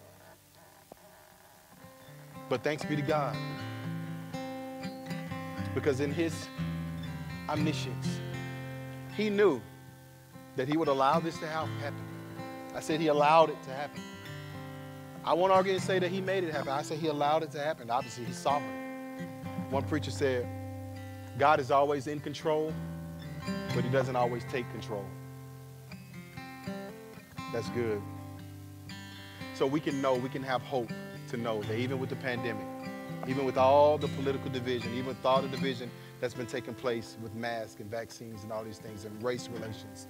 But 2.49 2.63
thanks 2.63 2.83
be 2.83 2.97
to 2.97 3.01
God. 3.01 3.37
Because 5.73 5.99
in 5.99 6.11
his 6.11 6.47
omniscience, 7.49 8.19
he 9.15 9.29
knew 9.29 9.61
that 10.55 10.67
he 10.67 10.77
would 10.77 10.87
allow 10.87 11.19
this 11.19 11.37
to 11.39 11.47
happen. 11.47 11.93
I 12.75 12.79
said 12.79 12.99
he 12.99 13.07
allowed 13.07 13.49
it 13.49 13.61
to 13.63 13.69
happen. 13.71 14.01
I 15.23 15.33
won't 15.33 15.51
argue 15.51 15.73
and 15.73 15.81
say 15.81 15.99
that 15.99 16.09
he 16.09 16.19
made 16.19 16.43
it 16.43 16.51
happen. 16.51 16.69
I 16.69 16.81
said 16.81 16.97
he 16.97 17.07
allowed 17.07 17.43
it 17.43 17.51
to 17.51 17.59
happen. 17.59 17.89
Obviously, 17.89 18.25
he's 18.25 18.37
sovereign. 18.37 19.27
One 19.69 19.83
preacher 19.83 20.11
said, 20.11 20.47
God 21.37 21.59
is 21.59 21.71
always 21.71 22.07
in 22.07 22.19
control, 22.19 22.73
but 23.73 23.83
he 23.83 23.89
doesn't 23.89 24.15
always 24.15 24.43
take 24.45 24.69
control. 24.71 25.05
That's 27.53 27.69
good. 27.69 28.01
So 29.53 29.67
we 29.67 29.79
can 29.79 30.01
know, 30.01 30.15
we 30.15 30.29
can 30.29 30.43
have 30.43 30.61
hope 30.63 30.91
to 31.29 31.37
know 31.37 31.61
that 31.63 31.77
even 31.77 31.99
with 31.99 32.09
the 32.09 32.15
pandemic, 32.15 32.65
even 33.27 33.45
with 33.45 33.57
all 33.57 33.97
the 33.97 34.07
political 34.09 34.49
division, 34.49 34.93
even 34.93 35.07
with 35.07 35.25
all 35.25 35.41
the 35.41 35.47
division 35.47 35.89
that's 36.19 36.33
been 36.33 36.47
taking 36.47 36.73
place 36.73 37.17
with 37.21 37.33
masks 37.35 37.79
and 37.79 37.89
vaccines 37.89 38.43
and 38.43 38.51
all 38.51 38.63
these 38.63 38.77
things 38.77 39.05
and 39.05 39.23
race 39.23 39.47
relations, 39.49 40.07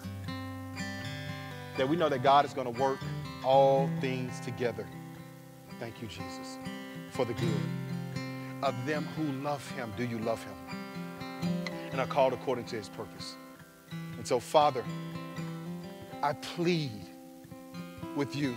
that 1.78 1.88
we 1.88 1.96
know 1.96 2.10
that 2.10 2.24
God 2.24 2.46
is 2.46 2.54
going 2.54 2.72
to 2.74 2.82
work 2.82 3.00
all 3.44 3.90
things 4.00 4.40
together. 4.42 4.86
Thank 5.80 6.02
you, 6.02 6.08
Jesus, 6.08 6.58
for 7.12 7.26
the 7.26 7.34
good 7.34 7.62
of 8.64 8.76
them 8.86 9.08
who 9.16 9.24
love 9.44 9.68
him. 9.72 9.92
Do 9.98 10.06
you 10.06 10.20
love 10.20 10.44
him? 10.44 10.56
And 11.92 12.00
are 12.00 12.08
called 12.08 12.34
according 12.34 12.66
to 12.66 12.76
his 12.76 12.90
purpose. 12.90 13.36
And 14.18 14.26
so, 14.26 14.40
Father, 14.40 14.84
I 16.22 16.34
plead 16.34 16.92
with 18.16 18.36
you 18.36 18.56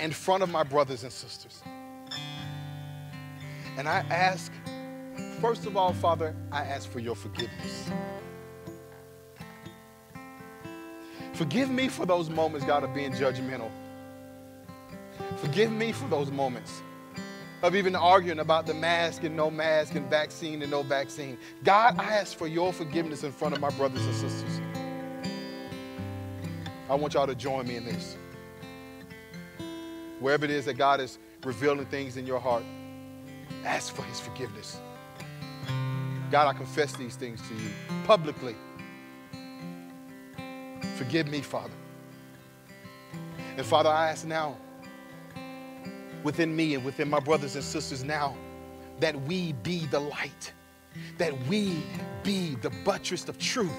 in 0.00 0.12
front 0.12 0.42
of 0.42 0.50
my 0.50 0.62
brothers 0.62 1.02
and 1.02 1.12
sisters. 1.12 1.62
And 3.76 3.88
I 3.88 4.04
ask, 4.10 4.52
first 5.40 5.66
of 5.66 5.76
all, 5.76 5.92
Father, 5.92 6.34
I 6.52 6.62
ask 6.62 6.88
for 6.90 7.00
your 7.00 7.16
forgiveness. 7.16 7.90
Forgive 11.32 11.70
me 11.70 11.88
for 11.88 12.06
those 12.06 12.30
moments, 12.30 12.64
God, 12.64 12.84
of 12.84 12.94
being 12.94 13.12
judgmental. 13.12 13.70
Forgive 15.38 15.72
me 15.72 15.90
for 15.90 16.08
those 16.08 16.30
moments 16.30 16.82
of 17.62 17.74
even 17.74 17.96
arguing 17.96 18.40
about 18.40 18.66
the 18.66 18.74
mask 18.74 19.24
and 19.24 19.34
no 19.36 19.50
mask 19.50 19.94
and 19.94 20.08
vaccine 20.08 20.62
and 20.62 20.70
no 20.70 20.82
vaccine. 20.82 21.38
God, 21.64 21.98
I 21.98 22.04
ask 22.04 22.36
for 22.36 22.46
your 22.46 22.72
forgiveness 22.72 23.24
in 23.24 23.32
front 23.32 23.54
of 23.54 23.60
my 23.60 23.70
brothers 23.70 24.04
and 24.04 24.14
sisters. 24.14 24.60
I 26.88 26.94
want 26.94 27.14
y'all 27.14 27.26
to 27.26 27.34
join 27.34 27.66
me 27.66 27.76
in 27.76 27.84
this. 27.84 28.16
Wherever 30.20 30.44
it 30.44 30.50
is 30.50 30.66
that 30.66 30.74
God 30.74 31.00
is 31.00 31.18
revealing 31.42 31.86
things 31.86 32.16
in 32.16 32.26
your 32.26 32.38
heart, 32.38 32.62
ask 33.64 33.94
for 33.94 34.02
his 34.02 34.20
forgiveness. 34.20 34.80
God, 36.30 36.48
I 36.48 36.52
confess 36.52 36.92
these 36.94 37.16
things 37.16 37.40
to 37.48 37.54
you 37.54 37.70
publicly. 38.04 38.56
Forgive 40.96 41.28
me, 41.28 41.40
Father. 41.40 41.74
And 43.56 43.64
Father, 43.64 43.90
I 43.90 44.10
ask 44.10 44.26
now, 44.26 44.56
within 46.22 46.54
me 46.54 46.74
and 46.74 46.84
within 46.84 47.08
my 47.08 47.20
brothers 47.20 47.54
and 47.54 47.64
sisters 47.64 48.02
now, 48.02 48.36
that 49.00 49.20
we 49.22 49.52
be 49.52 49.86
the 49.86 50.00
light, 50.00 50.52
that 51.18 51.32
we 51.46 51.82
be 52.22 52.56
the 52.56 52.70
buttress 52.84 53.28
of 53.28 53.38
truth 53.38 53.70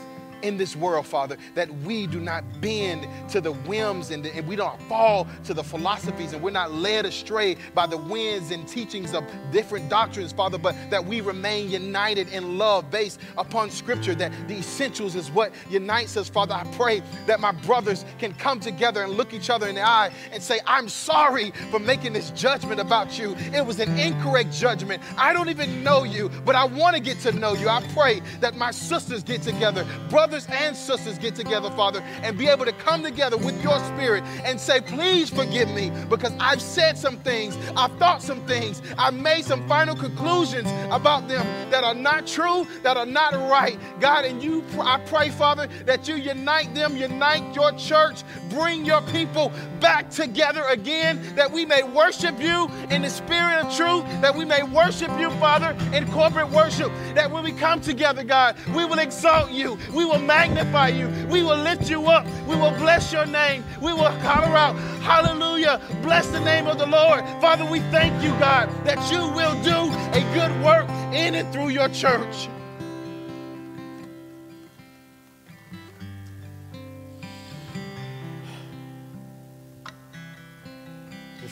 in 0.42 0.58
this 0.58 0.76
world, 0.76 1.06
Father, 1.08 1.38
that 1.56 1.74
we 1.80 2.08
do 2.08 2.20
not 2.20 2.44
bend 2.62 3.08
to 3.30 3.42
the 3.42 3.52
whims 3.52 4.12
and, 4.12 4.24
the, 4.24 4.36
and, 4.36 4.46
we 4.46 4.56
don't 4.56 4.80
fall 4.84 5.28
to 5.44 5.54
the 5.54 5.64
philosophies 5.64 6.34
and 6.34 6.42
we're 6.42 6.52
not 6.52 6.72
led 6.72 7.06
astray 7.06 7.56
by 7.74 7.88
the 7.88 7.98
winds 7.98 8.52
and 8.52 8.68
teachings 8.68 9.14
of 9.14 9.24
different 9.52 9.90
doctrines, 9.90 10.32
Father, 10.32 10.58
but 10.58 10.76
that 10.90 11.04
we 11.04 11.22
remain 11.22 11.70
united 11.70 12.30
in 12.30 12.58
love 12.58 12.92
based 12.92 13.20
upon 13.38 13.72
Scripture, 13.72 14.14
that 14.16 14.32
the 14.48 14.58
essentials 14.58 15.16
is 15.16 15.32
what 15.32 15.52
unites 15.70 16.16
us, 16.18 16.30
Father. 16.30 16.54
I 16.54 16.64
pray 16.74 17.02
that 17.26 17.40
my 17.40 17.52
brothers 17.52 18.06
can 18.20 18.34
come 18.34 18.60
together 18.60 19.04
and 19.04 19.14
look 19.14 19.34
each 19.34 19.50
other 19.50 19.68
in 19.68 19.76
the 19.76 19.82
eye 19.82 20.12
and 20.32 20.44
say, 20.44 20.60
I'm 20.68 20.90
sorry 20.90 21.52
for 21.72 21.80
making 21.80 22.14
this 22.14 22.30
judgment 22.32 22.80
about 22.80 23.18
you. 23.18 23.36
It 23.54 23.66
was 23.66 23.80
an 23.80 23.98
incorrect 23.98 24.52
judgment. 24.52 25.02
I 25.18 25.34
don't 25.34 25.50
even 25.50 25.84
know 25.84 26.04
you, 26.04 26.30
but 26.46 26.56
I 26.56 26.66
want 26.66 26.96
to 26.96 27.02
get 27.02 27.20
to 27.22 27.32
know 27.32 27.54
you. 27.54 27.68
I 27.68 27.82
pray 27.94 28.22
that 28.42 28.56
my 28.56 28.72
sisters 28.72 29.24
get 29.24 29.42
together, 29.42 29.86
brothers 30.10 30.25
brothers 30.26 30.48
and 30.50 30.76
sisters 30.76 31.20
get 31.20 31.36
together, 31.36 31.70
Father, 31.70 32.02
and 32.24 32.36
be 32.36 32.48
able 32.48 32.66
to 32.66 32.72
come 32.72 33.04
together 33.04 33.38
with 33.38 33.62
your 33.62 33.78
spirit 33.86 34.24
and 34.44 34.60
say, 34.60 34.82
please 34.82 35.30
forgive 35.30 35.70
me 35.70 35.92
because 36.10 36.34
I've 36.40 36.62
said 36.62 36.98
some 36.98 37.18
things, 37.18 37.56
I've 37.78 37.96
thought 38.00 38.24
some 38.24 38.44
things, 38.48 38.82
I've 38.98 39.14
made 39.14 39.46
some 39.46 39.68
final 39.68 39.96
conclusions 39.96 40.68
about 40.90 41.28
them 41.28 41.46
that 41.70 41.84
are 41.84 41.94
not 41.94 42.26
true, 42.26 42.66
that 42.82 42.98
are 42.98 43.06
not 43.06 43.34
right. 43.34 43.78
God, 44.00 44.26
and 44.26 44.42
you, 44.42 44.64
I 44.80 44.98
pray, 45.06 45.30
Father, 45.30 45.68
that 45.86 46.08
you 46.08 46.16
unite 46.16 46.74
them, 46.74 46.98
unite 46.98 47.56
your 47.56 47.72
church, 47.74 48.24
bring 48.50 48.84
your 48.84 49.04
people 49.04 49.52
back 49.80 50.10
together 50.10 50.64
again, 50.70 51.22
that 51.36 51.52
we 51.52 51.68
may 51.68 51.84
worship 51.84 52.42
you 52.42 52.68
in 52.90 53.04
the 53.04 53.12
spirit 53.12 53.64
of 53.64 53.76
truth, 53.76 54.04
that 54.22 54.36
we 54.36 54.44
may 54.44 54.64
worship 54.64 55.12
you, 55.20 55.30
Father, 55.32 55.78
in 55.94 56.12
corporate 56.12 56.50
worship, 56.50 56.92
that 57.14 57.30
when 57.30 57.44
we 57.44 57.52
come 57.52 57.80
together, 57.80 58.24
God, 58.24 58.56
we 58.70 58.86
will 58.86 58.98
exalt 58.98 59.52
you, 59.52 59.78
we 59.94 60.04
will 60.04 60.15
magnify 60.20 60.90
you. 60.90 61.08
We 61.30 61.44
will 61.44 61.58
lift 61.58 61.90
you 61.90 62.08
up. 62.08 62.26
We 62.48 62.56
will 62.56 62.76
bless 62.78 63.12
your 63.12 63.26
name. 63.26 63.64
We 63.82 63.94
will 63.94 64.12
holler 64.12 64.56
out, 64.56 64.76
Hallelujah. 65.02 65.82
Bless 66.02 66.28
the 66.28 66.40
name 66.40 66.68
of 66.68 66.78
the 66.78 66.86
Lord. 66.86 67.24
Father, 67.42 67.66
we 67.66 67.80
thank 67.92 68.24
you, 68.24 68.30
God, 68.40 68.70
that 68.86 69.12
you 69.12 69.20
will 69.20 69.54
do 69.64 69.92
a 70.18 70.22
good 70.34 70.64
work 70.64 70.90
in 71.14 71.36
and 71.36 71.52
through 71.54 71.70
your 71.70 71.90
church. 71.90 72.50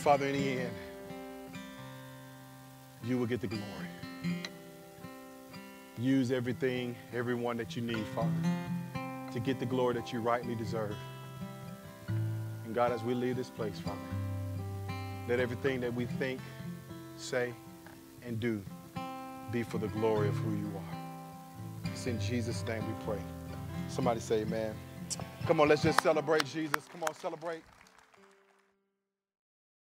Father, 0.04 0.28
in 0.28 0.34
the 0.34 0.60
end, 0.60 0.74
you 3.06 3.18
will 3.18 3.26
get 3.26 3.40
the 3.40 3.48
glory. 3.48 3.83
Use 5.98 6.32
everything, 6.32 6.96
everyone 7.14 7.56
that 7.58 7.76
you 7.76 7.82
need, 7.82 8.06
Father, 8.16 8.32
to 9.32 9.40
get 9.40 9.60
the 9.60 9.66
glory 9.66 9.94
that 9.94 10.12
you 10.12 10.22
rightly 10.22 10.56
deserve. 10.56 10.96
And 12.08 12.74
God, 12.74 12.92
as 12.92 13.04
we 13.04 13.14
leave 13.14 13.36
this 13.36 13.50
place, 13.50 13.80
Father, 13.80 14.00
let 15.28 15.40
everything 15.40 15.80
that 15.82 15.94
we 15.94 16.06
think, 16.06 16.40
say, 17.16 17.54
and 18.26 18.40
do 18.40 18.64
be 19.52 19.62
for 19.62 19.78
the 19.78 19.88
glory 19.90 20.28
of 20.28 20.36
who 20.36 20.52
you 20.56 20.72
are. 20.76 21.92
It's 21.92 22.08
in 22.08 22.20
Jesus' 22.20 22.66
name 22.66 22.84
we 22.88 23.06
pray. 23.06 23.22
Somebody 23.88 24.20
say 24.20 24.42
amen. 24.42 24.74
Come 25.46 25.62
on, 25.62 25.68
let's 25.68 25.84
just 25.84 26.02
celebrate 26.02 26.44
Jesus. 26.46 26.88
Come 26.92 27.04
on, 27.04 27.14
celebrate. 27.14 27.62